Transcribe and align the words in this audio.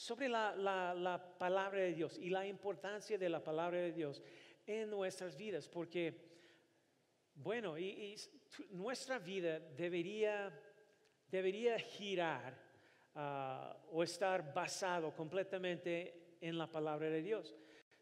sobre 0.00 0.28
la, 0.30 0.56
la- 0.56 0.94
la 0.94 1.18
palabra 1.38 1.80
de 1.80 1.92
Dios 1.92 2.18
y 2.18 2.30
la 2.30 2.46
importancia 2.46 3.18
de 3.18 3.28
la 3.28 3.44
palabra 3.44 3.78
de 3.78 3.92
Dios 3.92 4.22
en 4.66 4.88
nuestras 4.88 5.36
vidas, 5.36 5.68
porque, 5.68 6.14
bueno, 7.34 7.78
y, 7.78 8.16
nuestra 8.70 9.18
vida 9.18 9.58
debería, 9.60 10.50
debería 11.30 11.78
girar 11.78 12.56
ah, 13.14 13.76
o 13.92 14.02
estar 14.02 14.54
basado 14.54 15.14
completamente 15.14 16.36
en 16.40 16.56
la 16.56 16.66
palabra 16.66 17.10
de 17.10 17.20
Dios. 17.22 17.54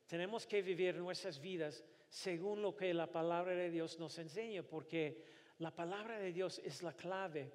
Tenemos 0.07 0.47
que 0.47 0.63
vivir 0.63 0.95
nuestras 0.97 1.41
vidas 1.41 1.85
según 2.09 2.63
lo 2.63 2.77
que 2.77 2.95
la 2.95 3.09
palabra 3.11 3.55
de 3.55 3.71
Dios 3.71 3.99
nos 3.99 4.17
enseña, 4.19 4.63
porque 4.63 5.25
la 5.59 5.75
palabra 5.75 6.19
de 6.21 6.33
Dios 6.33 6.61
es 6.65 6.81
la 6.85 6.93
clave 6.93 7.51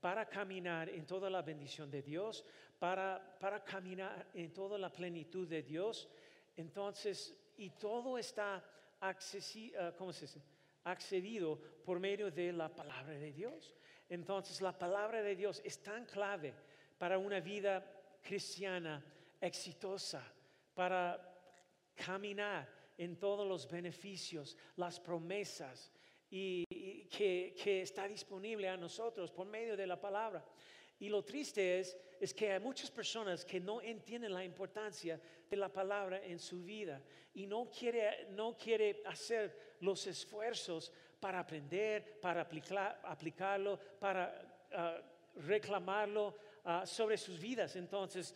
para 0.00 0.28
caminar 0.28 0.88
en 0.90 1.06
toda 1.06 1.30
la 1.30 1.40
bendición 1.42 1.90
de 1.90 2.02
Dios, 2.02 2.44
para, 2.78 3.38
para 3.40 3.64
caminar 3.64 4.28
en 4.34 4.52
toda 4.52 4.78
la 4.78 4.92
plenitud 4.92 5.46
de 5.48 5.62
Dios. 5.62 6.08
Entonces, 6.56 7.36
y 7.56 7.70
todo 7.70 8.18
está 8.18 8.62
accesi- 9.00 9.74
ah, 9.78 9.94
¿cómo 9.96 10.12
se 10.12 10.26
dice? 10.26 10.42
accedido 10.84 11.58
por 11.84 11.98
medio 11.98 12.30
de 12.30 12.52
la 12.52 12.68
palabra 12.72 13.14
de 13.14 13.32
Dios. 13.32 13.74
Entonces, 14.08 14.60
la 14.60 14.78
palabra 14.78 15.20
de 15.20 15.34
Dios 15.34 15.60
es 15.64 15.82
tan 15.82 16.04
clave 16.04 16.54
para 16.96 17.18
una 17.18 17.40
vida 17.40 17.84
cristiana 18.22 19.04
exitosa, 19.40 20.22
para 20.74 21.20
caminar 21.94 22.68
en 22.98 23.18
todos 23.18 23.46
los 23.46 23.68
beneficios, 23.68 24.56
las 24.76 25.00
promesas 25.00 25.92
y 26.30 26.64
que, 27.06 27.54
que 27.62 27.82
está 27.82 28.06
disponible 28.06 28.68
a 28.68 28.76
nosotros 28.76 29.32
por 29.32 29.46
medio 29.46 29.76
de 29.76 29.86
la 29.88 30.00
palabra. 30.00 30.44
Y 30.98 31.08
lo 31.08 31.22
triste 31.22 31.78
es, 31.78 31.96
es 32.20 32.32
que 32.32 32.52
hay 32.52 32.60
muchas 32.60 32.90
personas 32.90 33.44
que 33.44 33.60
no 33.60 33.82
entienden 33.82 34.32
la 34.32 34.44
importancia 34.44 35.20
de 35.48 35.56
la 35.56 35.68
palabra 35.68 36.24
en 36.24 36.38
su 36.38 36.64
vida 36.64 37.02
y 37.34 37.46
no 37.46 37.70
quiere, 37.70 38.28
no 38.30 38.56
quiere 38.56 39.02
hacer 39.04 39.76
los 39.80 40.06
esfuerzos 40.06 40.90
para 41.20 41.40
aprender, 41.40 42.18
para 42.20 42.40
aplicar- 42.48 42.98
aplicarlo, 43.04 43.78
para 43.98 44.66
ah, 44.72 45.00
reclamarlo 45.34 46.34
ah, 46.64 46.86
sobre 46.86 47.18
sus 47.18 47.38
vidas. 47.38 47.76
Entonces, 47.76 48.34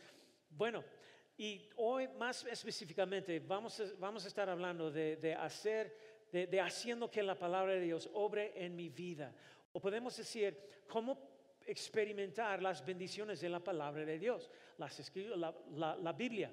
bueno, 0.50 0.84
y 1.38 1.66
hoy 1.76 2.08
más 2.08 2.44
específicamente 2.44 3.38
vamos 3.40 3.80
a, 3.80 3.84
vamos 3.98 4.24
a 4.26 4.28
estar 4.28 4.50
hablando 4.50 4.90
de, 4.90 5.16
de 5.16 5.34
hacer, 5.34 5.96
de, 6.30 6.46
de 6.46 6.60
haciendo 6.60 7.10
que 7.10 7.22
la 7.22 7.34
palabra 7.38 7.72
de 7.72 7.80
Dios 7.80 8.10
obre 8.12 8.52
en 8.54 8.76
mi 8.76 8.90
vida. 8.90 9.34
O 9.72 9.80
podemos 9.80 10.14
decir, 10.16 10.58
cómo 10.86 11.29
experimentar 11.70 12.62
las 12.62 12.84
bendiciones 12.84 13.40
de 13.40 13.48
la 13.48 13.60
palabra 13.60 14.04
de 14.04 14.18
Dios, 14.18 14.50
las 14.78 15.12
la, 15.36 15.54
la- 15.72 15.96
la 15.96 16.12
Biblia. 16.12 16.52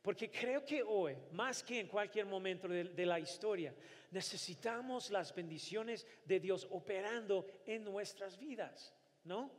Porque 0.00 0.30
creo 0.30 0.64
que 0.64 0.82
hoy, 0.82 1.16
más 1.32 1.62
que 1.62 1.78
en 1.78 1.86
cualquier 1.86 2.26
momento 2.26 2.66
de, 2.66 2.84
de 2.84 3.06
la 3.06 3.20
historia, 3.20 3.72
necesitamos 4.10 5.10
las 5.10 5.32
bendiciones 5.34 6.06
de 6.24 6.40
Dios 6.40 6.66
operando 6.70 7.46
en 7.66 7.84
nuestras 7.84 8.36
vidas, 8.36 8.92
¿no? 9.24 9.50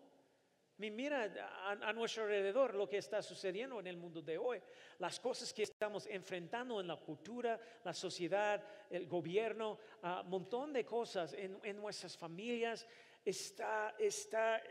Mi- 0.78 0.92
Mira 0.92 1.32
a, 1.66 1.72
a 1.72 1.94
nuestro 1.94 2.24
alrededor 2.24 2.76
lo 2.76 2.90
que 2.90 2.98
está 2.98 3.22
sucediendo 3.22 3.80
en 3.80 3.88
el 3.88 3.96
mundo 3.96 4.22
de 4.22 4.38
hoy, 4.38 4.62
las 5.00 5.18
cosas 5.20 5.54
que 5.54 5.64
estamos 5.64 6.08
enfrentando 6.08 6.82
en 6.82 6.88
la 6.88 6.98
cultura, 6.98 7.58
la 7.84 7.94
sociedad, 7.94 8.62
el 8.90 9.08
gobierno, 9.08 9.80
un 10.02 10.30
montón 10.30 10.74
de 10.74 10.84
cosas 10.84 11.34
en, 11.34 11.58
en 11.64 11.78
nuestras 11.78 12.18
familias. 12.18 12.86
Está, 13.24 13.96
está 13.98 14.62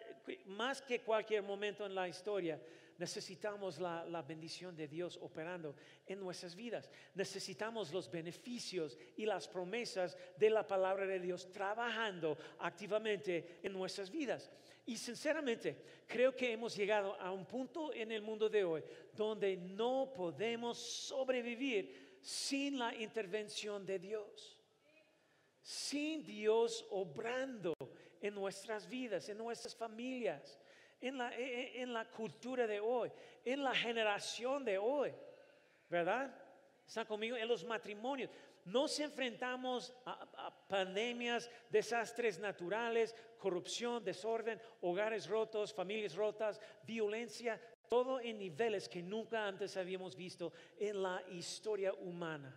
más 0.47 0.83
que 0.83 1.01
cualquier 1.01 1.43
momento 1.43 1.87
en 1.87 1.95
la 1.95 2.09
historia, 2.09 2.61
necesitamos 2.99 3.79
la, 3.79 4.05
la 4.05 4.23
bendición 4.23 4.77
de 4.77 4.87
Dios 4.87 5.19
operando 5.21 5.75
en 6.07 6.21
nuestras 6.21 6.55
vidas. 6.55 6.89
Necesitamos 7.15 7.93
los 7.93 8.11
beneficios 8.11 8.97
y 9.17 9.27
las 9.27 9.49
promesas 9.49 10.17
de 10.37 10.51
la 10.51 10.67
palabra 10.67 11.07
de 11.07 11.19
Dios 11.19 11.51
trabajando 11.51 12.37
activamente 12.59 13.59
en 13.63 13.73
nuestras 13.73 14.11
vidas. 14.11 14.51
Y 14.85 14.97
sinceramente, 14.97 15.83
creo 16.07 16.35
que 16.35 16.53
hemos 16.53 16.77
llegado 16.77 17.15
a 17.21 17.31
un 17.31 17.47
punto 17.47 17.93
en 17.95 18.11
el 18.11 18.23
mundo 18.23 18.49
de 18.49 18.65
hoy 18.65 18.83
donde 19.15 19.57
no 19.57 20.13
podemos 20.15 20.79
sobrevivir 20.79 22.19
sin 22.21 22.79
la 22.79 22.95
intervención 22.95 23.87
de 23.87 23.99
Dios. 23.99 24.59
Sin 25.61 26.25
Dios 26.25 26.85
obrando 26.91 27.75
en 28.23 28.35
nuestras 28.35 28.89
vidas, 28.89 29.29
en 29.29 29.37
nuestras 29.37 29.75
familias, 29.77 30.59
en 31.01 31.19
la, 31.19 31.35
en- 31.37 31.83
en 31.83 31.93
la 31.93 32.09
cultura 32.09 32.67
de 32.67 32.81
hoy, 32.81 33.11
en 33.45 33.63
la 33.63 33.75
generación 33.75 34.65
de 34.65 34.79
hoy, 34.79 35.13
¿verdad? 35.91 36.35
¿Están 36.87 37.05
conmigo? 37.07 37.37
En 37.37 37.49
los 37.49 37.65
matrimonios. 37.65 38.31
Nos 38.65 39.01
enfrentamos 39.01 39.93
a, 40.07 40.13
a 40.47 40.69
pandemias, 40.69 41.51
desastres 41.69 42.39
naturales, 42.39 43.15
corrupción, 43.39 44.05
desorden, 44.05 44.61
hogares 44.83 45.27
rotos, 45.29 45.75
familias 45.75 46.15
rotas, 46.15 46.61
violencia, 46.85 47.61
todo 47.89 48.21
en 48.21 48.39
niveles 48.39 48.89
que 48.89 49.03
nunca 49.03 49.47
antes 49.49 49.77
habíamos 49.77 50.15
visto 50.15 50.53
en 50.79 51.03
la 51.03 51.23
historia 51.31 51.93
humana. 51.93 52.57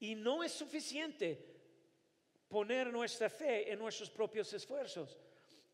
Y 0.00 0.14
no 0.14 0.44
es 0.44 0.52
suficiente 0.52 1.57
poner 2.48 2.92
nuestra 2.92 3.28
fe 3.28 3.70
en 3.70 3.78
nuestros 3.78 4.10
propios 4.10 4.52
esfuerzos 4.52 5.18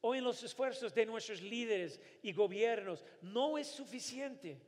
o 0.00 0.14
en 0.14 0.22
los 0.22 0.42
esfuerzos 0.42 0.92
de 0.94 1.06
nuestros 1.06 1.40
líderes 1.40 2.00
y 2.22 2.32
gobiernos. 2.32 3.04
No 3.22 3.56
es 3.56 3.68
suficiente. 3.68 4.60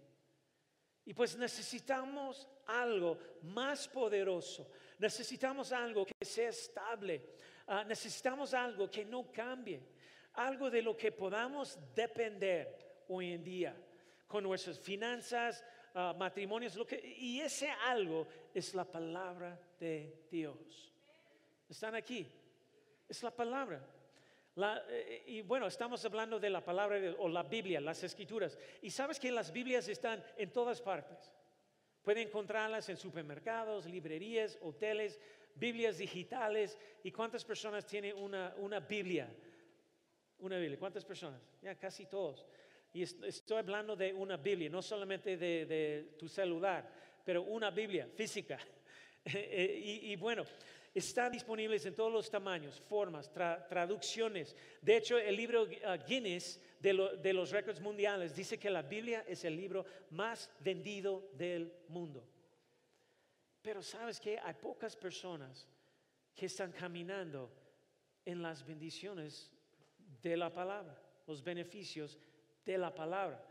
Y 1.04 1.12
pues 1.12 1.36
necesitamos 1.36 2.48
algo 2.66 3.18
más 3.42 3.86
poderoso. 3.86 4.70
Necesitamos 4.98 5.72
algo 5.72 6.06
que 6.06 6.24
sea 6.24 6.48
estable. 6.48 7.22
Ah, 7.66 7.84
necesitamos 7.84 8.54
algo 8.54 8.90
que 8.90 9.04
no 9.04 9.30
cambie. 9.30 9.80
Algo 10.32 10.70
de 10.70 10.82
lo 10.82 10.96
que 10.96 11.12
podamos 11.12 11.78
depender 11.94 13.04
hoy 13.08 13.32
en 13.32 13.44
día 13.44 13.76
con 14.26 14.42
nuestras 14.42 14.78
finanzas, 14.78 15.64
ah, 15.94 16.14
matrimonios. 16.16 16.74
Lo 16.76 16.86
que, 16.86 16.98
y 17.18 17.40
ese 17.40 17.68
algo 17.68 18.26
es 18.54 18.74
la 18.74 18.84
palabra 18.84 19.60
de 19.78 20.26
Dios. 20.30 20.95
¿Están 21.68 21.94
aquí? 21.94 22.26
Es 23.08 23.22
la 23.22 23.30
palabra. 23.30 23.84
La- 24.56 24.84
eh, 24.88 25.24
y 25.26 25.42
bueno, 25.42 25.66
estamos 25.66 26.04
hablando 26.04 26.38
de 26.40 26.48
la 26.50 26.64
palabra 26.64 26.98
o 27.18 27.28
la 27.28 27.42
Biblia, 27.42 27.80
las 27.80 28.02
escrituras. 28.02 28.58
Y 28.82 28.90
sabes 28.90 29.18
que 29.20 29.30
las 29.30 29.52
Biblias 29.52 29.88
están 29.88 30.24
en 30.36 30.50
todas 30.52 30.80
partes. 30.80 31.30
Pueden 32.02 32.28
encontrarlas 32.28 32.88
en 32.88 32.96
supermercados, 32.96 33.86
librerías, 33.86 34.58
hoteles, 34.62 35.18
Biblias 35.54 35.98
digitales. 35.98 36.78
¿Y 37.02 37.10
cuántas 37.10 37.44
personas 37.44 37.84
tienen 37.86 38.16
una, 38.16 38.54
una 38.58 38.80
Biblia? 38.80 39.28
Una 40.38 40.58
Biblia. 40.58 40.78
¿Cuántas 40.78 41.04
personas? 41.04 41.40
Ya 41.62 41.74
casi 41.74 42.06
todos. 42.06 42.46
Y 42.92 43.02
est- 43.02 43.22
estoy 43.24 43.58
hablando 43.58 43.96
de 43.96 44.12
una 44.14 44.36
Biblia, 44.36 44.70
no 44.70 44.80
solamente 44.80 45.36
de, 45.36 45.66
de 45.66 46.14
tu 46.18 46.28
celular, 46.28 46.88
pero 47.24 47.42
una 47.42 47.70
Biblia 47.70 48.06
física. 48.14 48.58
Eh, 49.28 49.80
y, 49.84 50.12
y 50.12 50.16
bueno, 50.16 50.44
están 50.98 51.30
disponibles 51.30 51.84
en 51.84 51.94
todos 51.94 52.10
los 52.10 52.30
tamaños, 52.30 52.80
formas, 52.80 53.30
tra- 53.32 53.66
traducciones. 53.68 54.56
De 54.80 54.96
hecho, 54.96 55.18
el 55.18 55.36
libro 55.36 55.64
uh, 55.64 55.68
Guinness 56.06 56.58
de, 56.80 57.18
de 57.22 57.32
los 57.32 57.50
récords 57.50 57.80
mundiales 57.80 58.34
dice 58.34 58.58
que 58.58 58.70
la 58.70 58.82
Biblia 58.82 59.24
es 59.28 59.44
el 59.44 59.54
libro 59.54 59.84
más 60.10 60.50
vendido 60.60 61.30
del 61.34 61.70
mundo. 61.88 62.26
Pero 63.60 63.82
sabes 63.82 64.18
que 64.18 64.38
hay 64.38 64.54
pocas 64.54 64.96
personas 64.96 65.68
que 66.34 66.46
están 66.46 66.72
caminando 66.72 67.50
en 68.24 68.40
las 68.40 68.64
bendiciones 68.64 69.52
de 70.22 70.36
la 70.36 70.52
palabra, 70.52 70.98
los 71.26 71.42
beneficios 71.42 72.18
de 72.64 72.78
la 72.78 72.94
palabra. 72.94 73.44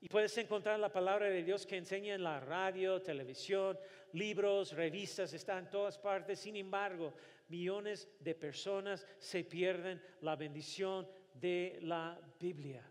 Y 0.00 0.08
puedes 0.08 0.36
encontrar 0.38 0.78
la 0.78 0.92
palabra 0.92 1.26
de 1.26 1.42
Dios 1.42 1.66
que 1.66 1.76
enseña 1.76 2.14
en 2.14 2.22
la 2.22 2.38
radio, 2.38 3.00
televisión, 3.00 3.78
libros, 4.12 4.72
revistas, 4.72 5.32
está 5.32 5.58
en 5.58 5.70
todas 5.70 5.98
partes. 5.98 6.38
Sin 6.40 6.56
embargo, 6.56 7.14
millones 7.48 8.08
de 8.20 8.34
personas 8.34 9.06
se 9.18 9.44
pierden 9.44 10.02
la 10.20 10.36
bendición 10.36 11.08
de 11.34 11.78
la 11.82 12.20
Biblia. 12.38 12.84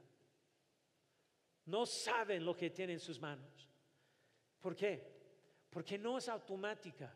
No 1.65 1.85
saben 1.85 2.43
lo 2.43 2.55
que 2.55 2.69
tienen 2.69 2.95
en 2.95 2.99
sus 2.99 3.19
manos. 3.19 3.69
¿Por 4.59 4.75
qué? 4.75 5.15
porque 5.75 5.97
no 5.97 6.17
es 6.17 6.29
automática. 6.29 7.13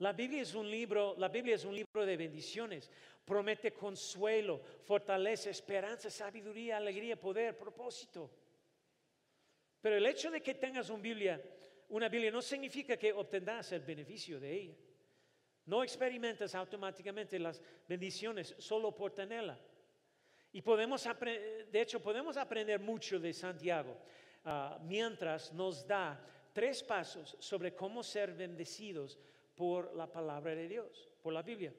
La 0.00 0.12
Biblia 0.12 0.42
es 0.42 0.54
un 0.54 0.70
libro, 0.70 1.14
la 1.16 1.28
Biblia 1.28 1.54
es 1.54 1.64
un 1.64 1.74
libro 1.74 2.04
de 2.04 2.18
bendiciones. 2.18 2.90
Promete 3.24 3.72
consuelo, 3.72 4.60
fortaleza, 4.84 5.48
esperanza, 5.48 6.10
sabiduría, 6.10 6.76
alegría, 6.76 7.18
poder, 7.18 7.56
propósito. 7.56 8.30
Pero 9.80 9.96
el 9.96 10.06
hecho 10.06 10.30
de 10.30 10.42
que 10.42 10.54
tengas 10.54 10.90
una 10.90 11.00
Biblia, 12.08 12.30
no 12.32 12.42
significa 12.42 12.96
que 12.96 13.12
obtendrás 13.12 13.72
el 13.72 13.80
beneficio 13.80 14.40
de 14.40 14.52
ella. 14.52 14.76
No 15.66 15.82
experimentas 15.82 16.54
automáticamente 16.54 17.38
las 17.38 17.60
bendiciones 17.86 18.54
solo 18.58 18.94
por 18.94 19.12
tenerla. 19.12 19.58
Y 20.52 20.62
podemos, 20.62 21.06
de 21.20 21.80
hecho, 21.80 22.00
podemos 22.00 22.36
aprender 22.36 22.80
mucho 22.80 23.20
de 23.20 23.34
Santiago 23.34 23.96
ah, 24.44 24.78
mientras 24.82 25.52
nos 25.52 25.86
da 25.86 26.18
tres 26.52 26.82
pasos 26.82 27.36
sobre 27.38 27.74
cómo 27.74 28.02
ser 28.02 28.32
bendecidos 28.32 29.18
por 29.54 29.94
la 29.94 30.10
palabra 30.10 30.54
de 30.54 30.68
Dios, 30.68 31.08
por 31.22 31.32
la 31.32 31.42
Biblia. 31.42 31.72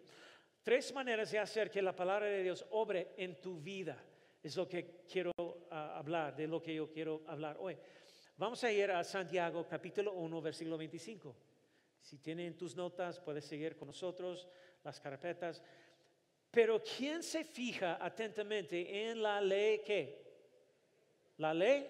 Tres 0.61 0.93
maneras 0.93 1.31
de 1.31 1.39
hacer 1.39 1.71
que 1.71 1.81
la 1.81 1.95
palabra 1.95 2.27
de 2.27 2.43
Dios 2.43 2.65
obre 2.71 3.13
en 3.17 3.41
tu 3.41 3.59
vida. 3.59 3.97
Es 4.43 4.55
lo 4.55 4.67
que 4.67 5.01
quiero 5.11 5.31
ah, 5.71 5.97
hablar, 5.97 6.35
de 6.35 6.47
lo 6.47 6.61
que 6.61 6.75
yo 6.75 6.89
quiero 6.89 7.23
hablar 7.27 7.57
hoy. 7.59 7.77
Vamos 8.37 8.63
a 8.63 8.71
ir 8.71 8.89
a 8.91 9.03
Santiago 9.03 9.67
capítulo 9.67 10.13
1, 10.13 10.41
versículo 10.41 10.77
25. 10.77 11.35
Si 12.01 12.17
tienen 12.19 12.55
tus 12.55 12.75
notas, 12.75 13.19
puedes 13.19 13.45
seguir 13.45 13.75
con 13.75 13.87
nosotros 13.87 14.47
las 14.83 14.99
carpetas. 14.99 15.61
Pero 16.49 16.81
¿quién 16.81 17.21
se 17.21 17.43
fija 17.43 17.97
atentamente 18.03 19.09
en 19.09 19.21
la 19.21 19.41
ley 19.41 19.81
que? 19.85 20.25
La 21.37 21.53
ley 21.53 21.87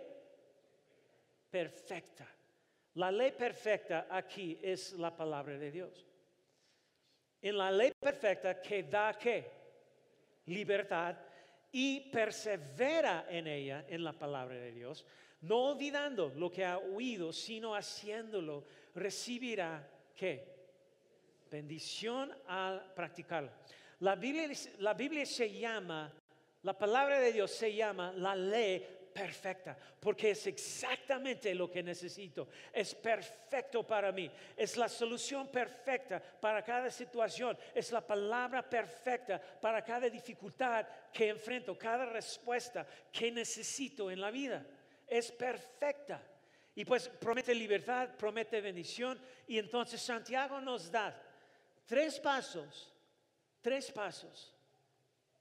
perfecta. 1.49 2.27
La 2.95 3.11
ley 3.11 3.31
perfecta 3.31 4.07
aquí 4.09 4.59
es 4.61 4.93
la 4.93 5.15
palabra 5.15 5.57
de 5.57 5.71
Dios. 5.71 6.05
En 7.41 7.57
la 7.57 7.71
ley 7.71 7.91
perfecta 7.97 8.61
que 8.61 8.83
da 8.83 9.17
qué? 9.17 9.49
Libertad 10.45 11.15
y 11.71 12.09
persevera 12.11 13.27
en 13.29 13.47
ella, 13.47 13.85
en 13.87 14.03
la 14.03 14.13
palabra 14.13 14.55
de 14.55 14.71
Dios, 14.71 15.05
no 15.41 15.71
olvidando 15.71 16.29
lo 16.35 16.51
que 16.51 16.65
ha 16.65 16.77
oído, 16.77 17.31
sino 17.31 17.75
haciéndolo, 17.75 18.65
recibirá 18.95 19.87
qué? 20.15 20.57
Bendición 21.49 22.31
al 22.47 22.93
practicarlo. 22.93 23.51
La 23.99 24.15
Biblia, 24.15 24.49
la 24.79 24.93
Biblia 24.93 25.25
se 25.25 25.51
llama, 25.51 26.11
la 26.63 26.77
palabra 26.77 27.19
de 27.19 27.33
Dios 27.33 27.51
se 27.51 27.73
llama 27.73 28.11
la 28.13 28.35
ley 28.35 28.98
perfecta, 29.13 29.77
porque 29.99 30.31
es 30.31 30.47
exactamente 30.47 31.53
lo 31.53 31.69
que 31.69 31.83
necesito. 31.83 32.47
Es 32.71 32.95
perfecto 32.95 33.85
para 33.85 34.11
mí. 34.11 34.29
Es 34.55 34.77
la 34.77 34.87
solución 34.87 35.47
perfecta 35.49 36.21
para 36.21 36.63
cada 36.63 36.89
situación. 36.89 37.57
Es 37.73 37.91
la 37.91 38.05
palabra 38.05 38.67
perfecta 38.67 39.39
para 39.39 39.83
cada 39.83 40.09
dificultad 40.09 40.87
que 41.11 41.29
enfrento, 41.29 41.77
cada 41.77 42.05
respuesta 42.05 42.87
que 43.11 43.31
necesito 43.31 44.09
en 44.09 44.21
la 44.21 44.31
vida. 44.31 44.65
Es 45.07 45.31
perfecta. 45.31 46.21
Y 46.75 46.85
pues 46.85 47.09
promete 47.09 47.53
libertad, 47.53 48.15
promete 48.17 48.61
bendición. 48.61 49.19
Y 49.47 49.57
entonces 49.57 50.01
Santiago 50.01 50.61
nos 50.61 50.91
da 50.91 51.19
tres 51.85 52.19
pasos, 52.19 52.93
tres 53.61 53.91
pasos 53.91 54.55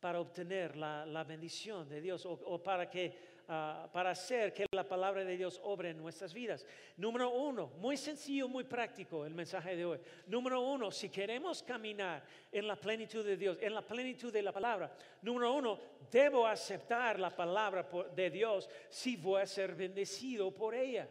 para 0.01 0.21
obtener 0.21 0.77
la, 0.77 1.25
bendición 1.25 1.89
de 1.89 2.01
Dios 2.01 2.25
o 2.25 2.63
para 2.63 2.89
que 2.89 3.28
Ah, 3.51 3.89
para 3.91 4.11
hacer 4.11 4.53
que 4.53 4.67
la 4.73 4.87
palabra 4.87 5.25
de 5.25 5.35
Dios 5.35 5.59
obre 5.65 5.89
en 5.89 5.97
nuestras 5.97 6.35
vidas. 6.35 6.67
Número 6.99 7.31
uno, 7.31 7.69
muy 7.79 7.97
sencillo, 7.97 8.47
muy 8.47 8.65
práctico 8.65 9.25
el 9.25 9.33
mensaje 9.33 9.75
de 9.75 9.87
hoy. 9.87 9.99
Número 10.27 10.61
uno, 10.61 10.91
si 10.91 11.09
queremos 11.09 11.63
caminar 11.63 12.23
en 12.53 12.69
la 12.69 12.77
plenitud 12.77 13.25
de 13.25 13.39
Dios, 13.39 13.57
en 13.63 13.73
la 13.73 13.81
plenitud 13.81 14.31
de 14.31 14.43
la 14.43 14.53
palabra, 14.53 14.95
número 15.23 15.55
uno, 15.55 15.81
debo 16.11 16.47
aceptar 16.47 17.19
la 17.19 17.35
palabra 17.35 17.89
de 18.15 18.29
Dios 18.29 18.69
si 18.91 19.17
voy 19.17 19.41
a 19.41 19.47
ser 19.47 19.75
bendecido 19.75 20.55
por 20.55 20.75
ella. 20.75 21.09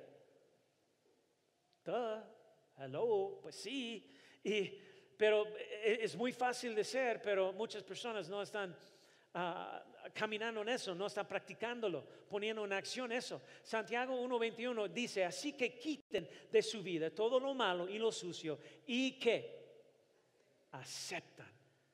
hello, 2.78 3.40
pues 3.42 3.56
sí. 3.56 4.12
pero 5.18 5.48
e, 5.84 6.02
es 6.04 6.16
muy 6.16 6.32
fácil 6.32 6.76
de 6.76 6.84
ser, 6.84 7.20
pero 7.20 7.52
muchas 7.52 7.82
personas 7.82 8.30
no 8.30 8.44
están 8.44 8.78
Ah, 9.40 9.84
caminando 10.18 10.64
en 10.64 10.70
eso, 10.70 10.96
no 10.96 11.06
están 11.06 11.28
practicándolo, 11.28 12.04
poniendo 12.28 12.66
en 12.66 12.74
acción 12.74 13.12
eso. 13.12 13.40
Santiago 13.62 14.20
1.21 14.20 14.90
dice, 14.90 15.24
así 15.24 15.54
que 15.54 15.78
quiten 15.78 16.28
de 16.52 16.62
su 16.64 16.82
vida 16.82 17.12
todo 17.12 17.40
lo 17.40 17.54
malo 17.54 17.88
y 17.88 18.00
lo 18.00 18.12
sucio 18.12 18.58
y 18.88 19.20
que 19.20 19.58
aceptan 20.72 21.52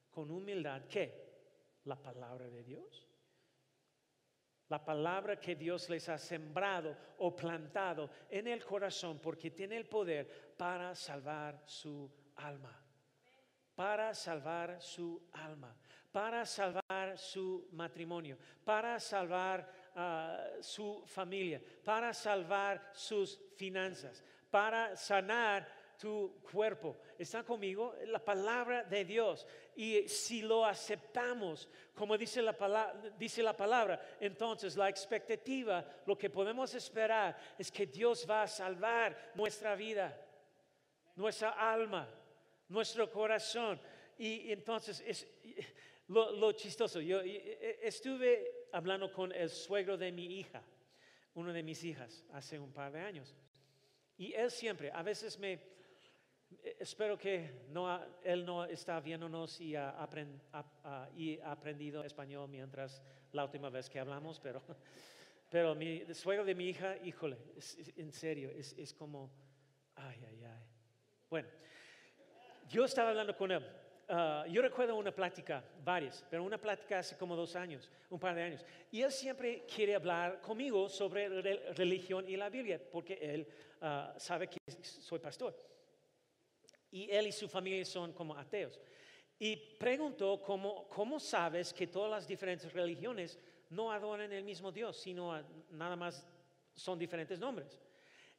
con 0.10 0.32
humildad 0.32 0.86
que 0.88 1.24
la 1.84 2.02
palabra 2.02 2.48
de 2.48 2.64
Dios. 2.64 3.10
La 4.70 4.84
palabra 4.84 5.38
que 5.38 5.56
Dios 5.56 5.90
les 5.90 6.08
ha 6.08 6.18
sembrado 6.18 6.96
o 7.18 7.36
plantado 7.36 8.10
en 8.30 8.48
el 8.48 8.64
corazón 8.64 9.20
porque 9.20 9.52
tiene 9.52 9.76
el 9.76 9.86
poder 9.86 10.56
para 10.58 10.96
salvar 10.96 11.62
su 11.66 12.10
alma. 12.38 12.83
Para 13.84 14.14
salvar 14.14 14.82
su 14.82 15.22
alma 15.34 15.76
para 16.14 16.46
salvar 16.46 17.18
su 17.18 17.68
matrimonio, 17.72 18.38
para 18.64 19.00
salvar 19.00 19.68
ah, 19.96 20.48
su 20.62 21.04
familia, 21.08 21.60
para 21.84 22.14
salvar 22.14 22.92
sus 22.94 23.42
finanzas, 23.56 24.24
para 24.52 24.96
sanar 24.96 25.68
tu 25.98 26.40
cuerpo. 26.52 26.98
¿Está 27.18 27.44
conmigo? 27.44 27.96
La 28.06 28.20
palabra 28.20 28.84
de 28.84 29.04
Dios. 29.04 29.48
Y 29.76 30.08
si 30.08 30.44
lo 30.44 30.64
aceptamos, 30.64 31.68
como 31.96 32.16
dice 32.16 32.44
la, 32.44 32.54
palabra, 32.56 32.94
dice 33.18 33.42
la 33.42 33.58
palabra, 33.58 34.00
entonces 34.20 34.78
la 34.78 34.90
expectativa, 34.90 35.84
lo 36.06 36.16
que 36.16 36.30
podemos 36.30 36.76
esperar 36.76 37.36
es 37.58 37.72
que 37.72 37.88
Dios 37.88 38.28
va 38.30 38.44
a 38.44 38.48
salvar 38.48 39.32
nuestra 39.34 39.74
vida, 39.76 40.16
nuestra 41.16 41.50
alma, 41.50 42.08
nuestro 42.70 43.10
corazón. 43.10 43.80
Y 44.18 44.52
entonces 44.52 45.04
es, 45.06 45.28
lo, 46.08 46.52
chistoso, 46.54 47.02
yo 47.02 47.22
estuve 47.22 48.68
hablando 48.72 49.12
con 49.12 49.32
el 49.32 49.50
suegro 49.50 49.98
de 49.98 50.12
mi 50.12 50.40
hija, 50.40 50.62
una 51.36 51.54
de 51.54 51.64
mis 51.64 51.84
hijas, 51.84 52.26
hace 52.32 52.60
un 52.60 52.72
par 52.72 52.92
de 52.92 53.02
años. 53.02 53.36
Y 54.18 54.34
él 54.34 54.52
siempre, 54.52 54.92
a 54.92 55.02
veces 55.02 55.40
me, 55.40 55.60
espero 56.80 57.18
que 57.18 57.66
no, 57.70 58.00
él 58.24 58.46
no 58.46 58.66
está 58.66 59.00
viéndonos 59.00 59.60
y 59.60 59.76
ha, 59.76 59.96
aprendido 61.44 62.04
español 62.04 62.50
mientras 62.50 63.02
la 63.32 63.46
última 63.46 63.70
vez 63.70 63.90
que 63.90 64.00
hablamos, 64.00 64.40
pero, 64.40 64.62
pero 65.50 65.74
mi 65.74 66.04
suegro 66.14 66.46
de 66.46 66.54
mi 66.56 66.70
hija, 66.70 66.98
híjole, 66.98 67.38
en 67.96 68.12
serio, 68.12 68.52
es, 68.52 68.74
es 68.74 68.94
como, 68.94 69.32
ay, 69.96 70.24
ay, 70.28 70.44
ay. 70.44 70.64
Bueno, 71.30 71.50
yo 72.74 72.86
estaba 72.86 73.10
hablando 73.10 73.38
con 73.38 73.52
él 73.52 73.64
Ah, 74.10 74.46
yo 74.50 74.62
recuerdo 74.62 74.96
una 74.96 75.12
plática, 75.12 75.64
varias, 75.84 76.26
pero 76.30 76.44
una 76.44 76.58
plática 76.58 77.00
hace 77.00 77.18
como 77.18 77.36
dos 77.36 77.56
años, 77.56 77.90
un 78.10 78.20
par 78.20 78.36
de 78.36 78.44
años. 78.44 78.66
Y 78.92 79.02
él 79.02 79.12
siempre 79.12 79.66
quiere 79.66 79.96
hablar 79.96 80.42
conmigo 80.42 80.90
sobre 80.90 81.42
religión 81.74 82.28
y 82.28 82.36
la 82.36 82.50
Biblia, 82.50 82.82
porque 82.92 83.18
él 83.22 83.48
ah, 83.82 84.14
sabe 84.18 84.48
que 84.50 84.60
soy 84.82 85.20
pastor. 85.20 85.58
Y 86.92 87.10
él 87.10 87.28
y 87.28 87.32
su 87.32 87.48
familia 87.48 87.84
son 87.86 88.14
como 88.14 88.36
ateos. 88.36 88.80
Y 89.40 89.56
preguntó 89.56 90.42
cómo, 90.42 90.88
cómo 90.90 91.20
sabes 91.20 91.74
que 91.74 91.88
todas 91.88 92.12
las 92.12 92.28
diferentes 92.28 92.72
religiones 92.72 93.40
no 93.70 93.92
adoran 93.92 94.32
el 94.32 94.44
mismo 94.44 94.72
Dios, 94.72 94.98
sino 94.98 95.42
nada 95.72 95.96
más 95.96 96.28
son 96.76 97.00
diferentes 97.00 97.40
nombres. 97.40 97.80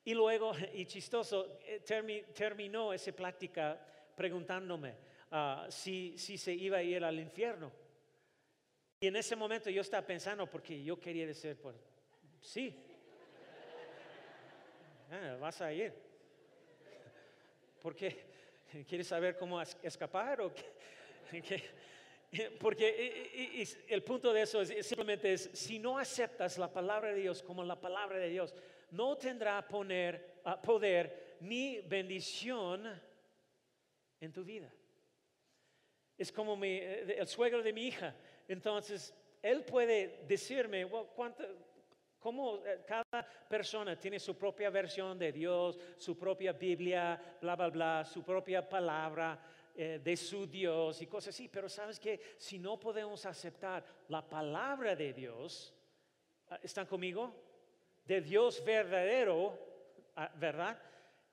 Y 0.04 0.12
luego, 0.12 0.52
y 0.74 0.84
chistoso, 0.84 1.58
eh, 1.66 1.80
terminó 2.34 2.92
esa 2.92 3.12
plática 3.12 3.80
preguntándome, 4.14 4.94
Ah, 5.36 5.66
si, 5.68 6.16
si 6.16 6.38
se 6.38 6.52
iba 6.52 6.76
a 6.76 6.82
ir 6.84 7.02
al 7.02 7.18
infierno. 7.18 7.72
Y 9.00 9.08
en 9.08 9.16
ese 9.16 9.34
momento 9.34 9.68
yo 9.68 9.80
estaba 9.80 10.06
pensando, 10.06 10.48
porque 10.48 10.80
yo 10.80 11.00
quería 11.00 11.26
decir, 11.26 11.56
pues, 11.60 11.74
sí, 12.40 12.72
ah, 15.10 15.36
vas 15.40 15.60
a 15.60 15.72
ir. 15.72 15.92
Porque 17.82 18.26
quieres 18.86 19.08
saber 19.08 19.36
cómo 19.36 19.60
escapar 19.60 20.40
o 20.40 20.52
Porque 22.60 23.82
el 23.88 24.04
punto 24.04 24.32
de 24.32 24.42
eso 24.42 24.60
es, 24.60 24.86
simplemente 24.86 25.32
es, 25.32 25.50
si 25.52 25.80
no 25.80 25.98
aceptas 25.98 26.58
la 26.58 26.72
palabra 26.72 27.12
de 27.12 27.22
Dios 27.22 27.42
como 27.42 27.64
la 27.64 27.80
palabra 27.80 28.18
de 28.18 28.28
Dios, 28.28 28.54
no 28.92 29.18
tendrá 29.18 29.66
poner, 29.66 30.40
ah, 30.44 30.62
poder 30.62 31.38
ni 31.40 31.80
bendición 31.80 33.02
en 34.24 34.32
tu 34.32 34.44
vida. 34.44 34.72
Es 36.16 36.32
como 36.32 36.58
eh, 36.64 37.16
el 37.18 37.26
suegro 37.26 37.62
de 37.62 37.72
mi 37.72 37.86
hija. 37.88 38.14
Entonces, 38.48 39.14
él 39.42 39.64
puede 39.64 40.24
decirme, 40.26 40.86
Cómo 42.24 42.64
eh, 42.64 42.82
cada 42.86 43.22
persona 43.46 43.98
tiene 43.98 44.18
su 44.18 44.34
propia 44.38 44.70
versión 44.70 45.18
de 45.18 45.30
Dios, 45.30 45.78
su 45.98 46.16
propia 46.16 46.54
Biblia, 46.54 47.20
bla, 47.38 47.54
bla, 47.54 47.68
bla, 47.68 48.04
su 48.04 48.22
propia 48.22 48.66
palabra 48.66 49.38
eh, 49.74 50.00
de 50.02 50.16
su 50.16 50.46
Dios 50.46 51.02
y 51.02 51.06
cosas 51.06 51.34
así. 51.34 51.48
Pero 51.48 51.68
sabes 51.68 52.00
que 52.00 52.18
si 52.38 52.58
no 52.58 52.80
podemos 52.80 53.26
aceptar 53.26 53.84
la 54.08 54.26
palabra 54.26 54.96
de 54.96 55.12
Dios, 55.12 55.74
ah, 56.48 56.58
¿están 56.62 56.86
conmigo? 56.86 57.34
De 58.06 58.22
Dios 58.22 58.64
verdadero, 58.64 59.58
ah, 60.16 60.32
¿verdad? 60.36 60.80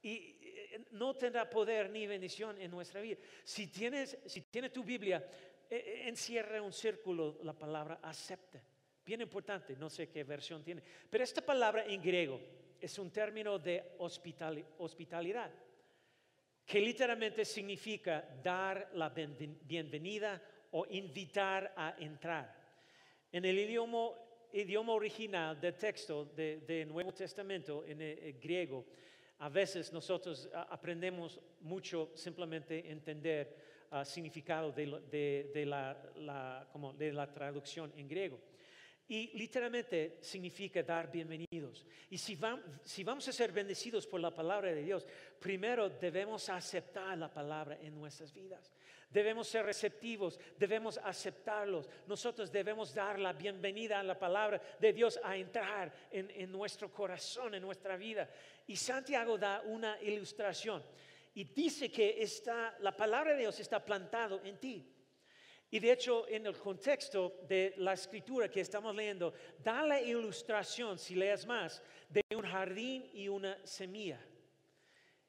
Y 0.02 0.41
no 0.92 1.16
tendrá 1.16 1.50
poder 1.50 1.90
ni 1.90 2.08
bendición 2.08 2.60
en 2.60 2.72
nuestra 2.72 3.02
vida. 3.02 3.18
Si 3.44 3.68
tienes, 3.68 4.18
si 4.26 4.42
tienes 4.42 4.72
tu 4.72 4.84
Biblia, 4.84 5.26
encierra 5.70 6.62
un 6.62 6.74
círculo 6.74 7.40
la 7.44 7.54
palabra 7.54 8.00
acepta. 8.02 8.62
Bien 9.06 9.22
importante, 9.22 9.76
no 9.76 9.90
sé 9.90 10.10
qué 10.10 10.24
versión 10.24 10.64
tiene. 10.64 10.84
Pero 11.10 11.24
esta 11.24 11.42
palabra 11.42 11.86
en 11.86 12.02
griego 12.02 12.40
es 12.80 12.98
un 13.00 13.12
término 13.12 13.58
de 13.60 13.96
hospitalidad, 14.00 15.52
que 16.66 16.80
literalmente 16.80 17.46
significa 17.46 18.28
dar 18.44 18.92
la 18.94 19.10
bienvenida 19.10 20.42
o 20.72 20.86
invitar 20.90 21.74
a 21.76 21.96
entrar. 22.00 22.60
En 23.32 23.46
el 23.46 23.58
idioma, 23.60 24.10
idioma 24.54 24.94
original 24.94 25.60
del 25.60 25.76
texto 25.76 26.26
del 26.26 26.88
Nuevo 26.88 27.14
Testamento, 27.14 27.84
en 27.86 28.02
el, 28.02 28.40
griego, 28.40 28.86
a 29.42 29.50
veces 29.50 29.92
nosotros 29.92 30.48
aprendemos 30.70 31.40
mucho 31.62 32.12
simplemente 32.14 32.92
entender 32.92 33.58
el 33.92 34.06
significado 34.06 34.72
de, 34.72 35.66
la, 35.66 36.68
como 36.72 36.94
de 36.94 37.12
la 37.12 37.34
traducción 37.34 37.92
en 37.98 38.08
griego. 38.08 38.40
Y 39.08 39.36
literalmente 39.36 40.20
significa 40.22 40.84
dar 40.84 41.12
bienvenidos. 41.12 41.88
Y 42.12 42.20
si, 42.20 42.36
vamos 42.36 43.28
a 43.28 43.32
ser 43.32 43.52
bendecidos 43.52 44.06
por 44.06 44.22
la 44.22 44.32
palabra 44.32 44.72
de 44.72 44.84
Dios, 44.84 45.08
primero 45.40 45.90
debemos 45.90 46.48
aceptar 46.48 47.18
la 47.18 47.34
palabra 47.34 47.80
en 47.82 47.96
nuestras 47.96 48.32
vidas. 48.32 48.72
Debemos 49.12 49.48
ser 49.48 49.66
receptivos, 49.66 50.40
debemos 50.58 50.98
aceptarlos. 50.98 51.90
Nosotros 52.08 52.52
debemos 52.52 52.94
dar 52.94 53.20
la 53.20 53.34
bienvenida 53.34 54.00
a 54.00 54.04
la 54.04 54.18
palabra 54.18 54.62
de 54.80 54.94
Dios 54.94 55.20
a 55.22 55.36
entrar 55.36 55.92
en, 56.10 56.32
en 56.32 56.52
nuestro 56.52 56.92
corazón, 56.92 57.54
en 57.54 57.62
nuestra 57.62 57.98
vida. 57.98 58.30
Y 58.68 58.78
Santiago 58.78 59.38
da 59.38 59.62
una 59.66 60.02
ilustración 60.02 60.82
y 61.34 61.44
dice 61.44 61.92
que 61.92 62.22
está, 62.22 62.76
la 62.80 62.96
palabra 62.96 63.34
de 63.34 63.40
Dios 63.40 63.60
está 63.60 63.84
plantado 63.84 64.42
en 64.44 64.58
ti. 64.58 64.88
Y 65.70 65.80
de 65.80 65.92
hecho, 65.94 66.28
en 66.28 66.46
el 66.46 66.58
contexto 66.58 67.40
de 67.48 67.74
la 67.78 67.94
escritura 67.94 68.50
que 68.50 68.60
estamos 68.60 68.94
leyendo, 68.94 69.34
da 69.64 69.84
la 69.84 70.02
ilustración, 70.02 71.00
si 71.00 71.16
leas 71.16 71.46
más, 71.46 71.82
de 72.10 72.22
un 72.36 72.44
jardín 72.44 73.10
y 73.14 73.30
una 73.30 73.66
semilla. 73.66 74.20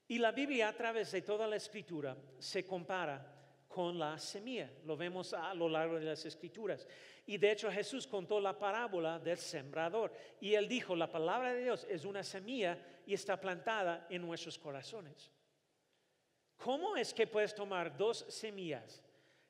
Y 0.09 0.19
la 0.19 0.33
Biblia 0.33 0.69
a 0.69 0.77
través 0.77 1.13
de 1.13 1.23
toda 1.23 1.47
la 1.47 1.57
escritura 1.57 2.17
se 2.41 2.65
compara 2.65 3.32
con 3.73 3.99
la 3.99 4.19
semilla. 4.19 4.71
Lo 4.85 4.97
vemos 4.97 5.33
a 5.33 5.55
lo 5.55 5.69
largo 5.69 5.99
de 5.99 6.05
las 6.05 6.25
escrituras. 6.27 6.87
Y 7.27 7.39
de 7.39 7.53
hecho 7.53 7.73
Jesús 7.73 8.07
contó 8.07 8.39
la 8.39 8.59
parábola 8.59 9.19
del 9.19 9.39
sembrador. 9.39 10.13
Y 10.41 10.55
él 10.55 10.69
dijo, 10.69 10.95
la 10.95 11.11
palabra 11.11 11.53
de 11.55 11.63
Dios 11.63 11.87
es 11.89 12.05
una 12.05 12.23
semilla 12.23 12.79
y 13.07 13.15
está 13.15 13.41
plantada 13.41 14.07
en 14.11 14.23
nuestros 14.23 14.59
corazones. 14.59 15.31
¿Cómo 16.59 16.97
es 16.97 17.13
que 17.15 17.27
puedes 17.27 17.55
tomar 17.55 17.97
dos 17.97 18.27
semillas? 18.29 19.03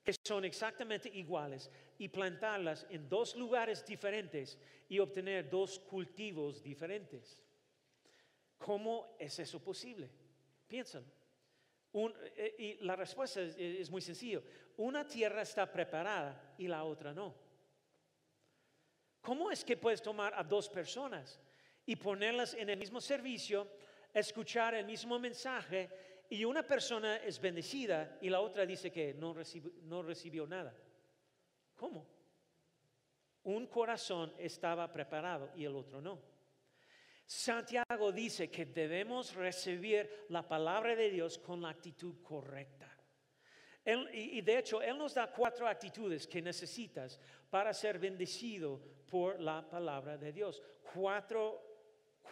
que 0.02 0.14
son 0.24 0.44
exactamente 0.44 1.08
iguales 1.08 1.70
y 1.98 2.08
plantarlas 2.08 2.86
en 2.90 3.08
dos 3.08 3.36
lugares 3.36 3.86
diferentes 3.86 4.58
y 4.88 4.98
obtener 4.98 5.48
dos 5.48 5.78
cultivos 5.78 6.62
diferentes. 6.62 7.38
¿Cómo 8.58 9.14
es 9.18 9.38
eso 9.38 9.62
posible? 9.62 10.10
Piensan. 10.66 11.04
Eh, 11.94 12.54
y 12.58 12.84
la 12.84 12.96
respuesta 12.96 13.42
es, 13.42 13.56
es 13.56 13.90
muy 13.90 14.00
sencilla. 14.00 14.40
Una 14.76 15.06
tierra 15.06 15.42
está 15.42 15.70
preparada 15.70 16.54
y 16.58 16.66
la 16.66 16.84
otra 16.84 17.12
no. 17.12 17.34
¿Cómo 19.20 19.50
es 19.50 19.64
que 19.64 19.76
puedes 19.76 20.02
tomar 20.02 20.32
a 20.34 20.42
dos 20.42 20.68
personas 20.68 21.40
y 21.86 21.96
ponerlas 21.96 22.54
en 22.54 22.70
el 22.70 22.78
mismo 22.78 23.00
servicio, 23.00 23.68
escuchar 24.12 24.74
el 24.74 24.86
mismo 24.86 25.18
mensaje 25.18 25.90
y 26.28 26.44
una 26.44 26.66
persona 26.66 27.16
es 27.16 27.40
bendecida 27.40 28.18
y 28.20 28.30
la 28.30 28.40
otra 28.40 28.64
dice 28.64 28.90
que 28.90 29.14
no, 29.14 29.34
no 29.82 30.02
recibió 30.02 30.46
nada. 30.46 30.74
¿Cómo? 31.76 32.06
Un 33.44 33.66
corazón 33.66 34.32
estaba 34.38 34.90
preparado 34.92 35.50
y 35.54 35.64
el 35.64 35.76
otro 35.76 36.00
no. 36.00 36.31
Santiago 37.26 38.12
dice 38.12 38.50
que 38.50 38.66
debemos 38.66 39.34
recibir 39.34 40.26
la 40.28 40.46
palabra 40.46 40.94
de 40.94 41.10
Dios 41.10 41.38
con 41.38 41.62
la 41.62 41.70
actitud 41.70 42.22
correcta. 42.22 42.88
y, 44.12 44.40
de 44.42 44.58
hecho, 44.58 44.80
Él 44.80 44.96
nos 44.96 45.14
da 45.14 45.32
cuatro 45.32 45.66
actitudes 45.66 46.26
que 46.26 46.40
necesitas 46.40 47.18
para 47.50 47.74
ser 47.74 47.98
bendecido 47.98 48.80
por 49.10 49.40
la 49.40 49.68
palabra 49.68 50.16
de 50.16 50.32
Dios. 50.32 50.62
Cuatro, 50.94 51.60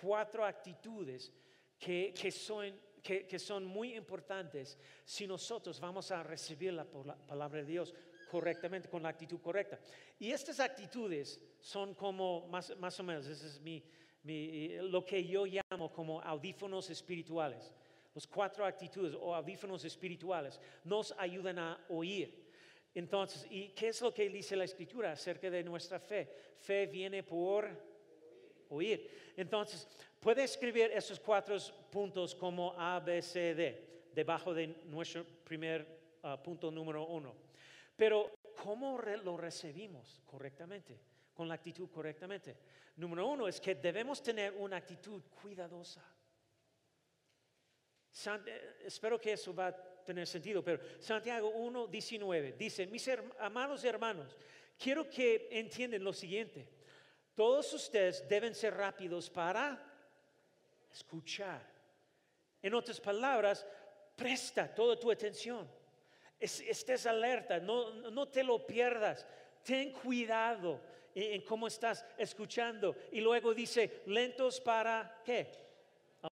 cuatro 0.00 0.44
actitudes 0.44 1.32
que, 1.78 2.14
que 2.14 2.30
son 2.30 2.72
que, 3.00 3.38
son 3.38 3.64
muy 3.64 3.94
importantes 3.94 4.78
si 5.04 5.26
nosotros 5.26 5.80
vamos 5.80 6.10
a 6.10 6.22
recibir 6.22 6.72
la, 6.72 6.84
palabra 6.84 7.60
de 7.60 7.66
Dios 7.66 7.94
correctamente, 8.30 8.88
con 8.88 9.02
la 9.02 9.08
actitud 9.08 9.40
correcta. 9.40 9.80
Y 10.18 10.30
estas 10.30 10.60
actitudes 10.60 11.40
son 11.60 11.94
como, 11.94 12.46
más, 12.48 12.76
más 12.78 12.98
o 13.00 13.02
menos, 13.02 13.26
ese 13.26 13.46
es 13.46 13.60
mi, 13.60 13.82
lo 14.24 15.04
que 15.04 15.24
yo 15.24 15.46
llamo 15.46 15.92
como 15.92 16.20
audífonos 16.20 16.90
espirituales. 16.90 17.72
Los 18.14 18.26
cuatro 18.26 18.64
actitudes 18.64 19.14
o 19.14 19.34
audífonos 19.34 19.84
espirituales 19.84 20.60
nos 20.84 21.14
ayudan 21.16 21.58
a 21.58 21.86
oír. 21.88 22.50
Entonces, 22.94 23.46
¿y 23.50 23.68
qué 23.68 23.88
es 23.88 24.00
lo 24.00 24.12
que 24.12 24.28
dice 24.28 24.56
la 24.56 24.64
escritura 24.64 25.12
acerca 25.12 25.48
de 25.48 25.62
nuestra 25.62 26.00
fe? 26.00 26.28
Fe 26.58 26.86
viene 26.86 27.22
por 27.22 27.68
oír. 28.68 29.32
Entonces, 29.36 29.86
puede 30.18 30.42
escribir 30.42 30.90
esos 30.92 31.20
cuatro 31.20 31.56
puntos 31.90 32.34
como 32.34 32.74
A, 32.76 32.98
B, 32.98 33.22
C, 33.22 33.54
D, 33.54 34.08
debajo 34.12 34.52
de 34.52 34.66
nuestro 34.86 35.24
primer 35.44 35.86
ah, 36.22 36.42
punto 36.42 36.70
número 36.70 37.06
uno. 37.06 37.34
Pero, 37.96 38.32
¿cómo 38.62 38.98
lo 38.98 39.36
recibimos 39.36 40.20
correctamente? 40.26 40.98
Con 41.40 41.48
la 41.48 41.54
actitud 41.54 41.88
correctamente. 41.88 42.54
Número 42.96 43.26
uno 43.26 43.48
es 43.48 43.62
que 43.62 43.74
debemos 43.74 44.22
tener 44.22 44.52
una 44.52 44.76
actitud 44.76 45.22
cuidadosa. 45.40 46.04
Eh, 48.44 48.80
espero 48.84 49.18
que 49.18 49.32
eso 49.32 49.54
va 49.54 49.68
a 49.68 50.04
tener 50.04 50.26
sentido, 50.26 50.62
pero 50.62 50.82
Santiago 51.00 51.48
1, 51.48 51.86
19 51.86 52.52
dice, 52.58 52.86
mis 52.88 53.08
amados 53.38 53.82
hermanos, 53.84 54.36
quiero 54.78 55.08
que 55.08 55.48
entiendan 55.50 56.04
lo 56.04 56.12
siguiente. 56.12 56.68
Todos 57.34 57.72
ustedes 57.72 58.28
deben 58.28 58.54
ser 58.54 58.74
rápidos 58.74 59.30
para 59.30 59.82
escuchar. 60.92 61.66
En 62.60 62.74
otras 62.74 63.00
palabras, 63.00 63.66
presta 64.14 64.74
toda 64.74 65.00
tu 65.00 65.10
atención. 65.10 65.66
estés 66.38 67.06
alerta, 67.06 67.58
no, 67.60 68.28
te 68.28 68.44
lo 68.44 68.66
pierdas. 68.66 69.26
Ten 69.64 69.94
cuidado 69.94 70.99
en, 71.14 71.42
cómo 71.42 71.66
estás 71.66 72.04
escuchando. 72.16 72.96
Y 73.12 73.20
luego 73.20 73.54
dice, 73.54 74.02
lentos 74.06 74.60
para 74.60 75.20
qué? 75.24 75.50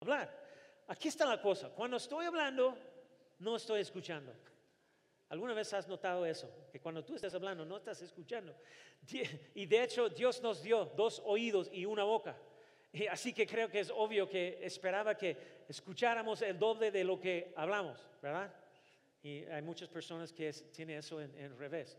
Hablar. 0.01 0.45
Aquí 0.87 1.07
está 1.07 1.25
la 1.25 1.41
cosa. 1.41 1.69
Cuando 1.69 1.97
estoy 1.97 2.25
hablando, 2.25 2.77
no 3.39 3.55
estoy 3.55 3.81
escuchando. 3.81 4.33
¿Alguna 5.29 5.53
vez 5.53 5.73
has 5.73 5.87
notado 5.87 6.25
eso? 6.25 6.49
Que 6.71 6.79
cuando 6.79 7.03
tú 7.03 7.15
estás 7.15 7.33
hablando 7.33 7.65
no 7.65 7.77
estás 7.77 8.01
escuchando. 8.01 8.55
Y 9.53 9.65
de 9.65 9.83
hecho 9.83 10.09
Dios 10.09 10.41
nos 10.41 10.63
dio 10.63 10.85
dos 10.85 11.21
oídos 11.25 11.69
y 11.71 11.85
una 11.85 12.03
boca. 12.03 12.37
Así 13.11 13.33
que 13.33 13.45
creo 13.45 13.69
que 13.69 13.81
es 13.81 13.91
obvio 13.91 14.29
que 14.29 14.59
esperaba 14.61 15.15
que 15.15 15.65
escucháramos 15.67 16.41
el 16.41 16.57
doble 16.57 16.89
de 16.91 17.03
lo 17.03 17.19
que 17.19 17.53
hablamos, 17.55 17.99
¿verdad? 18.21 18.53
Y 19.21 19.43
hay 19.43 19.61
muchas 19.61 19.89
personas 19.89 20.31
que 20.31 20.51
tienen 20.71 20.99
eso 20.99 21.21
en 21.21 21.57
revés 21.57 21.97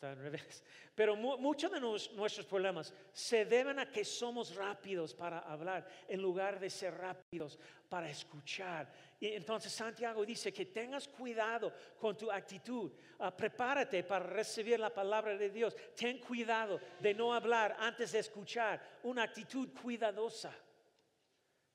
está 0.00 0.12
al 0.12 0.16
revés. 0.16 0.64
Pero 0.94 1.14
muchos 1.14 1.70
de 1.70 1.78
nuestros 1.78 2.46
problemas 2.46 2.94
se 3.12 3.44
deben 3.44 3.78
a 3.78 3.92
que 3.92 4.02
somos 4.02 4.54
rápidos 4.54 5.12
para 5.14 5.40
hablar 5.40 5.86
en 6.08 6.22
lugar 6.22 6.58
de 6.58 6.70
ser 6.70 6.94
rápidos 6.94 7.58
para 7.86 8.08
escuchar. 8.08 8.90
Y 9.20 9.26
entonces 9.26 9.70
Santiago 9.70 10.24
dice 10.24 10.54
que 10.54 10.64
tengas 10.66 11.06
cuidado 11.06 11.74
con 11.98 12.16
tu 12.16 12.32
actitud. 12.32 12.90
Ah, 13.18 13.36
prepárate 13.36 14.02
para 14.04 14.24
recibir 14.24 14.80
la 14.80 14.88
palabra 14.88 15.36
de 15.36 15.50
Dios. 15.50 15.76
Ten 15.94 16.18
cuidado 16.18 16.80
de 16.98 17.12
no 17.12 17.34
hablar 17.34 17.76
antes 17.78 18.12
de 18.12 18.20
escuchar. 18.20 18.80
Una 19.02 19.24
actitud 19.24 19.68
cuidadosa. 19.82 20.54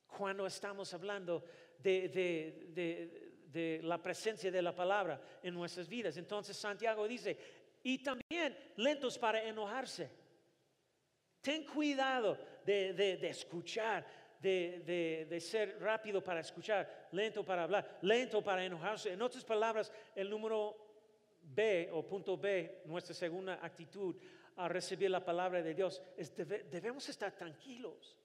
Cuando 0.08 0.48
estamos 0.48 0.92
hablando 0.96 1.44
de, 1.78 2.10
de 3.56 3.80
la 3.84 4.02
presencia 4.02 4.52
de 4.52 4.62
la 4.62 4.76
palabra 4.76 5.22
en 5.44 5.54
nuestras 5.54 5.88
vidas. 5.88 6.18
Entonces 6.18 6.58
Santiago 6.58 7.08
dice, 7.08 7.65
y 7.86 8.00
también 8.00 8.58
lentos 8.78 9.18
para 9.20 9.44
enojarse. 9.44 10.10
Ten 11.40 11.64
cuidado 11.66 12.36
de, 12.66 12.94
de 12.94 13.30
escuchar, 13.30 14.04
de, 14.42 15.28
de, 15.30 15.40
ser 15.40 15.80
rápido 15.80 16.24
para 16.24 16.40
escuchar, 16.40 17.10
lento 17.12 17.46
para 17.46 17.64
hablar, 17.64 18.00
lento 18.02 18.44
para 18.44 18.66
enojarse. 18.66 19.14
En 19.14 19.22
otras 19.22 19.46
palabras, 19.46 19.92
el 20.16 20.32
número 20.32 20.76
B 21.44 21.90
o 21.94 22.02
punto 22.02 22.36
B, 22.36 22.82
nuestra 22.86 23.14
segunda 23.14 23.60
actitud 23.62 24.16
a 24.56 24.68
recibir 24.68 25.12
la 25.12 25.24
palabra 25.24 25.62
de 25.62 25.76
Dios, 25.76 26.02
es 26.18 26.36
debemos 26.36 27.08
estar 27.08 27.36
tranquilos 27.36 28.18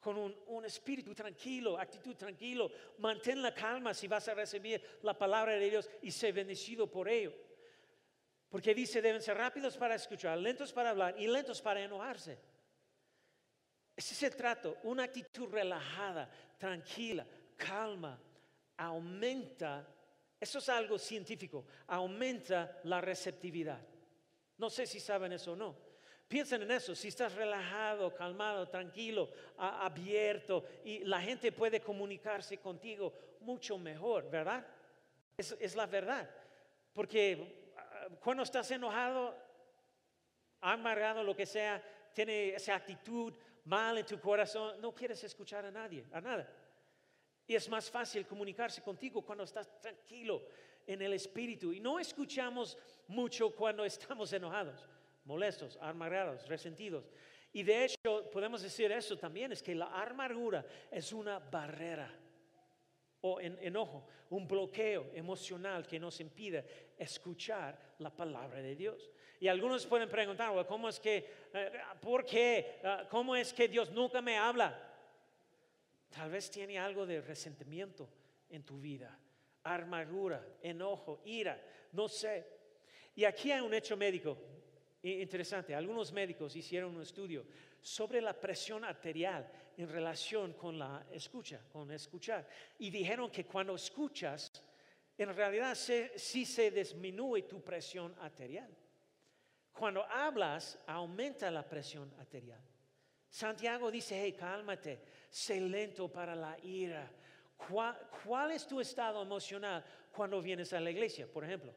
con 0.00 0.18
un, 0.18 0.64
espíritu 0.66 1.14
tranquilo, 1.14 1.78
actitud 1.78 2.14
tranquilo. 2.14 2.70
Mantén 2.98 3.40
la 3.40 3.54
calma 3.54 3.94
si 3.94 4.06
vas 4.06 4.28
a 4.28 4.34
recibir 4.34 4.82
la 5.00 5.16
palabra 5.16 5.52
de 5.54 5.70
Dios 5.70 5.88
y 6.02 6.10
ser 6.10 6.34
bendecido 6.34 6.90
por 6.90 7.08
ello. 7.08 7.32
Porque 8.52 8.74
dice, 8.74 9.00
deben 9.00 9.22
ser 9.22 9.38
rápidos 9.38 9.78
para 9.78 9.94
escuchar, 9.94 10.36
lentos 10.36 10.74
para 10.74 10.90
hablar 10.90 11.14
y 11.18 11.26
lentos 11.26 11.62
para 11.62 11.82
enojarse. 11.82 12.38
Ese 13.96 14.12
es 14.12 14.22
el 14.24 14.36
trato, 14.36 14.76
una 14.82 15.04
actitud 15.04 15.48
relajada, 15.48 16.30
tranquila, 16.58 17.26
calma, 17.56 18.20
aumenta, 18.76 19.88
eso 20.38 20.58
es 20.58 20.68
algo 20.68 20.98
científico, 20.98 21.64
aumenta 21.86 22.78
la 22.84 23.00
receptividad. 23.00 23.80
No 24.58 24.68
sé 24.68 24.86
si 24.86 25.00
saben 25.00 25.32
eso 25.32 25.52
o 25.52 25.56
no. 25.56 25.74
Piensen 26.28 26.60
en 26.60 26.72
eso, 26.72 26.94
si 26.94 27.08
estás 27.08 27.34
relajado, 27.34 28.14
calmado, 28.14 28.68
tranquilo, 28.68 29.30
abierto 29.56 30.62
y 30.84 31.04
la 31.04 31.22
gente 31.22 31.52
puede 31.52 31.80
comunicarse 31.80 32.58
contigo 32.58 33.14
mucho 33.40 33.78
mejor, 33.78 34.28
¿verdad? 34.28 34.66
Es, 35.38 35.56
es 35.58 35.74
la 35.74 35.86
verdad. 35.86 36.28
Porque 36.92 37.61
cuando 38.20 38.42
estás 38.42 38.70
enojado, 38.70 39.36
amargado, 40.60 41.22
lo 41.22 41.36
que 41.36 41.46
sea, 41.46 41.82
tiene 42.12 42.50
esa 42.50 42.74
actitud 42.74 43.34
mal 43.64 43.98
en 43.98 44.06
tu 44.06 44.20
corazón, 44.20 44.80
no 44.80 44.94
quieres 44.94 45.22
escuchar 45.24 45.64
a 45.64 45.70
nadie, 45.70 46.04
a 46.12 46.20
nada. 46.20 46.48
Y 47.46 47.54
es 47.54 47.68
más 47.68 47.90
fácil 47.90 48.26
comunicarse 48.26 48.82
contigo 48.82 49.22
cuando 49.22 49.44
estás 49.44 49.80
tranquilo 49.80 50.42
en 50.86 51.02
el 51.02 51.12
espíritu. 51.12 51.72
Y 51.72 51.80
no 51.80 51.98
escuchamos 51.98 52.78
mucho 53.08 53.54
cuando 53.54 53.84
estamos 53.84 54.32
enojados 54.32 54.88
molestos, 55.24 55.78
amargados, 55.80 56.46
resentidos. 56.48 57.10
Y 57.52 57.62
de 57.62 57.84
hecho 57.84 58.30
podemos 58.30 58.62
decir 58.62 58.90
eso 58.92 59.16
también, 59.16 59.52
es 59.52 59.62
que 59.62 59.74
la 59.74 59.86
amargura 60.02 60.64
es 60.90 61.12
una 61.12 61.38
barrera 61.38 62.10
o 63.22 63.40
en, 63.40 63.58
enojo, 63.60 64.06
un 64.30 64.46
bloqueo 64.46 65.10
emocional 65.14 65.86
que 65.86 65.98
nos 65.98 66.20
impide 66.20 66.94
escuchar 66.96 67.78
la 67.98 68.10
palabra 68.10 68.60
de 68.60 68.76
Dios. 68.76 69.10
Y 69.40 69.48
algunos 69.48 69.86
pueden 69.86 70.08
preguntar, 70.08 70.52
¿cómo 70.66 70.88
es 70.88 71.00
que, 71.00 71.26
eh, 71.52 71.72
por 72.00 72.24
qué, 72.24 72.80
ah, 72.84 73.06
cómo 73.10 73.34
es 73.34 73.52
que 73.52 73.68
Dios 73.68 73.90
nunca 73.90 74.20
me 74.20 74.36
habla? 74.36 74.90
Tal 76.10 76.30
vez 76.30 76.50
tiene 76.50 76.78
algo 76.78 77.06
de 77.06 77.20
resentimiento 77.20 78.08
en 78.50 78.62
tu 78.64 78.78
vida, 78.78 79.18
amargura, 79.64 80.44
enojo, 80.62 81.22
ira, 81.24 81.60
no 81.92 82.08
sé. 82.08 82.46
Y 83.14 83.24
aquí 83.24 83.50
hay 83.50 83.60
un 83.60 83.74
hecho 83.74 83.96
médico 83.96 84.38
Interesante, 85.04 85.74
algunos 85.74 86.12
médicos 86.12 86.54
hicieron 86.54 86.94
un 86.94 87.02
estudio 87.02 87.44
sobre 87.80 88.20
la 88.20 88.38
presión 88.38 88.84
arterial 88.84 89.50
en 89.76 89.88
relación 89.88 90.52
con 90.54 90.78
la 90.78 91.06
escucha, 91.10 91.60
con 91.72 91.90
escuchar. 91.90 92.48
Y 92.78 92.90
dijeron 92.90 93.30
que 93.30 93.44
cuando 93.44 93.74
escuchas, 93.74 94.62
en 95.16 95.34
realidad 95.34 95.74
sí 95.74 96.44
se 96.44 96.70
disminuye 96.70 97.42
tu 97.42 97.62
presión 97.62 98.14
arterial. 98.20 98.74
Cuando 99.72 100.04
hablas, 100.04 100.78
aumenta 100.86 101.50
la 101.50 101.66
presión 101.68 102.12
arterial. 102.18 102.60
Santiago 103.28 103.90
dice, 103.90 104.20
hey, 104.22 104.32
cálmate, 104.32 105.00
sé 105.30 105.60
lento 105.60 106.12
para 106.12 106.34
la 106.34 106.58
ira. 106.62 107.10
¿Cuál 108.24 108.50
es 108.50 108.66
tu 108.66 108.80
estado 108.80 109.22
emocional 109.22 109.84
cuando 110.12 110.42
vienes 110.42 110.72
a 110.72 110.80
la 110.80 110.90
iglesia, 110.90 111.26
por 111.26 111.44
ejemplo? 111.44 111.74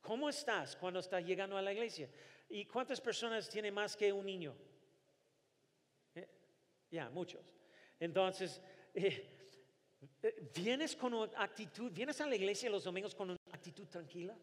¿Cómo 0.00 0.28
estás 0.28 0.76
cuando 0.76 1.00
estás 1.00 1.24
llegando 1.24 1.56
a 1.56 1.62
la 1.62 1.72
iglesia? 1.72 2.08
¿Y 2.48 2.64
cuántas 2.64 3.00
personas 3.00 3.48
tiene 3.48 3.70
más 3.70 3.96
que 3.96 4.12
un 4.12 4.24
niño? 4.24 4.56
Ya, 6.90 7.10
muchos. 7.10 7.52
Entonces, 7.98 8.60
eh, 8.94 9.28
eh, 10.22 10.50
¿vienes 10.54 10.94
con 10.94 11.14
una 11.14 11.30
actitud, 11.42 11.90
vienes 11.92 12.20
a 12.20 12.26
la 12.26 12.36
iglesia 12.36 12.70
los 12.70 12.84
domingos 12.84 13.14
con 13.14 13.30
una 13.30 13.38
actitud 13.52 13.86
tranquila? 13.86 14.36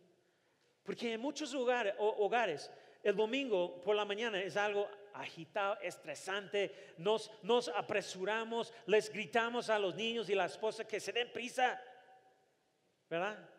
Porque 0.83 1.13
en 1.13 1.21
muchos 1.21 1.53
hogares, 1.53 2.69
el 3.01 3.15
domingo 3.15 3.79
por 3.81 3.95
la 3.95 4.03
mañana 4.03 4.41
es 4.41 4.57
algo 4.57 4.89
agitado, 5.13 5.79
estresante, 5.81 6.93
nos, 6.97 7.31
nos 7.41 7.69
apresuramos, 7.69 8.73
les 8.87 9.09
gritamos 9.09 9.69
a 9.69 9.79
los 9.79 9.95
niños 9.95 10.29
y 10.29 10.35
la 10.35 10.45
esposa 10.45 10.85
que 10.85 10.99
se 10.99 11.13
den 11.13 11.31
prisa, 11.31 11.81
¿verdad? 13.09 13.49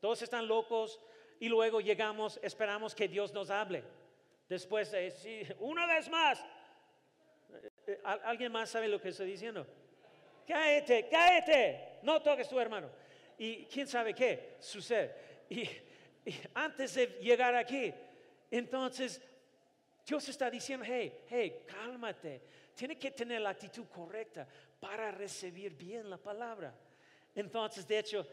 Todos 0.00 0.20
están 0.20 0.46
locos, 0.46 1.00
y 1.44 1.48
luego 1.48 1.80
llegamos, 1.80 2.38
esperamos 2.42 2.94
que 2.94 3.08
Dios 3.08 3.32
nos 3.32 3.50
hable. 3.50 3.84
Después, 4.48 4.90
de 4.92 5.54
una 5.60 5.86
vez 5.86 6.08
más, 6.08 6.44
¿alguien 8.04 8.52
más 8.52 8.70
sabe 8.70 8.88
lo 8.88 9.00
que 9.00 9.08
estoy 9.08 9.26
diciendo? 9.26 9.66
Cáete, 10.46 11.08
cáete, 11.10 11.98
no 12.02 12.20
toques 12.22 12.48
tu 12.48 12.58
hermano. 12.58 12.90
Y 13.38 13.64
quién 13.64 13.86
sabe 13.86 14.14
qué 14.14 14.56
sucede. 14.60 15.14
Y, 15.48 15.68
antes 16.54 16.94
de 16.94 17.06
llegar 17.20 17.54
aquí, 17.54 17.92
entonces 18.50 19.20
Dios 20.06 20.26
está 20.28 20.50
diciendo, 20.50 20.84
hey, 20.88 21.12
hey, 21.28 21.62
cálmate. 21.66 22.40
Tiene 22.74 22.98
que 22.98 23.10
tener 23.10 23.40
la 23.40 23.50
actitud 23.50 23.86
correcta 23.86 24.46
para 24.80 25.10
recibir 25.10 25.74
bien 25.74 26.08
la 26.08 26.16
palabra. 26.16 26.74
Entonces, 27.34 27.86
de 27.86 27.98
hecho, 27.98 28.26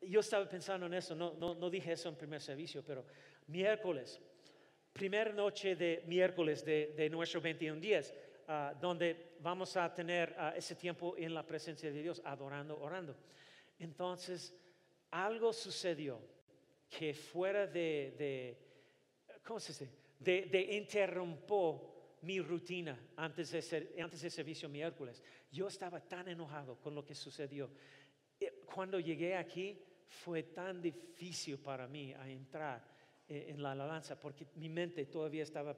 yo 0.00 0.20
estaba 0.20 0.48
pensando 0.48 0.86
en 0.86 0.94
eso, 0.94 1.14
no, 1.14 1.34
no, 1.34 1.70
dije 1.70 1.92
eso 1.92 2.08
en 2.08 2.16
primer 2.16 2.40
servicio, 2.40 2.84
pero 2.84 3.04
miércoles, 3.46 4.20
primera 4.92 5.32
noche 5.32 5.74
de 5.74 6.02
miércoles 6.06 6.64
de, 6.64 6.94
de 6.96 7.10
nuestros 7.10 7.42
21 7.42 7.80
días, 7.80 8.14
ah, 8.48 8.74
donde 8.80 9.36
vamos 9.40 9.76
a 9.76 9.92
tener 9.94 10.34
ah, 10.38 10.52
ese 10.56 10.74
tiempo 10.74 11.14
en 11.16 11.32
la 11.32 11.46
presencia 11.46 11.90
de 11.90 12.02
Dios, 12.02 12.20
adorando, 12.24 12.78
orando. 12.80 13.16
Entonces, 13.78 14.54
algo 15.10 15.52
sucedió 15.52 16.20
que 16.90 17.14
fuera 17.14 17.66
de, 17.66 18.14
de 18.18 18.58
¿cómo 19.44 19.60
se 19.60 19.72
dice? 19.72 19.90
De, 20.18 20.46
de 20.46 20.76
interrumpió 20.76 21.98
mi 22.22 22.40
rutina 22.40 22.98
antes 23.16 23.52
de, 23.52 24.02
antes 24.02 24.22
de 24.22 24.30
servicio 24.30 24.68
miércoles. 24.68 25.22
Yo 25.52 25.68
estaba 25.68 26.00
tan 26.00 26.28
enojado 26.28 26.76
con 26.80 26.94
lo 26.94 27.04
que 27.04 27.14
sucedió. 27.14 27.70
Cuando 28.66 28.98
llegué 28.98 29.36
aquí, 29.36 29.80
fue 30.08 30.42
tan 30.44 30.80
difícil 30.80 31.58
para 31.58 31.86
mí 31.86 32.12
entrar 32.26 32.82
eh, 33.28 33.46
en 33.50 33.62
la 33.62 33.72
alabanza 33.72 34.18
porque 34.18 34.46
mi 34.54 34.68
mente 34.68 35.04
todavía 35.06 35.42
estaba 35.42 35.76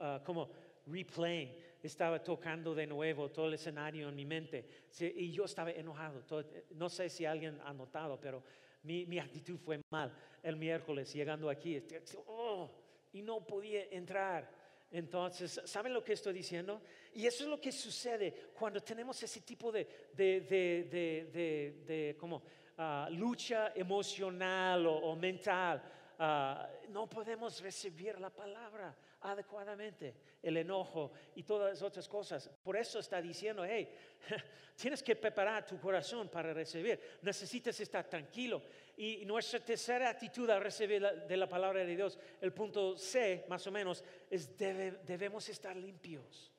ah, 0.00 0.20
como 0.24 0.50
replaying, 0.86 1.54
estaba 1.82 2.22
tocando 2.22 2.74
de 2.74 2.86
nuevo 2.86 3.30
todo 3.30 3.46
el 3.46 3.54
escenario 3.54 4.08
en 4.08 4.14
mi 4.14 4.24
mente 4.24 4.66
y 5.00 5.30
yo 5.30 5.44
estaba 5.44 5.70
enojado. 5.70 6.22
no 6.70 6.88
sé 6.88 7.08
si 7.08 7.24
alguien 7.24 7.58
ha 7.64 7.72
notado, 7.72 8.20
pero 8.20 8.42
mi, 8.82 9.06
mi, 9.06 9.18
actitud 9.18 9.58
fue 9.58 9.80
mal 9.90 10.12
el 10.42 10.56
miércoles 10.56 11.12
llegando 11.12 11.48
aquí. 11.48 11.76
Este, 11.76 12.02
oh, 12.26 12.70
y 13.12 13.22
no 13.22 13.44
podía 13.44 13.84
entrar. 13.90 14.58
Entonces, 14.92 15.60
¿saben 15.64 15.94
lo 15.94 16.02
que 16.02 16.14
estoy 16.14 16.32
diciendo? 16.32 16.82
Y 17.14 17.26
eso 17.26 17.44
es 17.44 17.50
lo 17.50 17.60
que 17.60 17.70
sucede 17.70 18.50
cuando 18.52 18.80
tenemos 18.80 19.22
ese 19.22 19.40
tipo 19.42 19.70
de, 19.70 19.86
de, 20.14 20.40
de, 20.40 21.82
de, 21.86 22.16
como 22.18 22.42
Ah, 22.82 23.08
lucha 23.10 23.72
emocional 23.74 24.86
o, 24.86 25.14
mental, 25.14 25.82
ah, 26.18 26.66
no 26.88 27.06
podemos 27.10 27.60
recibir 27.60 28.18
la 28.18 28.30
palabra 28.30 28.96
adecuadamente, 29.22 30.14
el 30.42 30.56
enojo 30.56 31.12
y 31.34 31.42
todas 31.42 31.70
las 31.70 31.82
otras 31.82 32.08
cosas. 32.08 32.48
Por 32.62 32.76
eso 32.76 32.98
está 32.98 33.20
diciendo, 33.20 33.64
hey, 33.64 33.92
tienes 34.76 35.02
que 35.02 35.16
preparar 35.16 35.66
tu 35.66 35.78
corazón 35.78 36.28
para 36.28 36.52
recibir, 36.54 37.00
necesitas 37.22 37.78
estar 37.80 38.08
tranquilo. 38.08 38.62
Y 38.96 39.24
nuestra 39.24 39.60
tercera 39.60 40.10
actitud 40.10 40.48
al 40.50 40.62
recibir 40.62 41.02
de 41.02 41.36
la 41.36 41.48
palabra 41.48 41.84
de 41.84 41.96
Dios, 41.96 42.18
el 42.40 42.52
punto 42.52 42.96
C 42.96 43.44
más 43.48 43.66
o 43.66 43.70
menos, 43.70 44.04
es 44.28 44.56
debemos 44.56 45.48
estar 45.48 45.76
limpios. 45.76 46.52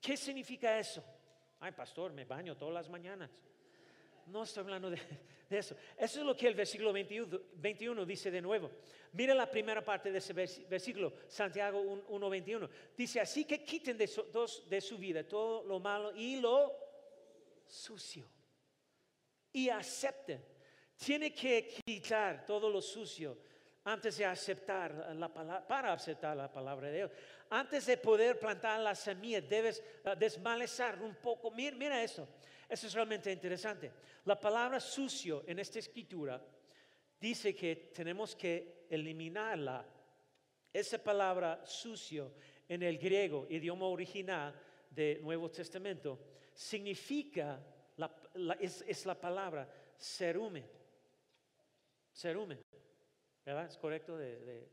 ¿Qué 0.00 0.16
significa 0.16 0.78
eso? 0.78 1.04
Ay, 1.60 1.72
pastor, 1.72 2.12
me 2.12 2.24
baño 2.24 2.56
todas 2.56 2.74
las 2.74 2.88
mañanas. 2.88 3.30
No 4.26 4.44
estoy 4.44 4.62
hablando 4.62 4.90
de, 4.90 4.98
eso. 5.58 5.76
Es 5.96 6.16
lo 6.16 6.36
que 6.36 6.46
el 6.46 6.54
versículo 6.54 6.92
21, 6.92 8.06
dice 8.06 8.30
de 8.30 8.40
nuevo. 8.40 8.70
Mira 9.12 9.34
la 9.34 9.50
primera 9.50 9.84
parte 9.84 10.12
de 10.12 10.18
ese 10.18 10.32
versículo, 10.32 11.12
Santiago 11.26 11.82
1.21. 11.82 12.68
Dice, 12.96 13.20
así 13.20 13.44
que 13.44 13.64
quiten 13.64 13.98
de 13.98 14.06
su, 14.06 14.98
vida 14.98 15.26
todo 15.26 15.64
lo 15.64 15.80
malo 15.80 16.12
y 16.14 16.40
lo 16.40 16.72
sucio. 17.66 18.28
Y 19.52 19.68
acepten. 19.68 20.44
Tiene 20.96 21.34
que 21.34 21.74
quitar 21.84 22.44
todo 22.44 22.70
lo 22.70 22.80
sucio 22.80 23.36
antes 23.84 24.18
de 24.18 24.26
aceptar 24.26 24.92
la 25.16 25.32
palabra, 25.32 25.66
para 25.66 25.92
aceptar 25.92 26.36
la 26.36 26.52
palabra 26.52 26.88
de 26.88 26.96
Dios. 26.98 27.10
Antes 27.48 27.86
de 27.86 27.96
poder 27.96 28.38
plantar 28.38 28.78
la 28.80 28.94
semilla, 28.94 29.40
debes 29.40 29.82
uh, 30.04 30.10
desmalezar 30.16 31.02
un 31.02 31.16
poco. 31.16 31.50
Mira, 31.50 31.76
mira 31.76 32.02
eso, 32.02 32.28
eso 32.70 32.86
es 32.86 32.94
realmente 32.94 33.32
interesante. 33.32 33.90
La 34.24 34.38
palabra 34.38 34.78
sucio 34.78 35.42
en 35.46 35.58
esta 35.58 35.80
escritura 35.80 36.40
dice 37.18 37.54
que 37.54 37.90
tenemos 37.92 38.36
que 38.36 38.86
eliminarla. 38.88 39.84
Esa 40.72 41.02
palabra 41.02 41.66
sucio 41.66 42.32
en 42.68 42.84
el 42.84 42.96
griego, 42.96 43.46
idioma 43.50 43.86
original 43.86 44.54
del 44.88 45.20
Nuevo 45.20 45.50
Testamento, 45.50 46.20
significa, 46.54 47.60
es, 48.60 49.04
la 49.04 49.18
palabra 49.20 49.68
serumen. 49.96 50.64
Serumen. 52.12 52.60
¿Verdad? 53.44 53.66
Es 53.66 53.76
correcto 53.78 54.16
de, 54.16 54.68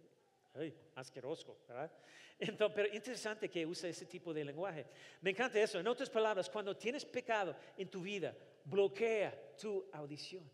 asqueroso, 0.96 1.60
¿verdad? 1.67 1.91
Entonces, 2.39 2.76
pero 2.76 2.96
interesante 2.96 3.50
que 3.50 3.65
use 3.65 3.89
ese 3.89 4.06
tipo 4.06 4.34
de 4.34 4.46
lenguaje. 4.46 4.86
Me 5.22 5.32
encanta 5.32 5.60
eso. 5.60 5.80
En 5.80 5.88
otras 5.88 6.10
palabras, 6.10 6.50
cuando 6.50 6.76
tienes 6.78 7.04
pecado 7.06 7.56
en 7.78 7.89
tu 7.89 8.02
vida, 8.02 8.36
bloquea 8.63 9.56
tu 9.60 9.89
audición. 9.91 10.50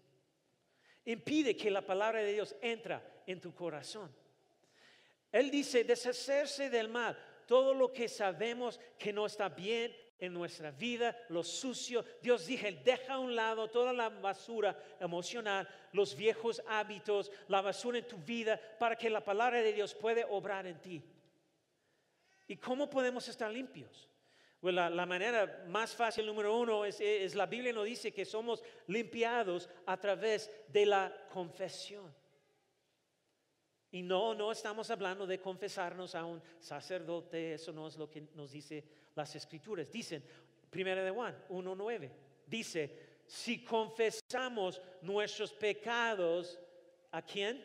Impide 1.05 1.57
que 1.57 1.69
la 1.69 1.85
palabra 1.85 2.21
de 2.21 2.33
Dios 2.33 2.55
entra 2.61 3.23
en 3.27 3.41
tu 3.41 3.53
corazón. 3.53 4.13
Él 5.31 5.51
dice, 5.51 5.83
deshacerse 5.83 6.69
del 6.69 6.87
mal, 6.87 7.17
todo 7.45 7.73
lo 7.73 7.91
que 7.91 8.07
sabemos 8.07 8.79
que 8.97 9.11
no 9.11 9.25
está 9.25 9.49
bien 9.49 9.93
en 10.19 10.33
nuestra 10.33 10.71
vida, 10.71 11.17
lo 11.29 11.43
sucio. 11.43 12.05
Dios 12.21 12.45
dije, 12.45 12.71
deja 12.83 13.13
a 13.13 13.19
un 13.19 13.35
lado 13.35 13.69
toda 13.69 13.93
la 13.93 14.09
basura 14.09 14.77
emocional, 14.99 15.67
los 15.91 16.15
viejos 16.15 16.61
hábitos, 16.67 17.31
la 17.47 17.61
basura 17.61 17.97
en 17.97 18.07
tu 18.07 18.17
vida, 18.17 18.59
para 18.79 18.95
que 18.95 19.09
la 19.09 19.23
palabra 19.23 19.61
de 19.61 19.73
Dios 19.73 19.93
pueda 19.93 20.25
obrar 20.27 20.65
en 20.65 20.79
ti. 20.79 21.03
¿Y 22.47 22.57
cómo 22.57 22.89
podemos 22.89 23.27
estar 23.27 23.51
limpios? 23.51 24.09
Pues 24.59 24.73
la, 24.73 25.05
manera 25.05 25.65
más 25.67 25.93
fácil, 25.93 26.25
número 26.25 26.57
uno, 26.57 26.85
es 26.85 27.35
la 27.35 27.45
Biblia 27.45 27.73
nos 27.73 27.85
dice 27.85 28.13
que 28.13 28.23
somos 28.23 28.63
limpiados 28.87 29.69
a 29.85 29.97
través 29.97 30.49
de 30.69 30.85
la 30.85 31.13
confesión. 31.29 32.22
Y 33.93 34.01
no, 34.01 34.33
no 34.33 34.51
estamos 34.51 34.89
hablando 34.89 35.27
de 35.27 35.39
confesarnos 35.39 36.15
a 36.15 36.25
un 36.25 36.41
sacerdote, 36.59 37.53
eso 37.53 37.71
no 37.71 37.87
es 37.87 37.95
lo 37.95 38.09
que 38.09 38.21
nos 38.33 38.51
dice 38.51 38.83
las 39.13 39.35
escrituras. 39.35 39.91
Dicen, 39.91 40.23
primera 40.67 41.03
de 41.03 41.11
Juan 41.11 41.37
1.9, 41.49 42.09
dice, 42.47 43.21
si 43.27 43.63
confesamos 43.63 44.81
nuestros 45.03 45.53
pecados, 45.53 46.59
¿a 47.11 47.21
quién? 47.21 47.63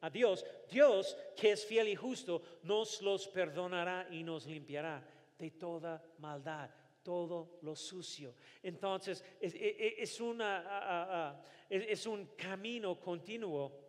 A 0.00 0.08
Dios. 0.08 0.42
Dios, 0.70 1.14
que 1.36 1.52
es 1.52 1.66
fiel 1.66 1.88
y 1.88 1.96
justo, 1.96 2.40
nos 2.62 3.02
los 3.02 3.28
perdonará 3.28 4.08
y 4.10 4.22
nos 4.22 4.46
limpiará 4.46 5.06
de 5.38 5.50
toda 5.50 6.02
maldad, 6.16 6.70
todo 7.02 7.58
lo 7.60 7.76
sucio. 7.76 8.34
Entonces, 8.62 9.22
es, 9.38 10.18
una, 10.18 11.44
es 11.68 12.06
un 12.06 12.28
camino 12.36 12.98
continuo 12.98 13.81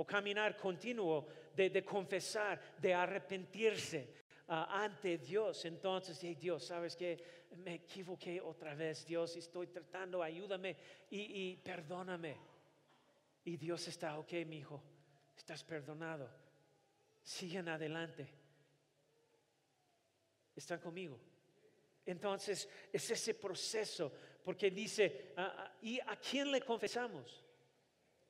o 0.00 0.04
caminar 0.06 0.56
continuo 0.56 1.26
de, 1.54 1.84
confesar, 1.84 2.58
de 2.80 2.94
arrepentirse 2.94 4.08
ah, 4.48 4.82
ante 4.82 5.18
Dios. 5.18 5.64
Entonces, 5.66 6.18
Dios, 6.38 6.64
¿sabes 6.64 6.96
que 6.96 7.40
Me 7.50 7.74
equivoqué 7.74 8.40
otra 8.40 8.74
vez, 8.74 9.04
Dios, 9.04 9.36
estoy 9.36 9.66
tratando, 9.66 10.22
ayúdame 10.22 10.76
y, 11.10 11.20
y 11.20 11.56
perdóname. 11.56 12.36
Y 13.44 13.56
Dios 13.56 13.88
está, 13.88 14.18
ok, 14.18 14.32
mi 14.46 14.58
hijo, 14.58 14.80
estás 15.36 15.64
perdonado. 15.64 16.30
Siguen 17.22 17.68
adelante 17.68 18.40
están 20.60 20.78
conmigo. 20.78 21.18
Entonces, 22.06 22.68
es 22.92 23.10
ese 23.10 23.34
proceso, 23.34 24.12
porque 24.44 24.70
dice, 24.70 25.32
ah, 25.36 25.54
ah, 25.58 25.72
¿y 25.82 26.00
a 26.00 26.16
quién 26.16 26.50
le 26.50 26.60
confesamos? 26.60 27.44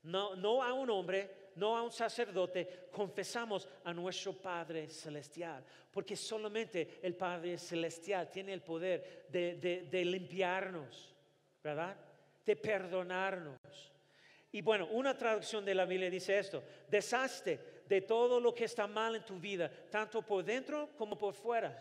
No, 0.02 0.34
no 0.36 0.62
a 0.62 0.72
un 0.72 0.90
hombre, 0.90 1.39
no 1.56 1.76
a 1.76 1.82
un 1.82 1.92
sacerdote, 1.92 2.88
confesamos 2.92 3.68
a 3.84 3.92
nuestro 3.92 4.32
Padre 4.32 4.88
Celestial, 4.88 5.64
porque 5.90 6.16
solamente 6.16 7.00
el 7.02 7.14
Padre 7.14 7.58
Celestial 7.58 8.30
tiene 8.30 8.52
el 8.52 8.62
poder 8.62 9.26
de, 9.28 9.86
de 9.90 10.04
limpiarnos, 10.04 11.14
¿verdad? 11.62 11.96
De 12.44 12.56
perdonarnos. 12.56 13.58
Y 14.52 14.62
bueno, 14.62 14.88
una 14.90 15.16
traducción 15.16 15.64
de 15.64 15.74
la 15.74 15.84
Biblia 15.84 16.10
dice 16.10 16.38
esto, 16.38 16.62
deshazte 16.88 17.82
de 17.86 18.00
todo 18.00 18.40
lo 18.40 18.54
que 18.54 18.64
está 18.64 18.86
mal 18.86 19.16
en 19.16 19.24
tu 19.24 19.38
vida, 19.38 19.70
tanto 19.90 20.22
por 20.22 20.44
dentro 20.44 20.90
como 20.96 21.16
por 21.16 21.34
fuera. 21.34 21.80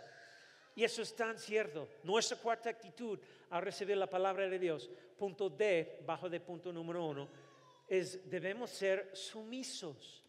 Y 0.76 0.84
eso 0.84 1.02
es 1.02 1.16
tan 1.16 1.38
cierto. 1.38 1.88
Nuestra 2.04 2.38
cuarta 2.38 2.70
actitud 2.70 3.20
al 3.50 3.62
recibir 3.62 3.98
la 3.98 4.08
palabra 4.08 4.48
de 4.48 4.60
Dios, 4.60 4.90
punto 5.18 5.50
D, 5.50 6.00
bajo 6.06 6.30
de 6.30 6.40
punto 6.40 6.72
número 6.72 7.06
uno, 7.06 7.28
es 7.90 8.30
debemos 8.30 8.70
ser 8.70 9.10
sumisos. 9.14 10.24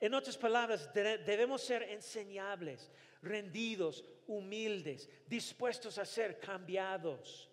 En 0.00 0.12
otras 0.12 0.36
palabras, 0.36 0.92
debemos 0.92 1.62
ser 1.62 1.82
enseñables, 1.84 2.90
rendidos, 3.22 4.04
humildes, 4.26 5.08
dispuestos 5.26 5.96
a 5.98 6.04
ser 6.04 6.38
cambiados. 6.38 7.50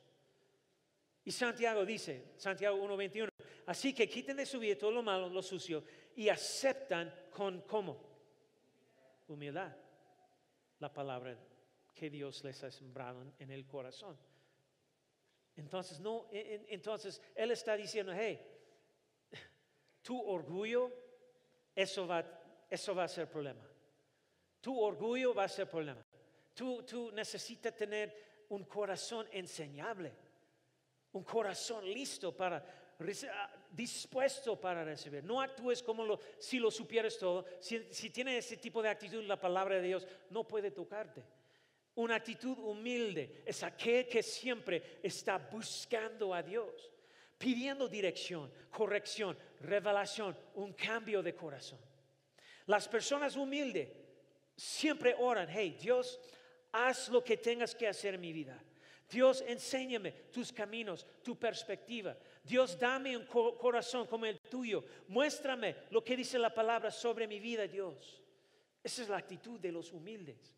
Y 1.24 1.32
Santiago 1.32 1.86
dice, 1.86 2.34
Santiago 2.36 2.78
1.21, 2.78 3.30
así 3.68 3.94
que 3.94 4.10
quiten 4.10 4.36
de 4.38 4.46
su 4.46 4.60
vida 4.60 4.78
todo 4.78 4.92
lo 4.92 5.04
malo, 5.04 5.30
lo 5.30 5.42
sucio, 5.42 5.84
y 6.16 6.28
aceptan 6.28 7.14
con 7.30 7.62
cómo? 7.62 8.10
Humildad 9.28 9.72
la 10.82 10.92
palabra 10.92 11.38
que 11.94 12.10
Dios 12.10 12.44
les 12.44 12.64
ha 12.64 12.72
sembrado 12.72 13.34
en 13.40 13.52
el 13.52 13.66
corazón. 13.66 14.18
Entonces, 15.56 16.00
no, 16.00 16.28
entonces 16.32 17.22
Él 17.36 17.52
está 17.52 17.78
diciendo, 17.78 18.12
hey, 18.16 18.42
tu 20.02 20.20
orgullo, 20.20 20.92
eso 21.76 22.08
va, 22.08 22.24
eso 22.70 22.94
va 22.96 23.04
a 23.04 23.08
ser 23.08 23.30
problema. 23.30 23.68
Tu 24.60 24.80
orgullo 24.80 25.34
va 25.34 25.46
a 25.46 25.50
ser 25.50 25.68
problema. 25.68 26.04
Tú, 26.54 26.84
tú 26.84 27.12
necesitas 27.12 27.76
tener 27.76 28.46
un 28.50 28.66
corazón 28.66 29.28
enseñable, 29.32 30.14
un 31.14 31.24
corazón 31.24 31.86
listo 31.86 32.36
para, 32.36 32.64
ah, 33.34 33.54
dispuesto 33.72 34.60
para 34.60 34.84
recibir. 34.84 35.24
No 35.24 35.42
actúes 35.42 35.82
como 35.82 36.06
lo, 36.06 36.20
si 36.38 36.60
lo 36.60 36.70
supieras 36.70 37.18
todo. 37.18 37.46
Si, 37.60 37.88
si 37.92 38.10
tienes 38.10 38.46
ese 38.46 38.58
tipo 38.58 38.82
de 38.82 38.90
actitud, 38.90 39.24
la 39.24 39.40
palabra 39.40 39.76
de 39.76 39.88
Dios 39.88 40.08
no 40.30 40.48
puede 40.48 40.72
tocarte. 40.72 41.24
Una 41.96 42.16
actitud 42.16 42.58
humilde 42.60 43.44
es 43.46 43.64
aquel 43.64 44.08
que 44.08 44.24
siempre 44.24 45.00
está 45.04 45.38
buscando 45.38 46.34
a 46.34 46.42
Dios, 46.42 46.92
pidiendo 47.38 47.88
dirección, 47.88 48.52
corrección, 48.70 49.38
revelación, 49.62 50.38
un 50.56 50.74
cambio 50.74 51.22
de 51.22 51.36
corazón. 51.36 51.80
Las 52.66 52.88
personas 52.88 53.36
humildes 53.36 53.90
siempre 54.56 55.16
oran, 55.18 55.48
hey 55.50 55.78
Dios, 55.80 56.20
haz 56.72 57.10
lo 57.10 57.24
que 57.24 57.38
tengas 57.38 57.76
que 57.76 57.88
hacer 57.88 58.16
en 58.16 58.22
mi 58.22 58.34
vida. 58.34 58.62
Dios, 59.10 59.44
enséñame 59.46 60.12
tus 60.32 60.54
caminos, 60.54 61.06
tu 61.22 61.38
perspectiva. 61.38 62.18
Dios, 62.44 62.80
dame 62.80 63.18
un 63.18 63.26
corazón 63.26 64.08
como 64.08 64.26
el 64.26 64.40
tuyo. 64.40 64.86
Muéstrame 65.10 65.76
lo 65.90 66.02
que 66.02 66.16
dice 66.16 66.40
la 66.40 66.54
palabra 66.54 66.90
sobre 66.90 67.28
mi 67.28 67.40
vida, 67.40 67.68
Dios. 67.68 68.22
Esa 68.82 69.02
es 69.02 69.10
la 69.10 69.18
actitud 69.18 69.60
de 69.60 69.72
los 69.72 69.92
humildes. 69.92 70.56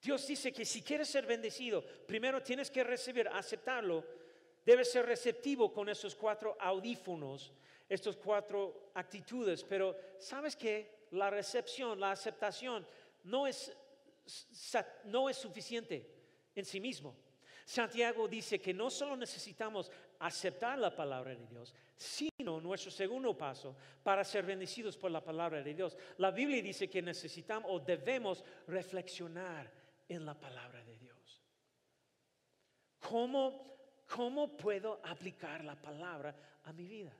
Dios 0.00 0.26
dice 0.26 0.52
que 0.52 0.64
si 0.64 0.82
quieres 0.82 1.08
ser 1.08 1.26
bendecido, 1.26 1.84
primero 2.06 2.42
tienes 2.42 2.70
que 2.70 2.82
recibir, 2.82 3.28
aceptarlo. 3.28 4.04
Debes 4.64 4.90
ser 4.90 5.04
receptivo 5.04 5.70
con 5.70 5.90
esos 5.90 6.14
cuatro 6.14 6.56
audífonos, 6.58 7.52
estas 7.90 8.16
cuatro 8.16 8.92
actitudes. 8.94 9.64
Pero 9.64 9.96
sabes 10.18 10.56
que 10.56 11.06
la 11.10 11.28
recepción, 11.28 11.98
la 11.98 12.12
aceptación 12.12 12.86
no 13.24 13.46
es, 13.46 13.76
no 15.04 15.28
es 15.28 15.36
suficiente 15.36 16.06
en 16.54 16.64
sí 16.64 16.80
mismo. 16.80 17.14
Santiago 17.66 18.26
dice 18.26 18.60
que 18.60 18.72
no 18.72 18.90
solo 18.90 19.16
necesitamos 19.16 19.90
aceptar 20.20 20.78
la 20.78 20.94
palabra 20.94 21.34
de 21.34 21.46
Dios, 21.46 21.74
sino 21.96 22.60
nuestro 22.60 22.90
segundo 22.90 23.36
paso 23.36 23.76
para 24.02 24.24
ser 24.24 24.44
bendecidos 24.44 24.96
por 24.96 25.10
la 25.10 25.22
palabra 25.22 25.62
de 25.62 25.74
Dios. 25.74 25.96
La 26.18 26.30
Biblia 26.30 26.62
dice 26.62 26.88
que 26.88 27.02
necesitamos 27.02 27.70
o 27.72 27.78
debemos 27.78 28.42
reflexionar 28.66 29.70
en 30.08 30.24
la 30.24 30.34
palabra 30.34 30.82
de 30.84 30.96
Dios. 30.98 31.42
¿Cómo, 32.98 33.64
cómo 34.06 34.56
puedo 34.56 35.00
aplicar 35.04 35.64
la 35.64 35.80
palabra 35.80 36.34
a 36.64 36.72
mi 36.72 36.86
vida? 36.86 37.12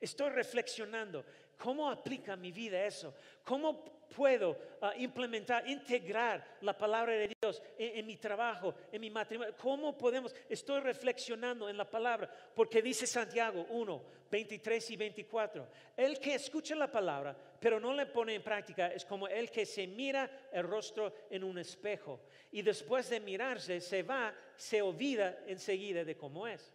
Estoy 0.00 0.30
reflexionando. 0.30 1.24
¿Cómo 1.58 1.90
aplica 1.90 2.36
mi 2.36 2.52
vida 2.52 2.86
eso? 2.86 3.14
¿Cómo 3.44 3.84
puedo 4.08 4.56
ah, 4.80 4.94
implementar, 4.96 5.68
integrar 5.68 6.56
la 6.62 6.76
palabra 6.76 7.12
de 7.12 7.36
Dios 7.38 7.62
en, 7.78 8.06
mi 8.06 8.16
trabajo, 8.16 8.74
en 8.90 9.00
mi 9.00 9.10
matrimonio? 9.10 9.54
¿Cómo 9.58 9.96
podemos? 9.98 10.34
Estoy 10.48 10.80
reflexionando 10.80 11.68
en 11.68 11.76
la 11.76 11.88
palabra, 11.88 12.32
porque 12.54 12.80
dice 12.80 13.06
Santiago 13.06 13.66
1, 13.68 14.02
23 14.30 14.90
y 14.90 14.96
24. 14.96 15.68
El 15.98 16.18
que 16.18 16.34
escucha 16.34 16.74
la 16.74 16.90
palabra, 16.90 17.36
pero 17.60 17.78
no 17.78 17.92
le 17.92 18.06
pone 18.06 18.34
en 18.34 18.42
práctica, 18.42 18.88
es 18.88 19.04
como 19.04 19.28
el 19.28 19.50
que 19.50 19.66
se 19.66 19.86
mira 19.86 20.48
el 20.50 20.64
rostro 20.64 21.12
en 21.28 21.44
un 21.44 21.58
espejo 21.58 22.20
y 22.52 22.62
después 22.62 23.10
de 23.10 23.20
mirarse 23.20 23.82
se 23.82 24.02
va, 24.02 24.34
se 24.56 24.80
olvida 24.80 25.40
enseguida 25.46 26.04
de 26.04 26.16
cómo 26.16 26.46
es. 26.46 26.74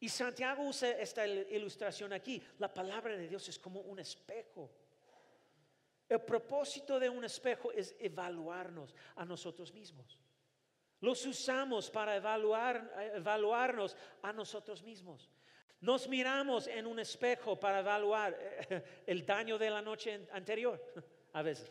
Y 0.00 0.08
Santiago 0.08 0.62
usa 0.62 0.90
esta 0.90 1.26
ilustración 1.26 2.12
aquí. 2.12 2.42
La 2.58 2.72
palabra 2.72 3.16
de 3.16 3.26
Dios 3.26 3.48
es 3.48 3.58
como 3.58 3.80
un 3.80 3.98
espejo. 3.98 4.70
El 6.08 6.20
propósito 6.22 6.98
de 6.98 7.08
un 7.08 7.24
espejo 7.24 7.72
es 7.72 7.94
evaluarnos 7.98 8.94
a 9.16 9.24
nosotros 9.24 9.72
mismos. 9.72 10.18
Los 11.00 11.24
usamos 11.26 11.90
para 11.90 12.16
evaluar, 12.16 12.92
evaluarnos 13.14 13.96
a 14.22 14.32
nosotros 14.32 14.82
mismos. 14.82 15.30
Nos 15.80 16.08
miramos 16.08 16.66
en 16.66 16.86
un 16.86 16.98
espejo 16.98 17.58
para 17.58 17.80
evaluar 17.80 18.36
eh, 18.40 19.02
el 19.06 19.24
daño 19.24 19.58
de 19.58 19.70
la 19.70 19.80
noche 19.80 20.26
anterior, 20.32 20.82
a 21.32 21.42
veces. 21.42 21.70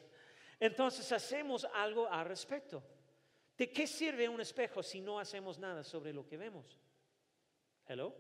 Entonces 0.60 1.12
hacemos 1.12 1.66
algo 1.74 2.08
al 2.10 2.26
respecto. 2.26 2.82
¿De 3.58 3.70
qué 3.72 3.88
sirve 3.88 4.30
un 4.30 4.40
espejo 4.40 4.82
si 4.82 5.02
no 5.02 5.20
hacemos 5.20 5.60
nada 5.60 5.84
sobre 5.84 6.14
lo 6.14 6.26
que 6.26 6.38
vemos? 6.38 6.78
Hello. 7.88 8.14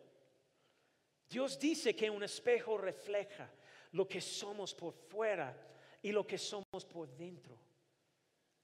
Dios 1.29 1.59
dice 1.59 1.95
que 1.95 2.09
un 2.09 2.23
espejo 2.23 2.77
refleja 2.77 3.51
lo 3.91 4.07
que 4.07 4.21
somos 4.21 4.73
por 4.73 4.93
fuera 4.93 5.55
y 6.01 6.11
lo 6.11 6.25
que 6.25 6.37
somos 6.37 6.85
por 6.85 7.09
dentro. 7.15 7.59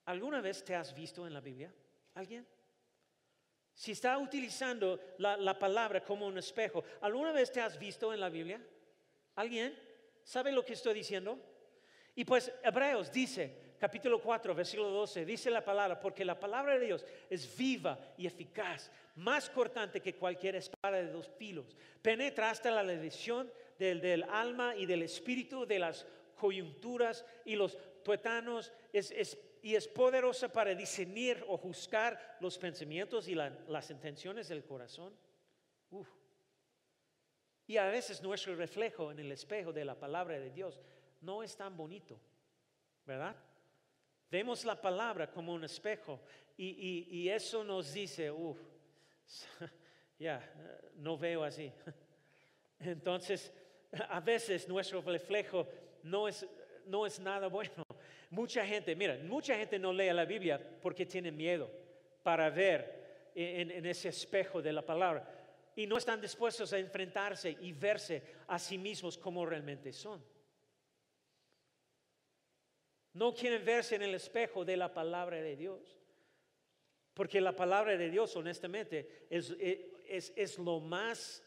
¿Alguna 0.06 0.40
vez 0.40 0.64
te 0.64 0.74
has 0.74 0.94
visto 0.94 1.26
en 1.26 1.34
la 1.34 1.40
Biblia? 1.40 1.72
¿Alguien? 2.14 2.46
Si 3.74 3.92
está 3.92 4.16
utilizando 4.18 5.00
la, 5.18 5.36
la, 5.36 5.58
palabra 5.58 6.02
como 6.02 6.26
un 6.26 6.38
espejo, 6.38 6.84
¿alguna 7.00 7.32
vez 7.32 7.50
te 7.50 7.60
has 7.60 7.78
visto 7.78 8.12
en 8.14 8.20
la 8.20 8.28
Biblia? 8.28 8.64
¿Alguien? 9.34 9.76
¿Sabe 10.22 10.52
lo 10.52 10.64
que 10.64 10.74
estoy 10.74 10.94
diciendo? 10.94 11.38
Y 12.14 12.24
pues 12.24 12.52
Hebreos 12.62 13.12
dice, 13.12 13.63
capítulo 13.84 14.18
4, 14.18 14.54
versículo 14.54 14.88
12, 14.88 15.26
dice 15.26 15.50
la 15.50 15.62
palabra, 15.62 16.00
porque 16.00 16.24
la 16.24 16.40
palabra 16.40 16.78
de 16.78 16.86
Dios 16.86 17.04
es 17.28 17.54
viva 17.54 17.98
y 18.16 18.26
eficaz, 18.26 18.90
más 19.16 19.50
cortante 19.50 20.00
que 20.00 20.14
cualquier 20.14 20.56
espada 20.56 20.96
de 20.96 21.12
dos 21.12 21.28
filos, 21.28 21.76
penetra 22.00 22.48
hasta 22.48 22.70
la 22.70 22.82
división 22.82 23.52
del, 23.78 24.22
alma 24.22 24.74
y 24.74 24.86
del 24.86 25.02
espíritu, 25.02 25.66
de 25.66 25.78
las 25.78 26.06
coyunturas 26.34 27.26
y 27.44 27.56
los 27.56 27.76
tuetanos, 28.02 28.72
y 29.60 29.74
es 29.74 29.88
poderosa 29.88 30.50
para 30.50 30.74
discernir 30.74 31.44
o 31.46 31.58
juzgar 31.58 32.38
los 32.40 32.56
pensamientos 32.56 33.28
y 33.28 33.34
las 33.34 33.90
intenciones 33.90 34.48
del 34.48 34.64
corazón. 34.64 35.14
Y 37.66 37.76
a 37.76 37.84
veces 37.88 38.22
nuestro 38.22 38.56
reflejo 38.56 39.12
en 39.12 39.18
el 39.18 39.30
espejo 39.30 39.74
de 39.74 39.84
la 39.84 39.94
palabra 39.94 40.40
de 40.40 40.50
Dios 40.50 40.80
no 41.20 41.42
es 41.42 41.54
tan 41.54 41.76
bonito, 41.76 42.18
¿verdad? 43.04 43.36
Vemos 44.30 44.64
la 44.64 44.80
palabra 44.80 45.30
como 45.30 45.52
un 45.54 45.64
espejo 45.64 46.20
y, 46.56 47.28
eso 47.28 47.64
nos 47.64 47.92
dice, 47.92 48.30
uff, 48.30 48.58
ya, 50.18 50.40
no 50.96 51.16
veo 51.16 51.44
así. 51.44 51.72
Entonces, 52.80 53.52
a 54.08 54.20
veces 54.20 54.68
nuestro 54.68 55.00
reflejo 55.02 55.66
no 56.02 56.28
es, 56.28 56.46
no 56.86 57.06
es 57.06 57.18
nada 57.20 57.48
bueno. 57.48 57.84
Mucha 58.30 58.66
gente, 58.66 58.96
mira, 58.96 59.18
mucha 59.22 59.56
gente 59.56 59.78
no 59.78 59.92
lee 59.92 60.12
la 60.12 60.24
Biblia 60.24 60.60
porque 60.82 61.06
tiene 61.06 61.30
miedo 61.30 61.70
para 62.22 62.50
ver 62.50 63.30
en, 63.34 63.70
en 63.70 63.86
ese 63.86 64.08
espejo 64.08 64.60
de 64.60 64.72
la 64.72 64.82
palabra 64.82 65.26
y 65.76 65.86
no 65.86 65.96
están 65.96 66.20
dispuestos 66.20 66.72
a 66.72 66.78
enfrentarse 66.78 67.56
y 67.60 67.72
verse 67.72 68.22
a 68.46 68.58
sí 68.58 68.78
mismos 68.78 69.18
como 69.18 69.44
realmente 69.44 69.92
son. 69.92 70.22
No 73.14 73.32
quieren 73.32 73.64
verse 73.64 73.94
en 73.94 74.02
el 74.02 74.14
espejo 74.14 74.64
de 74.64 74.76
la 74.76 74.92
palabra 74.92 75.40
de 75.40 75.56
Dios. 75.56 75.96
Porque 77.14 77.40
la 77.40 77.54
palabra 77.54 77.96
de 77.96 78.10
Dios, 78.10 78.34
honestamente, 78.34 79.26
es, 79.30 79.54
es, 80.36 80.58
lo 80.58 80.80
más 80.80 81.42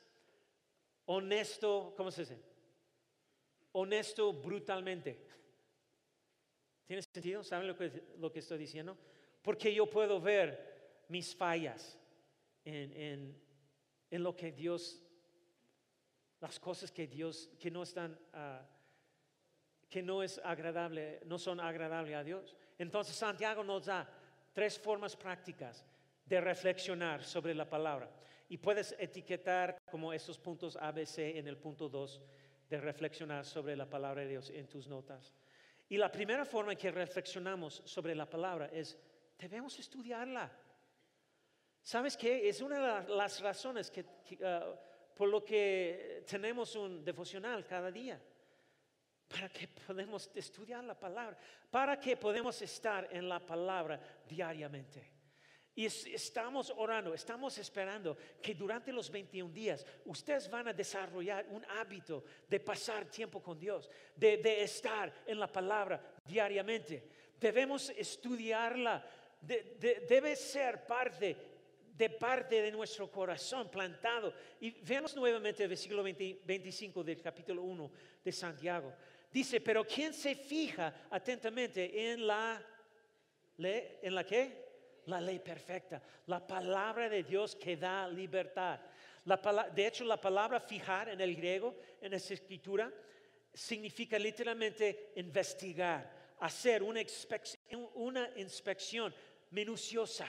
honesto, 1.05 1.93
¿cómo 1.97 2.09
se 2.09 2.21
dice? 2.21 2.41
Honesto 3.73 4.31
brutalmente. 4.31 5.27
¿Tiene 6.85 7.01
sentido? 7.01 7.43
¿Saben 7.43 7.67
lo 7.67 7.75
que, 7.75 8.01
lo 8.17 8.31
que 8.31 8.39
estoy 8.39 8.57
diciendo? 8.57 8.97
Porque 9.41 9.73
yo 9.73 9.89
puedo 9.89 10.21
ver 10.21 11.03
mis 11.09 11.35
fallas 11.35 11.99
en, 12.63 13.35
en, 14.09 14.23
lo 14.23 14.37
que 14.37 14.53
Dios, 14.53 15.03
las 16.39 16.61
cosas 16.61 16.93
que 16.93 17.07
Dios, 17.07 17.49
que 17.59 17.69
no 17.69 17.83
están... 17.83 18.17
Uh, 18.33 18.76
que 19.89 20.03
no 20.03 20.21
es 20.21 20.39
agradable, 20.43 21.21
no 21.25 21.37
son 21.37 21.59
agradables 21.59 22.15
a 22.15 22.23
Dios. 22.23 22.55
Entonces 22.77 23.15
Santiago 23.15 23.63
nos 23.63 23.85
da 23.85 24.07
tres 24.53 24.77
formas 24.77 25.15
prácticas 25.15 25.85
de 26.25 26.41
reflexionar 26.41 27.23
sobre 27.23 27.55
la 27.55 27.69
palabra. 27.69 28.09
Y 28.49 28.57
puedes 28.57 28.95
etiquetar 28.99 29.77
como 29.89 30.13
esos 30.13 30.37
puntos 30.37 30.77
ABC 30.77 31.19
en 31.37 31.47
el 31.47 31.57
punto 31.57 31.89
2 31.89 32.21
de 32.69 32.81
reflexionar 32.81 33.45
sobre 33.45 33.75
la 33.75 33.89
palabra 33.89 34.21
de 34.21 34.29
Dios 34.29 34.49
en 34.49 34.67
tus 34.67 34.87
notas. 34.87 35.33
Y 35.89 35.97
la 35.97 36.11
primera 36.11 36.43
forma 36.43 36.73
en 36.73 36.77
que 36.77 36.91
reflexionamos 36.91 37.81
sobre 37.85 38.13
la 38.13 38.29
palabra 38.29 38.67
es, 38.67 38.97
debemos 39.37 39.79
estudiarla. 39.79 40.51
¿Sabes 41.81 42.17
qué? 42.17 42.49
Es 42.49 42.59
una 42.59 43.03
de 43.03 43.09
las 43.15 43.39
razones 43.39 43.89
que, 43.89 44.05
ah, 44.43 44.75
por 45.15 45.29
lo 45.29 45.45
que 45.45 46.25
tenemos 46.27 46.75
un 46.75 47.05
devocional 47.05 47.65
cada 47.65 47.89
día 47.89 48.21
para 49.27 49.49
que 49.49 49.67
podamos 49.67 50.29
estudiar 50.33 50.83
la 50.83 50.97
palabra, 50.97 51.37
para 51.69 51.99
que 51.99 52.15
podamos 52.15 52.61
estar 52.61 53.07
en 53.11 53.27
la 53.27 53.39
palabra 53.39 53.99
diariamente. 54.27 55.17
Y 55.75 55.85
estamos 55.85 56.73
orando, 56.75 57.13
estamos 57.13 57.55
esperando 57.59 58.17
que 58.41 58.55
durante 58.55 58.91
los 58.91 59.11
21 59.11 59.53
días 59.53 59.85
ustedes 60.05 60.49
van 60.49 60.69
a 60.69 60.73
desarrollar 60.73 61.45
un 61.51 61.63
hábito 61.65 62.23
de 62.49 62.59
pasar 62.59 63.05
tiempo 63.05 63.43
con 63.43 63.59
Dios, 63.59 63.87
de, 64.15 64.63
estar 64.63 65.13
en 65.27 65.39
la 65.39 65.45
palabra 65.45 66.01
diariamente. 66.25 67.07
Debemos 67.39 67.91
estudiarla, 67.91 69.05
debe 69.39 70.35
ser 70.35 70.87
parte 70.87 71.37
de 71.97 72.09
parte 72.09 72.61
de 72.61 72.71
nuestro 72.71 73.11
corazón 73.11 73.69
plantado. 73.69 74.33
Y 74.59 74.71
veamos 74.81 75.15
nuevamente 75.15 75.61
el 75.61 75.69
versículo 75.69 76.01
25 76.01 77.03
del 77.03 77.21
capítulo 77.21 77.61
1 77.61 77.91
de 78.23 78.31
Santiago. 78.31 78.93
Dice, 79.31 79.59
pero 79.61 79.85
¿quién 79.85 80.13
se 80.13 80.35
fija 80.35 81.07
atentamente 81.09 82.11
en 82.11 82.25
la 82.25 82.61
ley? 83.57 83.97
¿En 84.01 84.15
la 84.15 84.25
qué? 84.25 84.65
La 85.05 85.21
ley 85.21 85.39
perfecta, 85.39 86.01
la 86.25 86.45
palabra 86.45 87.07
de 87.07 87.23
Dios 87.23 87.55
que 87.55 87.77
da 87.77 88.07
libertad. 88.07 88.79
La, 89.25 89.37
de 89.73 89.87
hecho, 89.87 90.03
la 90.05 90.19
palabra 90.19 90.59
fijar 90.59 91.09
en 91.09 91.21
el 91.21 91.35
griego, 91.35 91.75
en 92.01 92.13
esa 92.13 92.33
escritura, 92.33 92.91
significa 93.53 94.17
literalmente 94.19 95.11
investigar, 95.15 96.35
hacer 96.39 96.83
una 96.83 97.01
inspección, 97.01 97.89
una 97.95 98.29
inspección 98.37 99.13
minuciosa. 99.51 100.27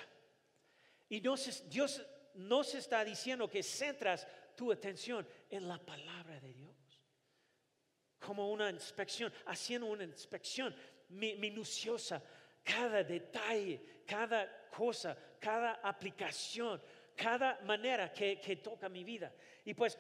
Y 1.09 1.21
Dios, 1.21 1.65
Dios 1.69 2.05
nos 2.35 2.75
está 2.75 3.05
diciendo 3.05 3.49
que 3.49 3.63
centras 3.63 4.27
tu 4.57 4.73
atención 4.73 5.27
en 5.51 5.69
la 5.69 5.79
palabra 5.79 6.41
de 6.41 6.53
Dios 6.53 6.58
como 8.19 8.51
una 8.51 8.71
inspección, 8.71 9.33
haciendo 9.47 9.87
una 9.87 10.05
inspección 10.05 10.75
minuciosa, 11.09 12.23
cada 12.63 13.03
detalle, 13.03 13.81
cada 14.07 14.69
cosa, 14.69 15.17
cada 15.41 15.75
aplicación, 15.75 16.81
cada 17.17 17.61
manera 17.65 18.13
que, 18.13 18.61
toca 18.63 18.89
mi 18.89 19.05
vida. 19.05 19.33
Y 19.65 19.75
pues 19.75 19.99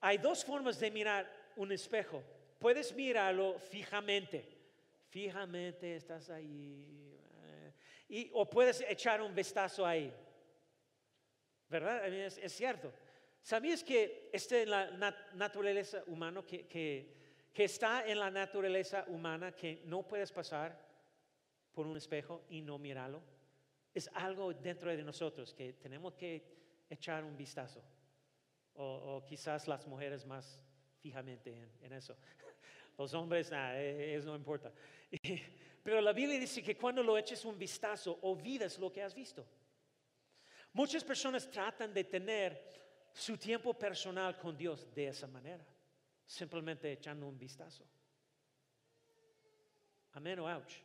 hay 0.00 0.18
dos 0.18 0.44
formas 0.44 0.78
de 0.78 0.90
mirar 0.90 1.30
un 1.56 1.72
espejo. 1.72 2.22
Puedes 2.58 2.94
mirarlo 2.94 3.58
fijamente, 3.58 4.46
fijamente 5.08 5.96
estás 5.96 6.30
ahí, 6.30 7.18
eh, 7.44 7.72
y, 8.08 8.30
o 8.32 8.48
puedes 8.48 8.82
echar 8.88 9.22
un 9.22 9.34
vistazo 9.34 9.86
ahí. 9.86 10.12
¿Verdad? 11.68 12.06
Es, 12.06 12.52
cierto. 12.52 12.92
¿Sabías 13.42 13.82
que 13.82 14.30
este 14.32 14.62
en 14.62 14.70
la 14.70 15.16
naturaleza 15.34 16.02
humana 16.06 16.42
que 16.46 16.66
que 16.68 17.23
está 17.62 18.04
en 18.04 18.18
la 18.18 18.32
naturaleza 18.32 19.04
humana 19.06 19.52
que 19.52 19.82
no 19.84 20.02
puedes 20.02 20.32
pasar 20.32 20.76
por 21.72 21.86
un 21.86 21.96
espejo 21.96 22.44
y 22.48 22.60
no 22.60 22.78
mirarlo. 22.78 23.22
Es 23.94 24.10
algo 24.14 24.52
dentro 24.52 24.90
de 24.90 25.04
nosotros 25.04 25.54
que 25.54 25.74
tenemos 25.74 26.14
que 26.14 26.42
echar 26.90 27.22
un 27.22 27.36
vistazo. 27.36 27.80
O, 28.74 29.24
quizás 29.24 29.68
las 29.68 29.86
mujeres 29.86 30.26
más 30.26 30.60
fijamente 30.98 31.70
en, 31.80 31.92
eso. 31.92 32.16
Los 32.98 33.14
hombres, 33.14 33.52
nada, 33.52 33.80
e, 33.80 34.16
eso 34.16 34.26
no 34.30 34.34
importa. 34.34 34.72
Pero 35.84 36.00
la 36.00 36.12
Biblia 36.12 36.40
dice 36.40 36.60
que 36.60 36.76
cuando 36.76 37.02
lo 37.02 37.16
eches 37.16 37.44
un 37.44 37.56
vistazo, 37.56 38.18
olvidas 38.22 38.78
lo 38.80 38.90
que 38.90 39.00
has 39.00 39.14
visto. 39.14 39.46
Muchas 40.72 41.04
personas 41.04 41.48
tratan 41.48 41.94
de 41.94 42.02
tener 42.02 42.74
su 43.12 43.38
tiempo 43.38 43.74
personal 43.74 44.36
con 44.36 44.56
Dios 44.56 44.92
de 44.92 45.06
esa 45.06 45.28
manera, 45.28 45.64
simplemente 46.26 46.92
echando 46.92 47.26
un 47.26 47.38
vistazo. 47.38 47.84
Amén 50.12 50.38
o 50.38 50.46
ouch. 50.46 50.82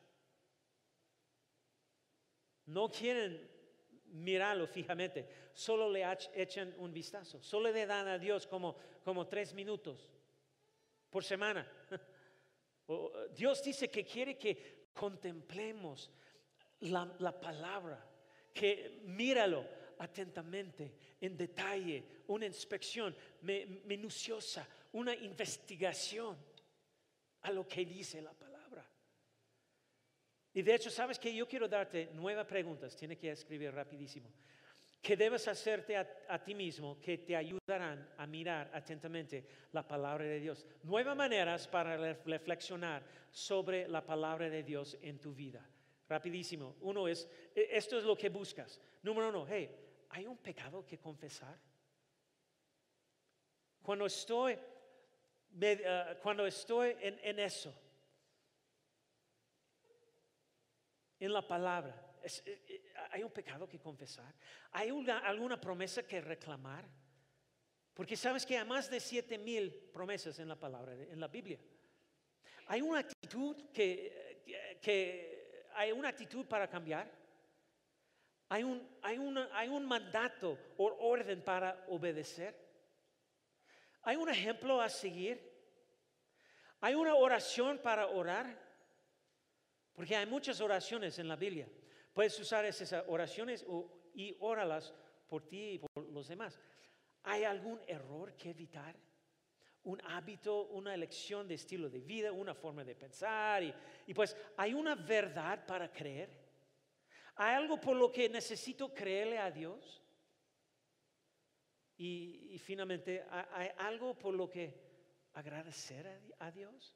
No 2.65 2.89
quieren 2.89 3.49
mirarlo 4.11 4.67
fijamente, 4.67 5.27
solo 5.53 5.89
le 5.89 6.03
echan 6.33 6.73
un 6.77 6.91
vistazo, 6.91 7.41
solo 7.41 7.71
le 7.71 7.85
dan 7.85 8.07
a 8.07 8.17
Dios 8.17 8.47
como, 8.47 8.75
como 9.03 9.27
tres 9.27 9.53
minutos 9.53 10.09
por 11.09 11.23
semana. 11.23 11.67
Dios 13.35 13.63
dice 13.63 13.89
que 13.89 14.03
quiere 14.03 14.37
que 14.37 14.89
contemplemos 14.93 16.11
la, 16.81 17.11
la 17.19 17.39
palabra, 17.39 18.03
que 18.53 19.01
míralo 19.03 19.65
atentamente, 19.99 20.95
en 21.21 21.37
detalle, 21.37 22.03
una 22.27 22.45
inspección 22.45 23.15
minuciosa, 23.41 24.67
una 24.93 25.15
investigación 25.15 26.37
a 27.41 27.51
lo 27.51 27.67
que 27.67 27.85
dice 27.85 28.21
la 28.21 28.33
palabra. 28.33 28.85
Y 30.53 30.61
de 30.61 30.75
hecho, 30.75 30.89
¿sabes 30.89 31.19
que 31.19 31.33
Yo 31.33 31.47
quiero 31.47 31.67
darte 31.67 32.09
nueve 32.13 32.43
preguntas, 32.45 32.95
tiene 32.95 33.17
que 33.17 33.31
escribir 33.31 33.73
rapidísimo, 33.73 34.29
que 35.01 35.15
debes 35.15 35.47
hacerte 35.47 35.95
a, 35.95 36.43
ti 36.43 36.53
mismo 36.53 36.99
que 36.99 37.19
te 37.19 37.35
ayudarán 37.35 38.09
a 38.17 38.27
mirar 38.27 38.69
atentamente 38.73 39.45
la 39.71 39.87
palabra 39.87 40.25
de 40.25 40.39
Dios. 40.39 40.65
Nueve 40.83 41.15
maneras 41.15 41.67
para 41.67 41.95
reflexionar 42.15 43.03
sobre 43.31 43.87
la 43.87 44.05
palabra 44.05 44.49
de 44.49 44.63
Dios 44.63 44.97
en 45.01 45.19
tu 45.19 45.33
vida. 45.33 45.65
Rapidísimo. 46.09 46.75
Uno 46.81 47.07
es, 47.07 47.29
e, 47.55 47.69
esto 47.71 47.97
es 47.97 48.03
lo 48.03 48.17
que 48.17 48.29
buscas. 48.29 48.81
Número 49.03 49.29
uno, 49.29 49.45
hey, 49.47 49.69
¿hay 50.09 50.27
un 50.27 50.37
pecado 50.37 50.85
que 50.85 50.97
confesar? 50.97 51.57
Cuando 53.81 54.05
estoy, 54.05 54.57
ah, 55.85 56.15
cuando 56.21 56.45
estoy 56.45 56.95
en 56.99 57.39
eso, 57.39 57.73
en 61.19 61.33
la 61.33 61.45
palabra. 61.45 62.09
Eh, 62.23 62.63
eh, 62.67 62.93
¿Hay 63.11 63.23
un 63.23 63.31
pecado 63.31 63.67
que 63.67 63.79
confesar? 63.79 64.33
¿Hay 64.71 64.89
alguna 64.89 65.59
promesa 65.59 66.03
que 66.03 66.21
reclamar? 66.21 66.85
Porque 67.93 68.15
sabes 68.15 68.45
que 68.45 68.57
hay 68.57 68.65
más 68.65 68.89
de 68.89 68.99
siete 68.99 69.37
mil 69.37 69.71
promesas 69.93 70.39
en 70.39 70.47
la 70.47 70.55
palabra, 70.55 70.93
en 70.93 71.19
la 71.19 71.27
Biblia. 71.27 71.59
¿Hay 72.67 72.81
una 72.81 72.99
actitud 72.99 73.71
que, 73.73 74.77
que, 74.81 75.65
hay 75.73 75.91
una 75.91 76.09
actitud 76.09 76.45
para 76.45 76.69
cambiar? 76.69 77.11
¿Hay 78.49 78.63
un, 78.63 78.87
hay, 79.01 79.17
una, 79.17 79.49
¿Hay 79.53 79.69
un 79.69 79.85
mandato 79.85 80.57
o 80.77 81.09
orden 81.09 81.41
para 81.43 81.85
obedecer? 81.89 82.68
¿Hay 84.03 84.15
un 84.15 84.29
ejemplo 84.29 84.81
a 84.81 84.89
seguir? 84.89 85.49
¿Hay 86.81 86.95
una 86.95 87.15
oración 87.15 87.79
para 87.79 88.07
orar? 88.07 88.57
Porque 89.93 90.15
hay 90.15 90.25
muchas 90.25 90.61
oraciones 90.61 91.19
en 91.19 91.27
la 91.27 91.35
Biblia. 91.35 91.67
Puedes 92.13 92.39
usar 92.39 92.65
esas 92.65 93.03
oraciones 93.07 93.65
y 94.13 94.35
óralas 94.39 94.93
por 95.27 95.47
ti 95.47 95.71
y 95.71 95.79
por 95.79 96.09
los 96.09 96.27
demás. 96.27 96.59
¿Hay 97.23 97.43
algún 97.43 97.81
error 97.85 98.35
que 98.35 98.51
evitar? 98.51 98.95
Un 99.83 100.01
hábito, 100.05 100.67
una 100.67 100.93
elección 100.93 101.47
de 101.47 101.55
estilo 101.55 101.89
de 101.89 101.99
vida, 101.99 102.31
una 102.31 102.53
forma 102.53 102.83
de 102.83 102.95
pensar. 102.95 103.63
Y, 103.63 104.13
pues 104.13 104.35
hay 104.57 104.73
una 104.73 104.95
verdad 104.95 105.65
para 105.65 105.91
creer. 105.91 106.29
¿Hay 107.35 107.55
algo 107.55 107.79
por 107.79 107.95
lo 107.95 108.11
que 108.11 108.27
necesito 108.29 108.93
creerle 108.93 109.37
a 109.37 109.51
Dios? 109.51 110.01
Y, 112.01 112.57
finalmente, 112.59 113.25
¿hay 113.29 113.67
algo 113.77 114.17
por 114.17 114.33
lo 114.33 114.49
que 114.49 114.73
agradecer 115.33 116.07
a 116.39 116.49
Dios? 116.49 116.95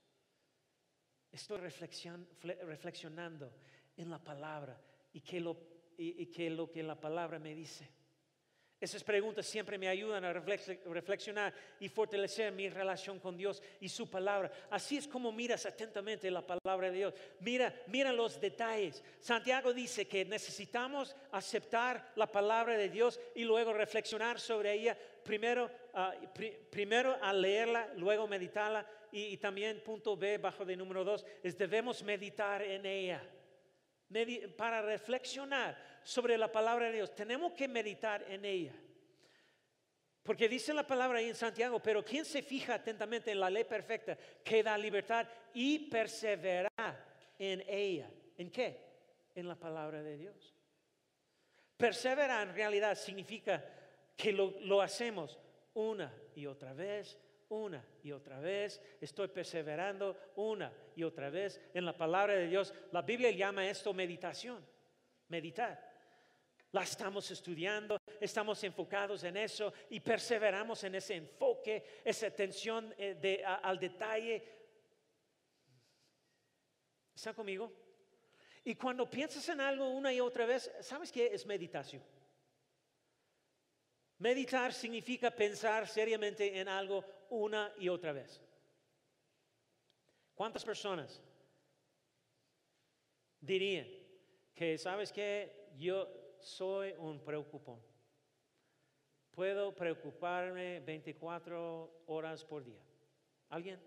Estoy 1.29 1.57
reflexionando 1.57 3.53
en 3.97 4.09
la 4.09 4.23
palabra 4.23 4.81
y 5.11 5.19
que 5.19 5.41
lo, 5.41 5.57
y, 5.97 6.27
que 6.27 6.49
lo 6.49 6.71
que 6.71 6.83
la 6.83 6.97
palabra 6.97 7.37
me 7.37 7.53
dice. 7.53 7.89
Esas 8.84 9.02
preguntas 9.02 9.46
siempre 9.46 9.78
me 9.78 9.88
ayudan 9.88 10.26
a 10.26 10.34
reflexionar 10.34 11.54
y 11.80 11.88
fortalecer 11.88 12.52
mi 12.52 12.67
relación 12.67 13.17
con 13.17 13.38
Dios 13.38 13.63
y 13.80 13.88
su 13.88 14.10
palabra. 14.10 14.52
Así 14.69 14.98
es 14.98 15.08
como 15.08 15.32
miras 15.32 15.65
atentamente 15.65 16.30
la 16.30 16.46
palabra 16.46 16.91
de 16.91 16.98
Dios. 16.98 17.13
Mira, 17.39 17.74
mira 17.88 18.12
los 18.12 18.41
detalles. 18.41 19.02
Santiago 19.22 19.74
dice 19.74 20.06
que 20.06 20.26
necesitamos 20.26 21.15
aceptar 21.32 22.12
la 22.17 22.30
palabra 22.30 22.76
de 22.76 22.89
Dios 22.89 23.22
y 23.34 23.46
luego 23.46 23.72
reflexionar 23.72 24.38
sobre 24.38 24.74
ella. 24.74 24.98
Primero, 25.24 25.72
ah, 25.93 26.13
primero 26.69 27.17
al 27.22 27.41
leerla, 27.41 27.88
luego 27.96 28.28
meditarla 28.28 28.86
y, 29.13 29.38
también 29.38 29.80
punto 29.80 30.17
B 30.17 30.39
bajo 30.39 30.65
de 30.65 30.76
número 30.76 31.06
dos 31.06 31.26
es 31.41 31.58
debemos 31.58 32.04
meditar 32.04 32.62
en 32.62 32.86
ella. 32.86 33.24
Para 34.57 34.81
reflexionar 34.81 35.77
sobre 36.03 36.37
la 36.37 36.51
palabra 36.51 36.87
de 36.87 36.93
Dios, 36.93 37.15
tenemos 37.15 37.53
que 37.53 37.67
meditar 37.67 38.23
en 38.29 38.45
ella. 38.45 38.73
Porque 40.23 40.47
dice 40.47 40.73
la 40.73 40.87
palabra 40.87 41.19
ahí 41.19 41.27
en 41.27 41.35
Santiago, 41.35 41.81
pero 41.81 42.03
quien 42.03 42.23
se 42.23 42.41
fija 42.41 42.75
atentamente 42.75 43.31
en 43.31 43.39
la 43.39 43.49
ley 43.49 43.65
perfecta 43.65 44.17
que 44.43 44.63
da 44.63 44.77
libertad 44.77 45.27
y 45.53 45.89
persevera 45.89 46.69
en 47.37 47.63
ella. 47.67 48.09
¿En 48.37 48.49
qué? 48.49 48.79
En 49.35 49.47
la 49.47 49.55
palabra 49.55 50.01
de 50.01 50.17
Dios. 50.17 50.55
Perseverar 51.75 52.47
en 52.47 52.55
realidad 52.55 52.95
significa 52.95 53.65
que 54.15 54.31
lo, 54.31 54.57
lo 54.61 54.81
hacemos 54.81 55.37
una 55.73 56.13
y 56.35 56.45
otra 56.45 56.73
vez 56.73 57.19
una 57.53 57.85
y 58.03 58.11
otra 58.11 58.39
vez, 58.39 58.81
estoy 58.99 59.27
perseverando 59.27 60.17
una 60.35 60.73
y 60.95 61.03
otra 61.03 61.29
vez 61.29 61.61
en 61.73 61.85
la 61.85 61.95
palabra 61.95 62.33
de 62.33 62.47
Dios. 62.47 62.73
La 62.91 63.01
Biblia 63.01 63.31
llama 63.31 63.67
esto 63.67 63.93
meditación, 63.93 64.65
meditar. 65.29 65.91
La 66.71 66.81
estamos 66.81 67.29
estudiando, 67.29 67.99
estamos 68.19 68.63
enfocados 68.63 69.23
en 69.23 69.37
eso 69.37 69.71
y 69.91 69.99
perseveramos 69.99 70.83
en 70.83 70.95
ese 70.95 71.15
enfoque, 71.15 72.01
esa 72.03 72.27
atención 72.27 72.93
eh, 72.97 73.43
al 73.45 73.79
detalle. 73.79 74.43
¿Está 77.15 77.33
conmigo? 77.33 77.71
Y 78.65 78.75
cuando 78.75 79.09
piensas 79.09 79.47
en 79.49 79.61
algo 79.61 79.89
una 79.89 80.11
y 80.11 80.19
otra 80.19 80.45
vez, 80.45 80.71
¿sabes 80.81 81.11
qué 81.11 81.27
es 81.27 81.45
meditación? 81.45 82.03
Meditar 84.19 84.71
significa 84.73 85.31
pensar 85.31 85.85
seriamente 85.85 86.57
en 86.57 86.69
algo 86.69 87.03
una 87.34 87.74
y 87.78 87.89
otra 87.89 88.13
vez. 88.13 88.41
¿Cuántas 90.36 90.63
personas 90.63 91.22
dirían 93.39 93.88
que, 94.54 94.78
sabes 94.78 95.12
que 95.12 95.72
yo 95.76 96.08
soy 96.39 96.93
un 96.98 97.19
preocupón? 97.24 97.80
Puedo 99.32 99.74
preocuparme 99.74 100.80
24 100.82 102.04
horas 102.06 102.46
por 102.46 102.63
día. 102.63 102.82
¿Alguien? 103.50 103.80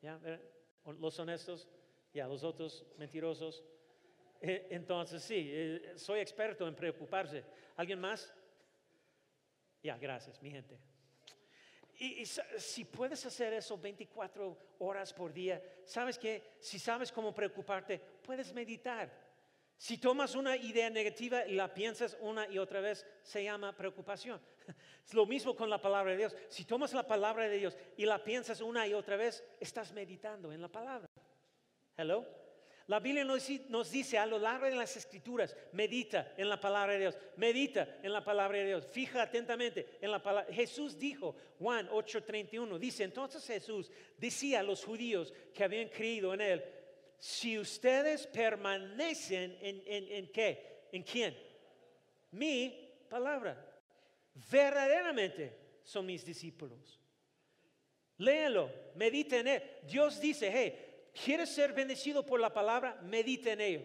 ¿Ya? 0.00 0.18
¿Los 0.98 1.18
honestos? 1.18 1.68
¿Ya? 2.14 2.26
¿Los 2.26 2.42
otros 2.44 2.86
mentirosos? 2.96 3.62
Eh, 4.40 4.68
entonces, 4.70 5.22
sí, 5.22 5.50
eh, 5.50 5.92
soy 5.96 6.20
experto 6.20 6.66
en 6.66 6.74
preocuparse. 6.74 7.44
¿Alguien 7.76 8.00
más? 8.00 8.34
Ya, 9.82 9.98
gracias, 9.98 10.40
mi 10.40 10.50
gente. 10.50 10.78
Y, 11.98 12.24
si 12.26 12.84
puedes 12.84 13.24
hacer 13.24 13.52
eso 13.52 13.78
24 13.78 14.56
horas 14.80 15.12
por 15.12 15.32
día, 15.32 15.62
sabes 15.84 16.18
que 16.18 16.56
si 16.58 16.78
sabes 16.78 17.12
cómo 17.12 17.32
preocuparte, 17.32 17.98
puedes 17.98 18.52
meditar. 18.52 19.24
Si 19.76 19.98
tomas 19.98 20.34
una 20.34 20.56
idea 20.56 20.88
negativa 20.88 21.44
y 21.46 21.54
la 21.54 21.72
piensas 21.72 22.16
una 22.20 22.48
y 22.48 22.58
otra 22.58 22.80
vez, 22.80 23.06
se 23.22 23.44
llama 23.44 23.76
preocupación. 23.76 24.40
Es 25.04 25.12
lo 25.12 25.26
mismo 25.26 25.54
con 25.54 25.68
la 25.68 25.78
palabra 25.78 26.12
de 26.12 26.18
Dios. 26.18 26.36
Si 26.48 26.64
tomas 26.64 26.94
la 26.94 27.06
palabra 27.06 27.46
de 27.46 27.58
Dios 27.58 27.76
y 27.98 28.06
la 28.06 28.24
piensas 28.24 28.62
una 28.62 28.86
y 28.86 28.94
otra 28.94 29.16
vez, 29.16 29.44
estás 29.60 29.92
meditando 29.92 30.50
en 30.50 30.62
la 30.62 30.68
palabra. 30.68 31.06
Hello. 31.96 32.43
La 32.86 33.00
Biblia 33.00 33.24
nos, 33.24 33.90
dice 33.90 34.18
a 34.18 34.26
lo 34.26 34.38
largo 34.38 34.66
de 34.66 34.76
las 34.76 34.94
escrituras, 34.96 35.56
medita 35.72 36.34
en 36.36 36.50
la 36.50 36.60
palabra 36.60 36.92
de 36.92 37.00
Dios, 37.00 37.18
medita 37.36 37.98
en 38.02 38.12
la 38.12 38.22
palabra 38.22 38.58
de 38.58 38.66
Dios, 38.66 38.86
fija 38.90 39.22
atentamente 39.22 39.96
en 40.02 40.10
la 40.10 40.22
palabra. 40.22 40.52
Jesús 40.52 40.98
dijo, 40.98 41.34
Juan 41.58 41.88
8:31, 41.88 42.78
dice, 42.78 43.04
entonces 43.04 43.46
Jesús 43.46 43.90
decía 44.18 44.60
a 44.60 44.62
los 44.62 44.84
judíos 44.84 45.32
que 45.54 45.64
habían 45.64 45.88
creído 45.88 46.34
en 46.34 46.42
él, 46.42 46.64
si 47.18 47.58
ustedes 47.58 48.26
permanecen 48.26 49.56
en, 49.62 49.82
en, 49.86 50.12
en 50.12 50.26
qué, 50.30 50.88
en 50.92 51.02
quién, 51.02 51.34
mi 52.32 52.90
palabra, 53.08 53.64
verdaderamente 54.50 55.56
son 55.82 56.04
mis 56.04 56.22
discípulos. 56.22 57.00
Léelo, 58.18 58.70
medita 58.94 59.38
en 59.38 59.48
él. 59.48 59.62
Dios 59.84 60.20
dice, 60.20 60.50
hey, 60.52 60.93
¿quieres 61.14 61.50
ser 61.50 61.72
bendecido 61.72 62.24
por 62.24 62.40
la 62.40 62.52
palabra? 62.52 63.00
Medita 63.02 63.52
en 63.52 63.60
ello. 63.60 63.82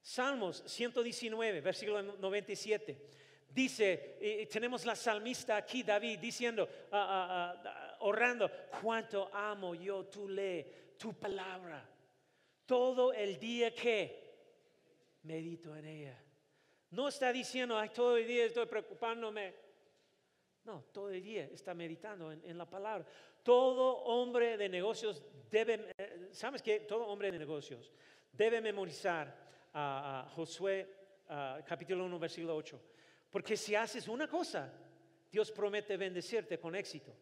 Salmos 0.00 0.62
119, 0.66 1.60
versículo 1.60 2.02
97. 2.02 3.08
Dice, 3.48 4.48
tenemos 4.50 4.86
la 4.86 4.94
salmista 4.94 5.56
aquí, 5.56 5.82
David, 5.82 6.18
diciendo, 6.18 6.68
ah, 6.92 7.96
orando, 8.00 8.50
cuánto 8.80 9.28
amo 9.34 9.74
yo 9.74 10.06
tu 10.06 10.28
ley, 10.28 10.94
tu 10.96 11.12
palabra. 11.14 11.86
Todo 12.64 13.12
el 13.12 13.38
día 13.38 13.74
que 13.74 14.30
medito 15.22 15.74
en 15.76 15.84
ella. 15.84 16.24
No 16.90 17.08
está 17.08 17.32
diciendo, 17.32 17.76
ay, 17.78 17.90
todo 17.90 18.16
el 18.16 18.26
día 18.26 18.44
estoy 18.44 18.66
preocupándome. 18.66 19.54
No, 20.64 20.84
todo 20.92 21.10
el 21.10 21.22
día 21.22 21.44
está 21.46 21.74
meditando 21.74 22.30
en, 22.32 22.58
la 22.58 22.68
palabra. 22.68 23.06
Todo 23.42 23.98
hombre 24.04 24.56
de 24.56 24.68
negocios 24.68 25.22
debe, 25.50 25.92
eh, 25.96 26.28
¿sabes 26.32 26.62
qué? 26.62 26.80
Todo 26.80 27.06
hombre 27.06 27.32
de 27.32 27.38
negocios 27.38 27.92
debe 28.32 28.60
memorizar 28.60 29.34
a, 29.72 30.28
Josué 30.34 30.96
capítulo 31.66 32.04
1, 32.04 32.18
versículo 32.18 32.56
8. 32.56 32.80
Porque 33.30 33.56
si 33.56 33.74
haces 33.74 34.08
una 34.08 34.28
cosa, 34.28 34.72
Dios 35.30 35.50
promete 35.52 35.96
bendecirte 35.96 36.58
con 36.58 36.74
éxito. 36.74 37.14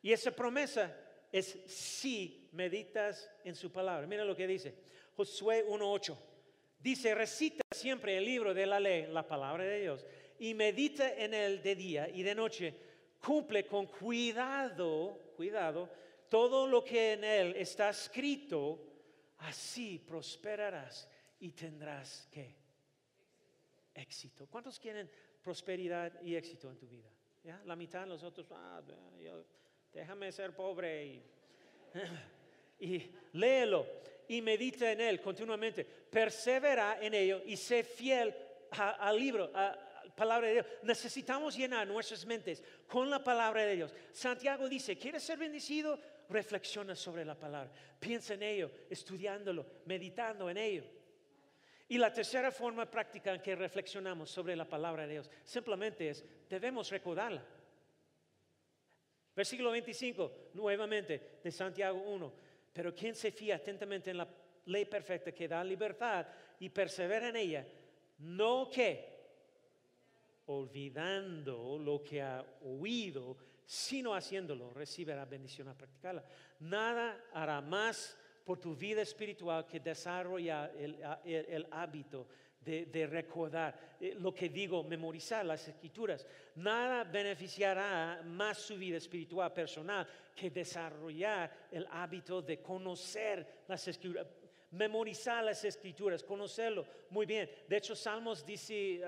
Y 0.00 0.12
esa 0.12 0.30
promesa 0.30 0.96
es 1.30 1.46
si 1.66 2.48
meditas 2.52 3.30
en 3.44 3.54
su 3.54 3.70
palabra. 3.70 4.06
Mira 4.06 4.24
lo 4.24 4.34
que 4.34 4.46
dice 4.46 4.74
Josué 5.14 5.64
1.8. 5.66 6.16
Dice, 6.78 7.14
recita 7.14 7.62
siempre 7.70 8.16
el 8.16 8.24
libro 8.24 8.52
de 8.52 8.66
la 8.66 8.80
ley, 8.80 9.06
la 9.06 9.26
palabra 9.26 9.62
de 9.62 9.82
Dios, 9.82 10.04
y 10.42 10.54
medita 10.54 11.14
en 11.14 11.34
él 11.34 11.62
de 11.62 11.76
día 11.76 12.08
y 12.08 12.24
de 12.24 12.34
noche. 12.34 12.74
Cumple 13.20 13.64
con 13.64 13.86
cuidado, 13.86 15.32
cuidado, 15.36 15.88
todo 16.28 16.66
lo 16.66 16.82
que 16.82 17.12
en 17.12 17.22
él 17.22 17.54
está 17.56 17.90
escrito, 17.90 18.80
así 19.38 20.00
prosperarás 20.00 21.08
y 21.38 21.52
tendrás 21.52 22.26
qué? 22.28 22.56
Éxito. 23.94 24.48
¿Cuántos 24.50 24.80
quieren 24.80 25.08
prosperidad 25.40 26.20
y 26.22 26.34
éxito 26.34 26.68
en 26.68 26.76
tu 26.76 26.88
vida? 26.88 27.08
¿Ya? 27.44 27.62
La 27.64 27.76
mitad, 27.76 28.04
los 28.04 28.24
otros, 28.24 28.48
ah, 28.50 28.82
déjame 29.92 30.32
ser 30.32 30.56
pobre 30.56 31.06
y, 31.06 31.22
y 32.80 33.14
léelo 33.34 33.86
y 34.26 34.42
medita 34.42 34.90
en 34.90 35.02
él 35.02 35.20
continuamente. 35.20 35.84
Persevera 35.84 36.98
en 37.00 37.14
ello 37.14 37.42
y 37.46 37.56
sé 37.56 37.84
fiel 37.84 38.34
al 38.72 39.16
libro, 39.16 39.48
a 39.54 39.91
palabra 40.14 40.48
de 40.48 40.54
Dios. 40.54 40.66
Necesitamos 40.82 41.56
llenar 41.56 41.86
nuestras 41.86 42.24
mentes 42.26 42.62
con 42.86 43.10
la 43.10 43.22
palabra 43.22 43.62
de 43.62 43.76
Dios. 43.76 43.94
Santiago 44.12 44.68
dice, 44.68 44.96
¿quieres 44.96 45.22
ser 45.22 45.38
bendecido? 45.38 45.98
Reflexiona 46.28 46.94
sobre 46.94 47.24
la 47.24 47.34
palabra. 47.34 47.70
Piensa 47.98 48.34
en 48.34 48.42
ello, 48.42 48.70
estudiándolo, 48.88 49.66
meditando 49.86 50.48
en 50.48 50.56
ello. 50.56 50.84
Y 51.88 51.98
la 51.98 52.12
tercera 52.12 52.50
forma 52.50 52.90
práctica 52.90 53.34
en 53.34 53.42
que 53.42 53.54
reflexionamos 53.54 54.30
sobre 54.30 54.56
la 54.56 54.66
palabra 54.66 55.06
de 55.06 55.12
Dios 55.12 55.30
simplemente 55.44 56.08
es, 56.08 56.24
debemos 56.48 56.88
recordarla. 56.90 57.44
Versículo 59.34 59.70
25, 59.70 60.50
nuevamente, 60.54 61.38
de 61.42 61.50
Santiago 61.50 62.00
1. 62.00 62.32
Pero 62.72 62.94
quien 62.94 63.14
se 63.14 63.30
fía 63.30 63.56
atentamente 63.56 64.10
en 64.10 64.18
la 64.18 64.28
ley 64.66 64.84
perfecta 64.84 65.32
que 65.32 65.48
da 65.48 65.62
libertad 65.64 66.26
y 66.60 66.68
persevera 66.68 67.28
en 67.28 67.36
ella, 67.36 67.66
no 68.18 68.70
que 68.70 69.11
olvidando 70.46 71.78
lo 71.78 72.02
que 72.02 72.22
ha 72.22 72.44
oído, 72.62 73.36
sino 73.64 74.14
haciéndolo, 74.14 74.72
recibirá 74.72 75.24
bendición 75.24 75.68
a 75.68 75.74
practicarla. 75.74 76.24
Nada 76.60 77.26
hará 77.32 77.60
más 77.60 78.16
por 78.44 78.58
tu 78.58 78.74
vida 78.74 79.02
espiritual 79.02 79.66
que 79.66 79.80
desarrollar 79.80 80.72
el 80.76 81.66
hábito 81.70 82.26
de, 82.64 83.06
recordar 83.06 83.96
eh, 84.00 84.14
lo 84.18 84.32
que 84.32 84.48
digo, 84.48 84.84
memorizar 84.84 85.44
las 85.44 85.66
escrituras. 85.66 86.26
Nada 86.56 87.04
beneficiará 87.04 88.22
más 88.24 88.58
su 88.58 88.76
vida 88.76 88.96
espiritual 88.96 89.52
personal 89.52 90.06
que 90.34 90.50
desarrollar 90.50 91.50
el 91.70 91.86
hábito 91.90 92.40
de 92.40 92.60
conocer 92.60 93.64
las 93.66 93.86
escrituras 93.88 94.26
memorizar 94.72 95.44
las 95.44 95.64
escrituras, 95.64 96.22
conocerlo 96.22 96.86
muy 97.10 97.26
bien. 97.26 97.50
De 97.68 97.76
hecho, 97.76 97.94
Salmos 97.94 98.44
dice, 98.44 99.02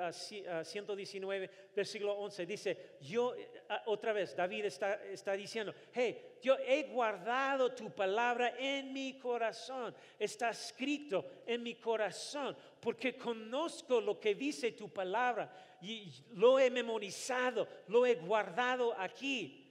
119, 0.62 1.46
ah, 1.46 1.50
ah, 1.52 1.70
versículo 1.74 2.12
11, 2.14 2.46
dice, 2.46 2.78
yo, 3.00 3.34
ah, 3.68 3.82
otra 3.86 4.12
vez, 4.12 4.36
David 4.36 4.66
está, 4.66 5.02
está 5.04 5.32
diciendo, 5.32 5.74
hey, 5.92 6.36
yo 6.42 6.56
he 6.58 6.84
guardado 6.84 7.72
tu 7.74 7.90
palabra 7.90 8.54
en 8.58 8.92
mi 8.92 9.18
corazón, 9.18 9.94
está 10.18 10.50
escrito 10.50 11.24
en 11.46 11.62
mi 11.62 11.76
corazón, 11.76 12.54
porque 12.80 13.16
conozco 13.16 14.00
lo 14.00 14.20
que 14.20 14.34
dice 14.34 14.72
tu 14.72 14.90
palabra 14.90 15.50
y 15.80 16.12
lo 16.32 16.58
he 16.58 16.70
memorizado, 16.70 17.66
lo 17.88 18.04
he 18.04 18.16
guardado 18.16 18.94
aquí 18.98 19.62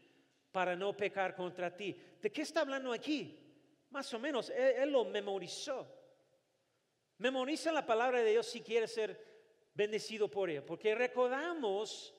para 0.52 0.76
no 0.76 0.96
pecar 0.98 1.36
contra 1.36 1.76
ti. 1.76 1.96
¿De 2.20 2.32
qué 2.32 2.42
está 2.42 2.62
hablando 2.62 2.92
aquí? 2.92 3.43
Más 3.94 4.12
o 4.12 4.18
menos, 4.18 4.50
él, 4.50 4.90
lo 4.92 5.06
memorizó. 5.06 5.88
Memoriza 7.20 7.72
la 7.72 7.86
palabra 7.86 8.24
de 8.24 8.32
Dios 8.32 8.48
si 8.48 8.62
quiere 8.62 8.88
ser 8.88 9.24
bendecido 9.72 10.28
por 10.32 10.50
ella, 10.50 10.66
porque 10.66 10.96
recordamos 10.96 12.12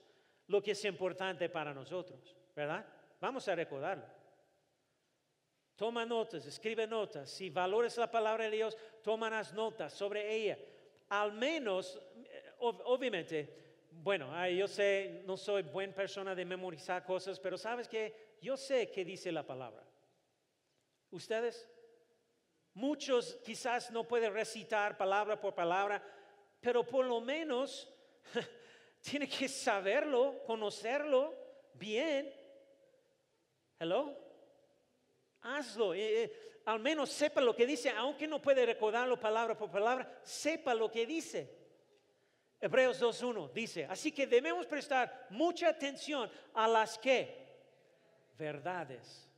lo 0.46 0.62
que 0.62 0.70
es 0.70 0.84
importante 0.84 1.48
para 1.48 1.74
nosotros, 1.74 2.36
¿verdad? 2.54 2.86
Vamos 3.20 3.48
a 3.48 3.56
recordarlo. 3.56 4.06
Toma 5.74 6.06
notas, 6.06 6.46
escribe 6.46 6.86
notas. 6.86 7.28
Si 7.28 7.50
valores 7.50 7.96
la 7.96 8.08
palabra 8.08 8.44
de 8.44 8.52
Dios, 8.52 8.78
toma 9.02 9.28
las 9.28 9.52
notas 9.52 9.92
sobre 9.92 10.32
ella. 10.32 10.56
Al 11.08 11.32
menos, 11.32 12.00
eh, 12.18 12.52
obviamente, 12.60 13.88
bueno, 13.90 14.48
yo 14.48 14.68
sé, 14.68 15.24
no 15.26 15.36
soy 15.36 15.62
buena 15.62 15.92
persona 15.92 16.36
de 16.36 16.44
memorizar 16.44 17.04
cosas, 17.04 17.40
pero 17.40 17.58
sabes 17.58 17.88
que 17.88 18.36
yo 18.40 18.56
sé 18.56 18.92
qué 18.92 19.04
dice 19.04 19.32
la 19.32 19.44
palabra. 19.44 19.84
¿Ustedes? 21.14 21.68
Muchos 22.74 23.36
quizás 23.44 23.92
no 23.92 24.02
pueden 24.02 24.34
recitar 24.34 24.96
palabra 24.96 25.40
por 25.40 25.54
palabra, 25.54 26.02
pero 26.60 26.84
por 26.84 27.04
lo 27.04 27.20
menos 27.20 27.88
tiene 29.00 29.28
que 29.28 29.48
saberlo, 29.48 30.42
conocerlo 30.44 31.32
bien. 31.74 32.34
Hello? 33.78 34.12
Hazlo. 35.42 35.94
Eh, 35.94 36.24
eh, 36.24 36.60
al 36.64 36.80
menos 36.80 37.10
sepa 37.10 37.40
lo 37.40 37.54
que 37.54 37.64
dice, 37.64 37.90
aunque 37.90 38.26
no 38.26 38.42
puede 38.42 38.66
recordarlo 38.66 39.20
palabra 39.20 39.56
por 39.56 39.70
palabra, 39.70 40.20
sepa 40.24 40.74
lo 40.74 40.90
que 40.90 41.06
dice. 41.06 41.48
Hebreos 42.60 43.00
2.1 43.00 43.52
dice, 43.52 43.84
así 43.84 44.10
que 44.10 44.26
debemos 44.26 44.66
prestar 44.66 45.28
mucha 45.30 45.68
atención 45.68 46.28
a 46.54 46.66
las 46.66 46.98
que 46.98 47.46
verdades 48.36 49.30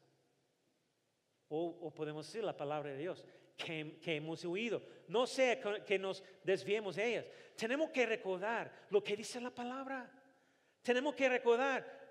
o, 1.49 1.91
podemos 1.95 2.27
decir 2.27 2.45
la 2.45 2.57
palabra 2.57 2.91
de 2.91 2.99
Dios 2.99 3.25
que, 3.57 3.97
hemos 4.07 4.45
oído. 4.45 4.83
No 5.09 5.27
sea 5.27 5.61
que 5.61 5.99
nos 5.99 6.23
desviemos 6.43 6.97
de 6.97 7.09
ellas. 7.09 7.27
Tenemos 7.57 7.91
que 7.91 8.07
recordar 8.07 8.87
lo 8.91 9.03
que 9.03 9.17
dice 9.17 9.41
la 9.41 9.51
palabra. 9.51 10.11
Tenemos 10.83 11.15
que 11.15 11.29
recordar. 11.29 12.07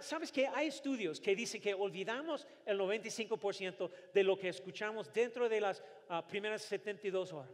¿Sabes 0.00 0.32
que 0.32 0.46
Hay 0.46 0.68
estudios 0.68 1.20
que 1.20 1.34
dicen 1.34 1.60
que 1.60 1.74
olvidamos 1.74 2.46
el 2.64 2.78
95% 2.78 3.90
de 4.12 4.22
lo 4.22 4.38
que 4.38 4.48
escuchamos 4.48 5.12
dentro 5.12 5.48
de 5.48 5.60
las 5.60 5.82
ah, 6.08 6.26
primeras 6.26 6.62
72 6.62 7.32
horas. 7.32 7.50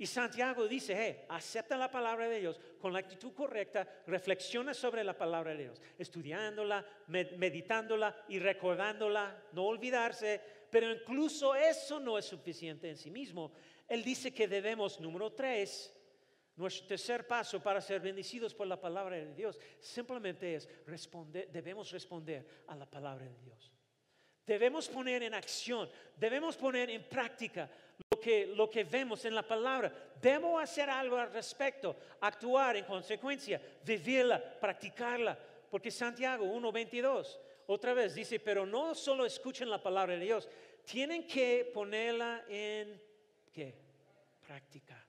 Y 0.00 0.06
Santiago 0.06 0.68
dice, 0.68 0.94
hey, 0.96 1.24
acepta 1.28 1.76
la 1.76 1.90
palabra 1.90 2.28
de 2.28 2.38
Dios 2.38 2.60
con 2.78 2.92
la 2.92 3.00
actitud 3.00 3.32
correcta, 3.34 3.86
reflexiona 4.06 4.72
sobre 4.72 5.02
la 5.02 5.18
palabra 5.18 5.52
de 5.52 5.64
Dios, 5.64 5.82
estudiándola, 5.98 6.86
meditándola 7.08 8.24
y 8.28 8.38
recordándola, 8.38 9.42
no 9.52 9.64
olvidarse, 9.64 10.40
pero 10.70 10.92
incluso 10.92 11.52
eso 11.56 11.98
no 11.98 12.16
es 12.16 12.26
suficiente 12.26 12.88
en 12.88 12.96
sí 12.96 13.10
mismo. 13.10 13.52
Él 13.88 14.04
dice 14.04 14.32
que 14.32 14.46
debemos, 14.46 15.00
número 15.00 15.32
tres, 15.32 15.92
nuestro 16.54 16.86
tercer 16.86 17.26
paso 17.26 17.60
para 17.60 17.80
ser 17.80 18.00
bendecidos 18.00 18.54
por 18.54 18.68
la 18.68 18.80
palabra 18.80 19.16
de 19.16 19.34
Dios, 19.34 19.58
simplemente 19.80 20.54
es 20.54 20.68
responder, 20.86 21.50
debemos 21.50 21.90
responder 21.90 22.64
a 22.68 22.76
la 22.76 22.86
palabra 22.86 23.24
de 23.24 23.38
Dios. 23.40 23.72
Debemos 24.46 24.88
poner 24.88 25.24
en 25.24 25.34
acción, 25.34 25.90
debemos 26.16 26.56
poner 26.56 26.88
en 26.88 27.08
práctica 27.08 27.68
lo 28.54 28.68
que, 28.70 28.84
vemos 28.84 29.24
en 29.24 29.34
la 29.34 29.46
palabra. 29.46 29.92
Debo 30.20 30.58
hacer 30.58 30.90
algo 30.90 31.16
al 31.16 31.32
respecto, 31.32 31.96
actuar 32.20 32.76
en 32.76 32.84
consecuencia, 32.84 33.60
vivirla, 33.84 34.42
practicarla. 34.60 35.38
Porque 35.70 35.90
Santiago 35.90 36.44
1.22, 36.46 37.38
otra 37.66 37.94
vez 37.94 38.14
dice, 38.14 38.40
pero 38.40 38.64
no 38.64 38.94
solo 38.94 39.26
escuchen 39.26 39.70
la 39.70 39.82
palabra 39.82 40.14
de 40.14 40.24
Dios, 40.24 40.48
tienen 40.84 41.26
que 41.26 41.70
ponerla 41.72 42.44
en 42.48 43.00
¿qué? 43.52 43.74
práctica. 44.40 45.04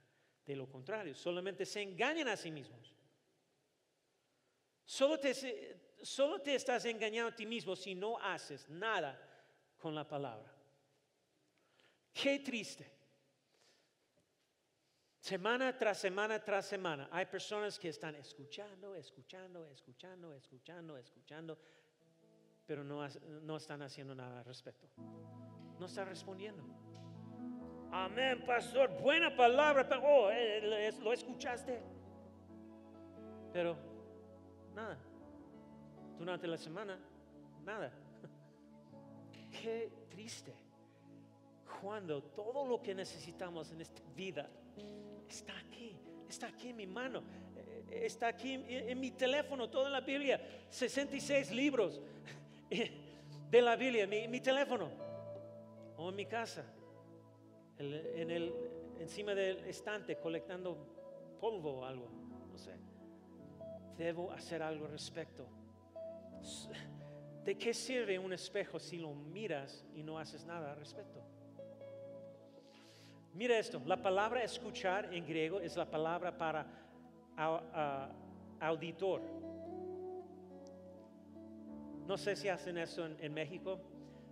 De 0.46 0.56
lo 0.56 0.68
contrario, 0.68 1.14
solamente 1.14 1.66
se 1.66 1.82
engañan 1.82 2.28
a 2.28 2.36
sí 2.36 2.50
mismos. 2.52 2.94
Solo 4.84 5.20
te, 5.20 5.34
solo 6.02 6.42
te 6.42 6.56
estás 6.56 6.86
engañando 6.86 7.32
a 7.32 7.36
ti 7.36 7.46
mismo 7.46 7.76
si 7.76 7.94
no 7.94 8.18
haces 8.18 8.68
nada 8.68 9.18
con 9.78 9.94
la 9.94 10.08
palabra. 10.08 10.52
Qué 12.12 12.40
triste. 12.40 12.99
Semana 15.20 15.78
tras 15.78 15.98
semana 15.98 16.40
tras 16.40 16.66
semana 16.66 17.10
hay 17.12 17.26
personas 17.26 17.78
que 17.78 17.90
están 17.90 18.16
escuchando, 18.16 18.96
escuchando, 18.96 19.68
escuchando, 19.70 20.34
escuchando, 20.34 20.98
escuchando, 20.98 21.58
pero 22.66 22.86
no, 22.86 23.06
no 23.42 23.58
están 23.58 23.82
haciendo 23.82 24.16
nada 24.16 24.40
al 24.40 24.46
respecto. 24.46 24.88
No 25.78 25.86
están 25.86 26.08
respondiendo. 26.08 26.64
Amén, 27.92 28.44
pastor, 28.46 28.90
buena 29.02 29.36
palabra, 29.36 29.88
pero 29.90 30.02
oh, 30.04 30.32
eh, 30.32 30.94
lo 31.02 31.12
escuchaste. 31.12 31.82
Pero 33.52 33.76
nada. 34.74 34.98
Durante 36.18 36.48
la 36.48 36.58
semana, 36.58 36.98
nada. 37.64 37.92
Qué 39.52 39.92
triste. 40.10 40.56
Cuando 41.82 42.24
todo 42.24 42.66
lo 42.66 42.82
que 42.82 42.96
necesitamos 42.96 43.72
en 43.72 43.82
esta 43.82 44.02
vida 44.16 44.50
está 45.30 45.58
aquí, 45.58 45.96
está 46.28 46.48
aquí 46.48 46.70
en 46.70 46.76
mi 46.76 46.88
mano, 46.88 47.24
eh, 47.56 48.02
está 48.06 48.28
aquí 48.28 48.54
en, 48.54 49.00
mi 49.00 49.12
teléfono, 49.12 49.70
toda 49.70 49.90
la 49.90 50.02
Biblia, 50.02 50.42
66 50.70 51.52
libros 51.52 52.02
de 52.70 53.62
la 53.62 53.76
Biblia, 53.76 54.08
mi, 54.08 54.28
mi 54.28 54.42
teléfono, 54.42 54.90
o 55.98 56.10
en 56.10 56.16
mi 56.16 56.26
casa, 56.26 56.64
en 57.78 58.30
el, 58.32 58.54
encima 59.00 59.34
del 59.34 59.66
estante 59.66 60.18
colectando 60.18 60.78
polvo 61.40 61.80
o 61.80 61.86
algo, 61.86 62.10
no 62.52 62.58
sé. 62.58 62.76
Debo 63.98 64.32
hacer 64.32 64.62
algo 64.62 64.86
al 64.86 64.92
respecto. 64.92 65.48
¿De 67.44 67.58
qué 67.58 67.74
sirve 67.74 68.20
un 68.20 68.34
espejo 68.34 68.80
si 68.80 68.98
lo 68.98 69.14
miras 69.14 69.86
y 69.94 70.04
no 70.04 70.20
haces 70.20 70.46
nada 70.46 70.72
al 70.72 70.78
respecto? 70.78 71.24
Mira 73.34 73.58
esto, 73.58 73.82
la 73.86 74.02
palabra 74.02 74.44
escuchar 74.44 75.14
en 75.14 75.26
griego 75.26 75.60
es 75.60 75.76
la 75.78 75.86
palabra 75.86 76.36
para 76.38 76.66
auditor. 78.60 79.22
No 82.08 82.18
sé 82.18 82.36
si 82.36 82.50
hacen 82.50 82.78
eso 82.78 83.06
en, 83.06 83.34
México, 83.34 83.80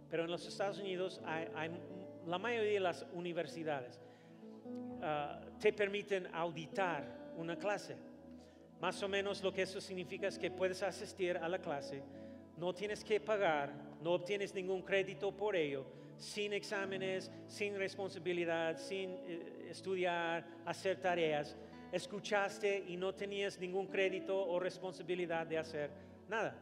pero 0.09 0.23
en 0.23 0.31
los 0.31 0.47
Estados 0.47 0.79
Unidos 0.79 1.21
la 2.25 2.37
mayoría 2.39 2.73
de 2.73 2.79
las 2.79 3.05
universidades 3.13 4.01
ah, 5.01 5.39
te 5.59 5.71
permiten 5.71 6.27
auditar 6.33 7.03
una 7.37 7.55
clase. 7.55 7.95
Más 8.81 9.01
o 9.03 9.07
menos 9.07 9.43
lo 9.43 9.53
que 9.53 9.61
eso 9.61 9.79
significa 9.79 10.27
es 10.27 10.39
que 10.39 10.51
puedes 10.51 10.81
asistir 10.83 11.37
a 11.37 11.47
la 11.47 11.59
clase, 11.59 12.03
no 12.57 12.73
tienes 12.73 13.03
que 13.03 13.19
pagar, 13.19 13.71
no 14.01 14.13
obtienes 14.13 14.53
ningún 14.53 14.81
crédito 14.81 15.31
por 15.31 15.55
ello 15.55 15.85
sin 16.17 16.53
exámenes, 16.53 17.31
sin 17.47 17.77
responsabilidad, 17.77 18.77
sin 18.77 19.11
eh, 19.11 19.67
estudiar, 19.69 20.45
hacer 20.65 20.99
tareas. 20.99 21.55
Escuchaste 21.91 22.83
y 22.87 22.97
no 22.97 23.13
tenías 23.13 23.59
ningún 23.59 23.87
crédito 23.87 24.37
o 24.37 24.59
responsabilidad 24.59 25.47
de 25.47 25.57
hacer 25.57 25.91
nada. 26.27 26.55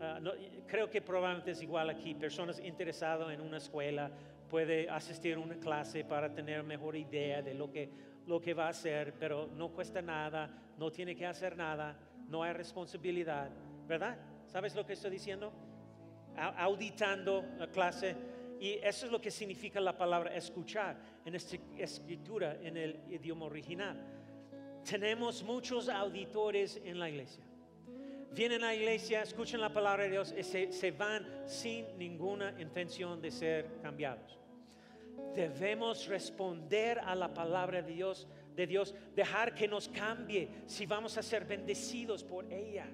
Ah, 0.00 0.18
creo 0.66 0.88
que 0.88 1.02
probablemente 1.02 1.50
es 1.50 1.62
igual 1.62 1.90
aquí. 1.90 2.14
Personas 2.14 2.58
interesadas 2.60 3.30
en 3.32 3.40
una 3.42 3.58
escuela 3.58 4.10
puede 4.48 4.88
asistir 4.88 5.36
a 5.36 5.40
una 5.40 5.56
clase 5.56 6.04
para 6.04 6.32
tener 6.32 6.62
mejor 6.62 6.96
idea 6.96 7.42
de 7.42 7.52
lo 7.52 7.70
que, 7.70 7.90
lo 8.26 8.40
que 8.40 8.54
va 8.54 8.66
a 8.66 8.70
hacer, 8.70 9.14
pero 9.18 9.48
no 9.56 9.68
cuesta 9.68 10.00
nada, 10.00 10.48
no 10.78 10.90
tiene 10.90 11.14
que 11.14 11.26
hacer 11.26 11.54
nada, 11.54 11.96
no 12.28 12.42
hay 12.42 12.54
responsabilidad, 12.54 13.50
¿verdad? 13.86 14.16
¿Sabes 14.46 14.74
lo 14.74 14.86
que 14.86 14.94
estoy 14.94 15.10
diciendo? 15.10 15.52
Auditando 16.56 17.44
la 17.58 17.66
clase 17.66 18.16
y 18.60 18.78
eso 18.82 19.06
es 19.06 19.12
lo 19.12 19.22
que 19.22 19.30
significa 19.30 19.80
la 19.80 19.96
palabra 19.96 20.36
escuchar 20.36 20.94
en 21.24 21.34
esta 21.34 21.56
escritura, 21.78 22.58
en 22.62 22.76
el 22.76 23.00
idioma 23.08 23.46
original. 23.46 23.96
Tenemos 24.88 25.42
muchos 25.42 25.88
auditores 25.88 26.78
en 26.84 26.98
la 26.98 27.08
iglesia. 27.08 27.42
Vienen 28.32 28.62
a 28.62 28.66
la 28.66 28.74
iglesia, 28.74 29.22
escuchan 29.22 29.62
la 29.62 29.72
palabra 29.72 30.04
de 30.04 30.10
Dios 30.10 30.34
y 30.36 30.42
se, 30.42 30.90
van 30.90 31.26
sin 31.46 31.86
ninguna 31.96 32.54
intención 32.60 33.22
de 33.22 33.30
ser 33.30 33.78
cambiados. 33.80 34.38
Debemos 35.34 36.06
responder 36.06 36.98
a 36.98 37.14
la 37.14 37.32
palabra 37.32 37.80
de 37.80 37.92
Dios, 37.94 38.28
de 38.54 38.66
Dios, 38.66 38.94
dejar 39.16 39.54
que 39.54 39.68
nos 39.68 39.88
cambie 39.88 40.50
si 40.66 40.84
vamos 40.84 41.16
a 41.16 41.22
ser 41.22 41.46
bendecidos 41.46 42.22
por 42.22 42.44
ella. 42.52 42.86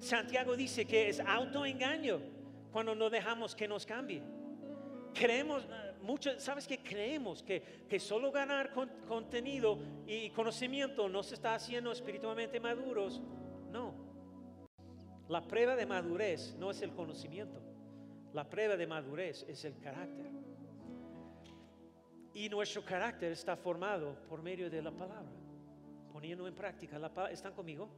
Santiago 0.00 0.56
dice 0.56 0.84
que 0.84 1.08
es 1.08 1.20
autoengaño 1.20 2.20
cuando 2.72 2.96
no 2.96 3.08
dejamos 3.08 3.54
que 3.54 3.68
nos 3.68 3.86
cambie. 3.86 4.39
Creemos, 5.14 5.64
eh, 5.64 5.92
mucho, 6.02 6.38
¿sabes 6.38 6.66
que 6.66 6.78
Creemos 6.78 7.42
que, 7.42 7.84
que 7.88 7.98
solo 7.98 8.30
ganar 8.30 8.72
contenido 9.06 9.78
y 10.06 10.30
conocimiento 10.30 11.08
nos 11.08 11.32
está 11.32 11.54
haciendo 11.54 11.92
espiritualmente 11.92 12.60
maduros. 12.60 13.20
No. 13.70 13.94
La 15.28 15.42
prueba 15.42 15.76
de 15.76 15.86
madurez 15.86 16.56
no 16.58 16.70
es 16.70 16.82
el 16.82 16.92
conocimiento. 16.92 17.60
La 18.32 18.48
prueba 18.48 18.76
de 18.76 18.86
madurez 18.86 19.44
es 19.48 19.64
el 19.64 19.78
carácter. 19.78 20.30
Y 22.34 22.48
nuestro 22.48 22.84
carácter 22.84 23.32
está 23.32 23.56
formado 23.56 24.16
por 24.28 24.42
medio 24.42 24.70
de 24.70 24.82
la 24.82 24.92
palabra, 24.92 25.32
poniendo 26.12 26.46
en 26.46 26.54
práctica 26.54 26.98
la 26.98 27.12
palabra. 27.12 27.32
¿Están 27.32 27.52
conmigo? 27.52 27.88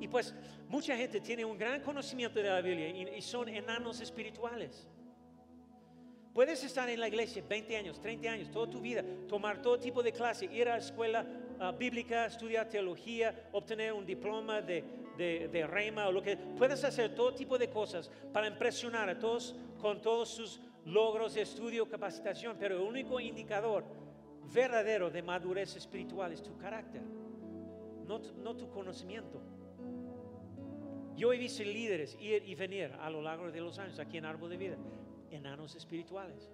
Y 0.00 0.08
pues 0.08 0.34
mucha 0.68 0.96
gente 0.96 1.20
tiene 1.20 1.44
un 1.44 1.58
gran 1.58 1.80
conocimiento 1.80 2.40
de 2.40 2.48
la 2.48 2.60
Biblia 2.60 2.88
y 3.16 3.22
son 3.22 3.48
enanos 3.48 4.00
espirituales. 4.00 4.88
Puedes 6.32 6.64
estar 6.64 6.88
en 6.88 6.98
la 6.98 7.08
iglesia 7.08 7.44
20 7.46 7.76
años, 7.76 8.00
30 8.00 8.30
años, 8.30 8.50
toda 8.50 8.70
tu 8.70 8.80
vida, 8.80 9.04
tomar 9.28 9.60
todo 9.60 9.78
tipo 9.78 10.02
de 10.02 10.12
clase, 10.12 10.46
ir 10.46 10.66
a 10.66 10.72
la 10.72 10.78
escuela 10.78 11.26
ah, 11.60 11.72
bíblica, 11.72 12.24
estudiar 12.24 12.70
teología, 12.70 13.48
obtener 13.52 13.92
un 13.92 14.06
diploma 14.06 14.62
de, 14.62 14.82
de, 15.18 15.48
de 15.48 15.66
Reima 15.66 16.08
o 16.08 16.12
lo 16.12 16.22
que. 16.22 16.36
Puedes 16.36 16.82
hacer 16.84 17.14
todo 17.14 17.34
tipo 17.34 17.58
de 17.58 17.68
cosas 17.68 18.10
para 18.32 18.46
impresionar 18.46 19.10
a 19.10 19.18
todos 19.18 19.54
con 19.78 20.00
todos 20.00 20.30
sus 20.30 20.60
logros 20.86 21.34
de 21.34 21.42
estudio, 21.42 21.86
capacitación, 21.86 22.56
pero 22.58 22.76
el 22.76 22.82
único 22.82 23.20
indicador 23.20 23.84
verdadero 24.54 25.10
de 25.10 25.22
madurez 25.22 25.76
espiritual 25.76 26.32
es 26.32 26.42
tu 26.42 26.56
carácter, 26.56 27.02
no, 28.06 28.20
no 28.42 28.56
tu 28.56 28.70
conocimiento. 28.70 29.38
Yo 31.14 31.30
he 31.30 31.36
visto 31.36 31.62
líderes 31.62 32.16
ir 32.18 32.42
y 32.48 32.54
venir 32.54 32.90
a 32.98 33.10
lo 33.10 33.20
largo 33.20 33.52
de 33.52 33.60
los 33.60 33.78
años 33.78 33.98
aquí 33.98 34.16
en 34.16 34.24
Árbol 34.24 34.48
de 34.48 34.56
Vida 34.56 34.78
enanos 35.32 35.74
espirituales, 35.74 36.50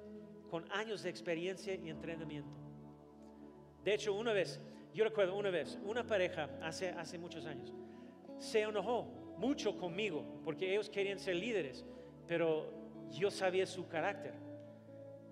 con 0.51 0.70
años 0.72 1.03
de 1.03 1.11
experiencia 1.11 1.74
y 1.74 1.91
entrenamiento. 1.91 2.57
De 3.85 3.95
hecho, 3.95 4.14
una 4.14 4.33
vez, 4.33 4.61
yo 4.95 5.05
recuerdo 5.05 5.37
una 5.37 5.51
vez, 5.51 5.79
una 5.85 6.07
pareja 6.07 6.49
hace, 6.62 6.91
hace 6.91 7.18
muchos 7.18 7.47
años, 7.47 7.72
se 8.39 8.62
enojó 8.62 9.05
mucho 9.37 9.76
conmigo 9.76 10.41
porque 10.45 10.72
ellos 10.72 10.91
querían 10.91 11.18
ser 11.18 11.37
líderes, 11.37 11.85
pero 12.26 12.72
yo 13.11 13.31
sabía 13.31 13.66
su 13.66 13.89
carácter. 13.89 14.35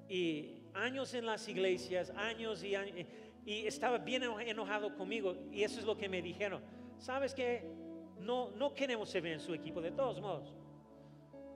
Y 0.09 0.63
años 0.75 1.15
en 1.15 1.27
las 1.27 1.49
iglesias, 1.49 2.11
años 2.11 2.63
y 2.63 2.75
años, 2.75 2.95
y 3.45 3.67
estaba 3.67 3.99
bien 3.99 4.25
enojado 4.25 4.97
conmigo 4.97 5.37
y 5.53 5.63
eso 5.63 5.79
es 5.79 5.87
lo 5.87 5.97
que 5.97 6.09
me 6.09 6.21
dijeron. 6.21 6.63
¿Sabes 6.99 7.35
qué? 7.35 7.65
No, 8.21 8.51
no 8.51 8.75
queremos 8.75 9.09
servir 9.09 9.33
en 9.35 9.41
su 9.41 9.55
equipo 9.55 9.81
de 9.81 9.93
todos 9.93 10.21
modos. 10.21 10.55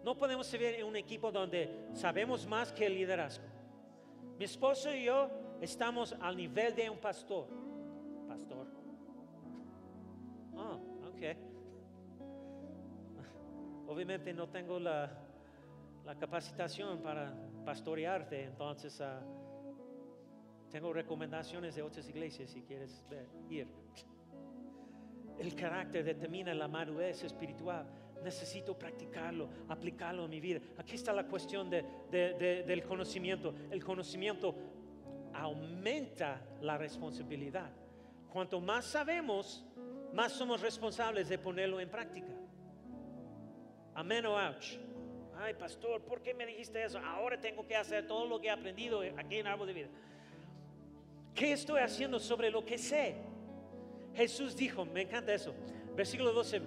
No 0.04 0.16
podemos 0.16 0.46
servir 0.46 0.76
en 0.76 0.86
un 0.86 0.96
equipo 0.96 1.30
donde 1.30 1.88
sabemos 1.92 2.46
más 2.46 2.72
que 2.72 2.86
el 2.86 2.94
liderazgo. 2.94 3.44
Mi 4.38 4.44
esposo 4.44 4.94
y 4.94 5.04
yo 5.04 5.30
estamos 5.60 6.14
al 6.20 6.36
nivel 6.36 6.74
de 6.74 6.88
un 6.88 6.98
pastor. 6.98 7.46
Pastor. 8.26 8.66
Ah, 10.56 10.78
ok. 11.06 11.22
Obviamente 13.88 14.32
no 14.32 14.48
tengo 14.48 14.78
la, 14.78 15.10
la 16.06 16.14
capacitación 16.16 17.02
para 17.02 17.34
pastorearte, 17.64 18.44
entonces 18.44 18.98
uh, 19.00 20.68
tengo 20.70 20.92
recomendaciones 20.92 21.74
de 21.74 21.82
otras 21.82 22.08
iglesias 22.08 22.50
si 22.50 22.62
quieres 22.62 23.04
ver, 23.10 23.28
ir. 23.50 23.68
El 25.38 25.54
carácter 25.54 26.04
determina 26.04 26.54
la 26.54 26.68
madurez 26.68 27.22
espiritual 27.24 27.99
necesito 28.22 28.78
practicarlo, 28.78 29.48
aplicarlo 29.68 30.24
en 30.24 30.30
mi 30.30 30.40
vida. 30.40 30.60
Aquí 30.78 30.94
está 30.94 31.12
la 31.12 31.26
cuestión 31.26 31.70
del 31.70 32.82
conocimiento. 32.86 33.54
El 33.70 33.84
conocimiento 33.84 34.54
aumenta 35.32 36.40
la 36.60 36.76
responsabilidad. 36.76 37.70
Cuanto 38.32 38.60
más 38.60 38.84
sabemos, 38.84 39.64
más 40.12 40.32
somos 40.32 40.60
responsables 40.60 41.28
de 41.28 41.38
ponerlo 41.38 41.80
en 41.80 41.88
práctica. 41.88 42.32
Amén 43.94 44.26
o 44.26 44.36
ouch. 44.36 44.78
Ay, 45.36 45.54
pastor, 45.54 46.02
¿por 46.02 46.20
qué 46.20 46.34
me 46.34 46.44
dijiste 46.46 46.84
eso? 46.84 46.98
Ahora 46.98 47.40
tengo 47.40 47.66
que 47.66 47.74
hacer 47.74 48.06
todo 48.06 48.26
lo 48.26 48.40
que 48.40 48.48
he 48.48 48.50
aprendido 48.50 49.00
aquí 49.16 49.36
en 49.36 49.46
Árbol 49.46 49.66
de 49.68 49.72
Vida. 49.72 49.88
¿Qué 51.34 51.52
estoy 51.52 51.80
haciendo 51.80 52.20
sobre 52.20 52.50
lo 52.50 52.64
que 52.64 52.76
sé? 52.76 53.16
Jesús 54.14 54.54
dijo, 54.54 54.84
me 54.84 55.02
encanta 55.02 55.32
eso. 55.32 55.54
Versículo 55.96 56.32
12, 56.32 56.60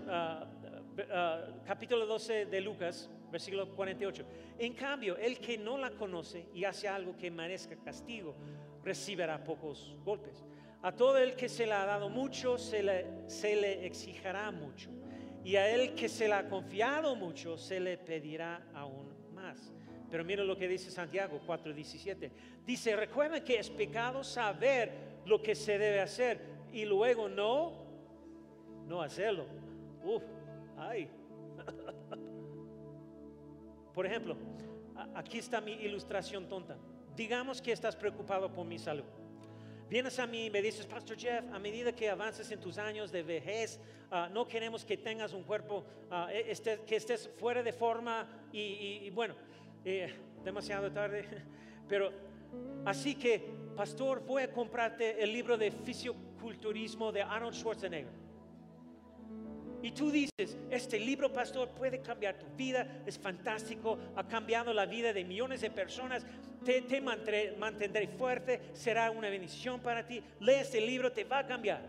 ah, 1.12 1.46
capítulo 1.66 2.06
12 2.06 2.46
de 2.46 2.62
Lucas, 2.62 3.10
versículo 3.32 3.70
48. 3.76 4.26
En 4.60 4.74
cambio, 4.74 5.18
el 5.18 5.40
que 5.40 5.58
no 5.58 5.78
la 5.78 5.92
conoce 5.92 6.48
y 6.54 6.64
hace 6.66 6.88
algo 6.88 7.18
que 7.18 7.32
merezca 7.32 7.76
castigo, 7.76 8.36
recibirá 8.84 9.44
pocos 9.44 9.96
golpes. 10.04 10.44
A 10.82 10.92
todo 10.92 11.18
el 11.18 11.36
que 11.36 11.48
se 11.48 11.66
le 11.66 11.74
ha 11.74 11.86
dado 11.86 12.10
mucho, 12.10 12.58
se 12.58 12.84
le, 12.84 13.06
se 13.28 13.56
le 13.56 13.86
exigirá 13.86 14.52
mucho. 14.52 14.90
Y 15.44 15.56
a 15.56 15.70
el 15.70 15.96
que 15.96 16.08
se 16.08 16.28
le 16.28 16.36
ha 16.36 16.50
confiado 16.50 17.16
mucho, 17.16 17.58
se 17.58 17.80
le 17.80 17.98
pedirá 17.98 18.62
aún 18.74 19.14
más. 19.34 19.74
Pero 20.10 20.24
mira 20.24 20.44
lo 20.44 20.58
que 20.58 20.68
dice 20.68 20.92
Santiago 20.92 21.42
4:17. 21.46 22.32
Dice, 22.66 22.96
recuerda 22.96 23.44
que 23.44 23.58
es 23.58 23.70
pecado 23.70 24.24
saber 24.24 24.92
lo 25.26 25.42
que 25.42 25.56
se 25.56 25.78
debe 25.78 26.02
hacer 26.02 26.40
y 26.72 26.86
luego 26.86 27.28
no, 27.28 27.74
no 28.88 29.02
hacerlo. 29.02 29.46
Uf, 30.04 30.22
Por 33.94 34.06
ejemplo, 34.06 34.36
aquí 35.14 35.38
está 35.38 35.62
mi 35.62 35.74
ilustración 35.74 36.48
tonta. 36.48 36.78
Digamos 37.16 37.62
que 37.62 37.72
estás 37.72 37.96
preocupado 37.96 38.52
por 38.52 38.66
mi 38.66 38.80
salud. 38.80 39.06
Vienes 39.90 40.18
a 40.18 40.26
mí 40.26 40.46
y 40.46 40.50
me 40.50 40.62
dices, 40.62 40.88
Pastor 40.88 41.18
Jeff, 41.18 41.46
a 41.54 41.60
medida 41.60 41.94
que 41.94 42.10
avances 42.10 42.50
en 42.50 42.60
tus 42.60 42.80
años 42.80 43.12
de 43.12 43.22
vejez, 43.22 43.80
ah, 44.10 44.28
no 44.32 44.48
queremos 44.48 44.84
que 44.84 44.98
tengas 44.98 45.34
un 45.34 45.44
cuerpo, 45.44 45.84
ah, 46.10 46.30
e, 46.32 46.52
este, 46.52 46.82
que 46.82 46.96
estés 46.96 47.30
fuera 47.38 47.62
de 47.62 47.74
forma 47.74 48.28
y, 48.52 49.08
bueno, 49.12 49.36
eh, 49.86 50.12
demasiado 50.44 50.92
tarde, 50.92 51.28
pero 51.88 52.12
así 52.86 53.14
que, 53.14 53.46
Pastor, 53.76 54.26
voy 54.26 54.44
a 54.44 54.52
comprarte 54.52 55.22
el 55.22 55.32
libro 55.32 55.58
de 55.58 55.70
fisioculturismo 55.70 57.12
de 57.12 57.22
Arnold 57.22 57.54
Schwarzenegger. 57.54 58.23
Y 59.84 59.92
tú 59.92 60.10
dices, 60.10 60.58
este 60.72 60.98
libro, 60.98 61.34
pastor, 61.34 61.68
puede 61.72 62.00
cambiar 62.00 62.40
tu 62.40 62.46
vida, 62.56 63.04
es 63.06 63.20
fantástico, 63.20 64.00
ha 64.16 64.26
cambiado 64.26 64.74
la 64.74 64.86
vida 64.86 65.12
de 65.12 65.26
millones 65.26 65.60
de 65.60 65.70
personas, 65.70 66.26
te, 66.64 67.02
mantendré, 67.02 68.08
fuerte, 68.08 68.62
será 68.72 69.12
una 69.12 69.30
bendición 69.30 69.82
para 69.82 70.08
ti. 70.08 70.24
Lee 70.40 70.54
este 70.62 70.80
libro, 70.80 71.12
te 71.12 71.26
va 71.26 71.40
a 71.40 71.46
cambiar. 71.46 71.82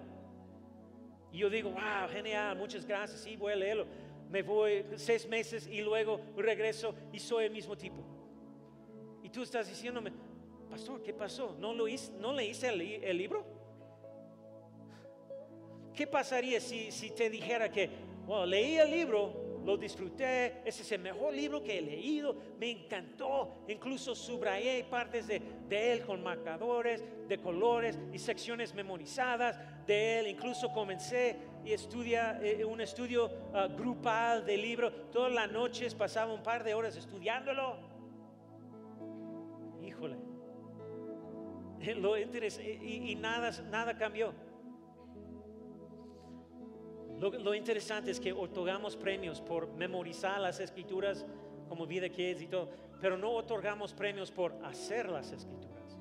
Y 1.31 1.39
yo 1.39 1.49
digo, 1.49 1.71
wow, 1.71 2.09
genial, 2.11 2.57
muchas 2.57 2.85
gracias, 2.85 3.21
sí, 3.21 3.37
voy 3.37 3.53
a 3.53 3.57
leerlo. 3.57 3.87
Me 4.29 4.43
voy 4.43 4.85
seis 4.97 5.29
meses 5.29 5.69
y 5.69 5.81
luego 5.81 6.21
regreso 6.37 6.97
y 7.13 7.21
soy 7.21 7.45
el 7.45 7.53
mismo 7.53 7.77
tipo. 7.77 8.05
Y 9.23 9.29
tú 9.29 9.45
estás 9.45 9.69
diciéndome, 9.69 10.11
pastor, 10.69 11.01
¿qué 11.01 11.15
pasó? 11.15 11.57
¿No, 11.61 11.73
lo 11.73 11.87
hice, 11.87 12.11
no 12.19 12.33
leíste 12.33 12.71
el 12.71 13.17
libro? 13.17 13.54
¿Qué 15.95 16.07
pasaría 16.07 16.61
si, 16.61 16.91
si 16.91 17.11
te 17.11 17.31
dijera 17.31 17.71
que, 17.71 17.89
bueno, 18.27 18.47
leí 18.47 18.77
el 18.77 18.91
libro, 18.91 19.45
lo 19.65 19.77
disfruté, 19.77 20.61
ese 20.65 20.83
es 20.83 20.93
el 20.93 21.01
mejor 21.01 21.33
libro 21.33 21.63
que 21.63 21.79
he 21.79 21.81
leído, 21.81 22.37
me 22.59 22.71
encantó, 22.71 23.65
incluso 23.69 24.15
subrayé 24.15 24.85
partes 24.85 25.27
de, 25.27 25.41
de 25.69 25.93
él 25.93 26.03
con 26.03 26.23
marcadores 26.23 27.03
de 27.29 27.39
colores 27.39 27.99
y 28.13 28.19
secciones 28.19 28.75
memorizadas 28.75 29.59
de 29.87 30.21
él, 30.21 30.27
incluso 30.27 30.71
comencé 30.73 31.39
y 31.65 31.73
estudia 31.73 32.39
eh, 32.43 32.65
un 32.65 32.81
estudio 32.81 33.31
ah, 33.55 33.69
grupal 33.69 34.45
del 34.45 34.61
libro, 34.61 34.93
todas 35.11 35.33
las 35.33 35.51
noches 35.51 35.95
pasaba 35.95 36.33
un 36.33 36.43
par 36.43 36.63
de 36.63 36.75
horas 36.75 36.97
estudiándolo. 36.97 37.77
Híjole, 39.83 40.17
lo 41.97 42.19
y, 42.19 43.11
y 43.11 43.15
nada, 43.15 43.51
nada 43.71 43.97
cambió. 43.97 44.35
Lo, 47.21 47.55
interesante 47.55 48.11
es 48.11 48.21
que 48.21 48.33
otorgamos 48.33 48.97
premios 48.97 49.41
por 49.41 49.73
memorizar 49.75 50.41
las 50.41 50.61
escrituras 50.61 51.25
como 51.69 51.87
vida 51.87 52.09
que 52.09 52.33
es 52.33 52.43
y 52.43 52.49
todo, 52.49 52.69
pero 53.01 53.17
no 53.17 53.31
otorgamos 53.31 53.95
premios 53.95 54.31
por 54.31 54.53
hacer 54.65 55.09
las 55.09 55.33
escrituras. 55.33 55.97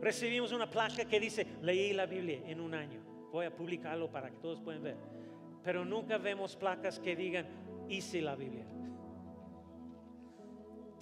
Recibimos 0.00 0.52
una 0.52 0.68
placa 0.68 1.04
que 1.04 1.18
dice, 1.18 1.46
leí 1.62 1.92
la 1.92 2.06
Biblia 2.06 2.42
en 2.46 2.60
un 2.60 2.74
año, 2.74 3.00
voy 3.30 3.46
a 3.46 3.54
publicarlo 3.54 4.10
para 4.10 4.30
que 4.30 4.36
todos 4.36 4.60
puedan 4.60 4.82
ver, 4.82 4.96
pero 5.64 5.84
nunca 5.84 6.18
vemos 6.18 6.56
placas 6.56 6.98
que 6.98 7.16
digan, 7.16 7.46
hice 7.88 8.20
la 8.20 8.34
Biblia. 8.36 8.66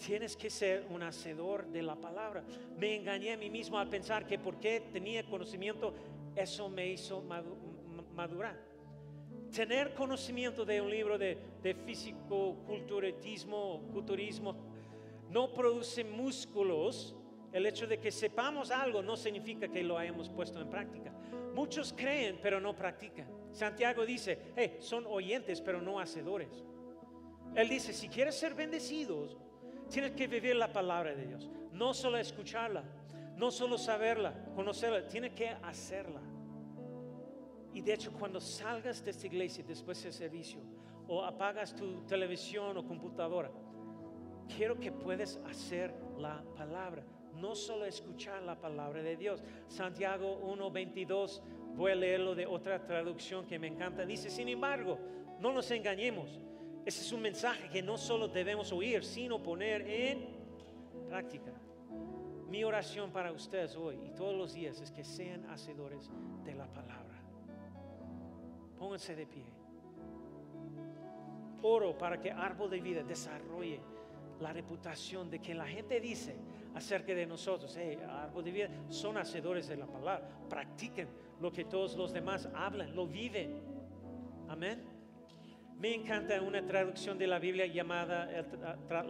Tienes 0.06 0.34
que 0.34 0.48
ser 0.48 0.86
un 0.88 1.02
hacedor 1.02 1.66
de 1.66 1.82
la 1.82 1.94
palabra. 1.94 2.42
Me 2.78 2.96
engañé 2.96 3.34
a 3.34 3.36
mí 3.36 3.50
mismo 3.50 3.78
al 3.78 3.88
pensar 3.88 4.26
que 4.26 4.38
porque 4.38 4.80
tenía 4.92 5.22
conocimiento, 5.24 5.92
eso 6.34 6.70
me 6.70 6.88
hizo 6.88 7.20
madurar. 8.20 8.56
Tener 9.54 9.94
conocimiento 9.94 10.64
de 10.64 10.80
un 10.80 10.90
libro 10.90 11.16
de, 11.16 11.38
de 11.62 11.74
físico, 11.74 12.56
culturismo, 12.66 13.82
culturismo 13.92 14.54
no 15.30 15.52
produce 15.52 16.04
músculos. 16.04 17.16
El 17.52 17.66
hecho 17.66 17.86
de 17.86 17.98
que 17.98 18.12
sepamos 18.12 18.70
algo 18.70 19.02
no 19.02 19.16
significa 19.16 19.66
que 19.68 19.82
lo 19.82 19.96
hayamos 19.98 20.28
puesto 20.28 20.60
en 20.60 20.68
práctica. 20.68 21.12
Muchos 21.54 21.92
creen 21.92 22.38
pero 22.42 22.60
no 22.60 22.76
practican. 22.76 23.26
Santiago 23.52 24.06
dice, 24.06 24.52
hey, 24.54 24.76
son 24.80 25.04
oyentes 25.06 25.60
pero 25.60 25.80
no 25.80 25.98
hacedores. 25.98 26.64
Él 27.56 27.68
dice, 27.68 27.92
si 27.92 28.08
quieres 28.08 28.36
ser 28.36 28.54
bendecidos, 28.54 29.36
tienes 29.90 30.12
que 30.12 30.28
vivir 30.28 30.54
la 30.54 30.72
palabra 30.72 31.14
de 31.14 31.26
Dios. 31.26 31.50
No 31.72 31.92
solo 31.94 32.18
escucharla, 32.18 32.84
no 33.36 33.50
solo 33.50 33.78
saberla, 33.78 34.32
conocerla, 34.54 35.08
tienes 35.08 35.32
que 35.32 35.48
hacerla. 35.48 36.20
Y 37.72 37.82
de 37.82 37.94
hecho, 37.94 38.12
cuando 38.12 38.40
salgas 38.40 39.04
de 39.04 39.10
esta 39.10 39.26
iglesia 39.26 39.64
después 39.66 40.02
del 40.02 40.12
servicio 40.12 40.60
o 41.06 41.22
apagas 41.22 41.74
tu 41.74 42.02
televisión 42.02 42.76
o 42.76 42.86
computadora, 42.86 43.50
quiero 44.56 44.78
que 44.78 44.90
puedas 44.90 45.38
hacer 45.46 45.94
la 46.18 46.42
palabra, 46.56 47.04
no 47.34 47.54
solo 47.54 47.84
escuchar 47.84 48.42
la 48.42 48.60
palabra 48.60 49.02
de 49.02 49.16
Dios. 49.16 49.42
Santiago 49.68 50.40
1:22, 50.42 51.42
voy 51.76 51.92
a 51.92 51.94
leerlo 51.94 52.34
de 52.34 52.46
otra 52.46 52.84
traducción 52.84 53.46
que 53.46 53.58
me 53.58 53.68
encanta. 53.68 54.04
Dice, 54.04 54.30
sin 54.30 54.48
embargo, 54.48 54.98
no 55.38 55.52
nos 55.52 55.70
engañemos. 55.70 56.40
Ese 56.84 57.02
es 57.02 57.12
un 57.12 57.22
mensaje 57.22 57.68
que 57.68 57.82
no 57.82 57.96
solo 57.96 58.28
debemos 58.28 58.72
oír, 58.72 59.04
sino 59.04 59.42
poner 59.42 59.82
en 59.82 60.28
práctica. 61.08 61.52
Mi 62.48 62.64
oración 62.64 63.12
para 63.12 63.30
ustedes 63.30 63.76
hoy 63.76 63.96
y 64.04 64.10
todos 64.10 64.34
los 64.34 64.54
días 64.54 64.80
es 64.80 64.90
que 64.90 65.04
sean 65.04 65.48
hacedores 65.50 66.10
de 66.44 66.54
la 66.54 66.66
palabra. 66.66 67.09
Pónganse 68.80 69.14
de 69.14 69.26
pie. 69.26 69.44
Oro 71.60 71.98
para 71.98 72.18
que 72.18 72.30
Árbol 72.30 72.70
de 72.70 72.80
Vida 72.80 73.02
desarrolle 73.02 73.78
la 74.40 74.54
reputación 74.54 75.28
de 75.28 75.38
que 75.38 75.54
la 75.54 75.66
gente 75.66 76.00
dice 76.00 76.34
acerca 76.74 77.14
de 77.14 77.26
nosotros, 77.26 77.76
hey, 77.78 77.98
Árbol 78.08 78.42
de 78.42 78.50
Vida 78.50 78.70
son 78.88 79.18
hacedores 79.18 79.68
de 79.68 79.76
la 79.76 79.86
palabra, 79.86 80.26
practiquen 80.48 81.08
lo 81.42 81.52
que 81.52 81.66
todos 81.66 81.94
los 81.94 82.14
demás 82.14 82.48
hablan, 82.54 82.96
lo 82.96 83.06
viven. 83.06 83.60
Amén. 84.48 84.82
Me 85.78 85.94
encanta 85.94 86.40
una 86.40 86.66
traducción 86.66 87.18
de 87.18 87.26
la 87.26 87.38
Biblia 87.38 87.66
llamada 87.66 88.30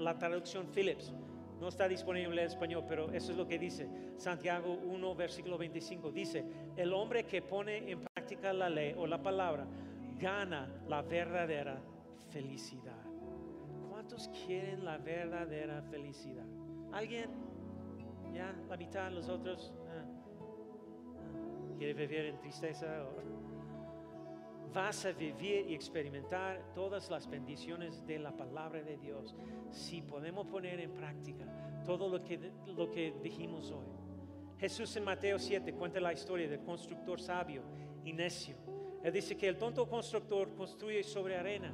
la 0.01 0.19
traducción 0.19 0.67
Phillips. 0.75 1.15
No 1.61 1.69
está 1.69 1.87
disponible 1.87 2.41
en 2.41 2.49
español, 2.49 2.85
pero 2.89 3.13
eso 3.13 3.33
es 3.33 3.37
lo 3.39 3.47
que 3.47 3.59
dice. 3.59 3.87
Santiago 4.17 4.73
1, 4.73 5.15
versículo 5.15 5.59
25. 5.59 6.11
Dice, 6.11 6.45
el 6.75 6.93
hombre 6.95 7.25
que 7.25 7.43
pone 7.43 7.91
en 7.91 8.01
práctica 8.01 8.53
la 8.53 8.71
ley 8.71 8.95
o 8.97 9.07
la 9.07 9.23
palabra 9.23 9.67
gana 10.19 10.73
la 10.89 11.03
verdadera 11.03 11.83
felicidad. 12.31 13.05
¿Cuántos 13.91 14.29
quieren 14.29 14.85
la 14.87 14.97
verdadera 14.97 15.83
felicidad? 15.83 16.47
¿Alguien? 16.93 17.31
¿Ya? 18.33 18.55
¿La 18.69 18.77
mitad? 18.79 19.11
¿Los 19.13 19.29
otros? 19.29 19.73
Ah. 19.89 20.05
Ah. 20.05 21.77
¿Quiere 21.77 21.93
vivir 21.93 22.25
en 22.27 22.39
tristeza? 22.39 23.05
Vas 24.73 25.05
a 25.05 25.13
vivir 25.13 25.67
y 25.69 25.75
experimentar 25.75 26.73
todas 26.75 27.11
las 27.11 27.29
bendiciones 27.29 28.07
de 28.07 28.19
la 28.19 28.37
palabra 28.37 28.83
de 28.83 28.97
Dios 28.97 29.35
si 29.71 30.03
podemos 30.03 30.47
poner 30.47 30.81
en 30.81 30.93
práctica 30.93 31.45
todo 31.85 32.09
lo 32.09 32.23
que, 32.23 32.53
lo 32.67 32.91
que 32.91 33.15
dijimos 33.23 33.71
hoy. 33.71 33.87
Jesús 34.59 34.95
en 34.97 35.05
Mateo 35.05 35.39
7 35.39 35.73
cuenta 35.73 36.01
la 36.01 36.13
historia 36.13 36.49
del 36.49 36.61
constructor 36.61 37.21
sabio 37.21 37.63
y 38.05 38.13
necio. 38.13 38.57
Él 39.03 39.13
dice 39.13 39.37
que 39.37 39.49
el 39.49 39.57
tonto 39.57 39.89
constructor 39.89 40.55
construye 40.55 41.03
sobre 41.03 41.37
arena. 41.37 41.73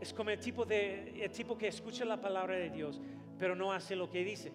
Es 0.00 0.14
como 0.14 0.30
el 0.30 0.40
tipo, 0.40 0.64
de, 0.64 1.22
el 1.22 1.30
tipo 1.30 1.58
que 1.58 1.68
escucha 1.68 2.04
la 2.06 2.18
palabra 2.18 2.56
de 2.56 2.70
Dios, 2.70 3.00
pero 3.38 3.54
no 3.54 3.72
hace 3.72 3.94
lo 3.94 4.08
que 4.08 4.24
dice. 4.24 4.52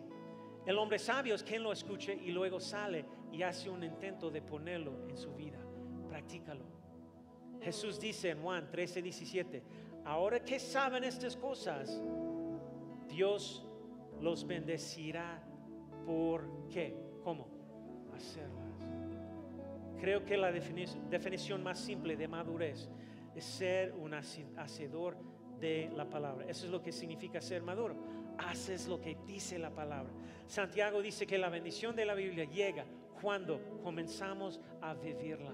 El 0.65 0.79
hombre 0.79 0.97
sabio 0.97 1.35
es 1.35 1.43
quien 1.43 1.61
lo 1.61 1.71
escucha 1.71 2.11
y 2.11 2.31
luego 2.31 2.59
sale 2.59 3.05
y 3.31 3.43
hace 3.43 3.69
un 3.69 3.83
intento 3.83 4.31
de 4.31 4.41
ponerlo 4.41 5.07
en 5.07 5.15
su 5.15 5.31
vida. 5.35 5.59
Practícalo. 6.09 6.74
Jesús 7.61 7.99
dice 7.99 8.29
en 8.29 8.41
Juan 8.41 8.69
13, 8.69 9.01
17, 9.01 9.63
ahora 10.05 10.39
que 10.43 10.59
saben 10.59 11.03
estas 11.03 11.35
cosas, 11.35 12.01
Dios 13.07 13.65
los 14.21 14.45
bendecirá. 14.45 15.41
¿Por 16.05 16.67
qué? 16.69 16.95
¿Cómo? 17.23 17.47
Hacerlas. 18.13 18.65
Creo 19.99 20.23
que 20.23 20.37
la 20.37 20.51
definición 20.51 21.63
más 21.63 21.79
simple 21.79 22.15
de 22.15 22.27
madurez 22.27 22.89
es 23.35 23.43
ser 23.43 23.93
un 23.93 24.13
hacedor 24.13 25.17
de 25.59 25.89
la 25.95 26.07
palabra. 26.09 26.45
Eso 26.47 26.65
es 26.65 26.71
lo 26.71 26.81
que 26.81 26.91
significa 26.91 27.41
ser 27.41 27.63
maduro. 27.63 27.95
Haces 28.37 28.87
lo 28.87 29.01
que 29.01 29.17
dice 29.25 29.57
la 29.57 29.71
palabra. 29.71 30.11
Santiago 30.47 31.01
dice 31.01 31.25
que 31.25 31.37
la 31.37 31.49
bendición 31.49 31.95
de 31.95 32.05
la 32.05 32.13
Biblia 32.13 32.45
llega 32.45 32.85
cuando 33.21 33.79
comenzamos 33.81 34.59
a 34.81 34.93
vivirla. 34.93 35.53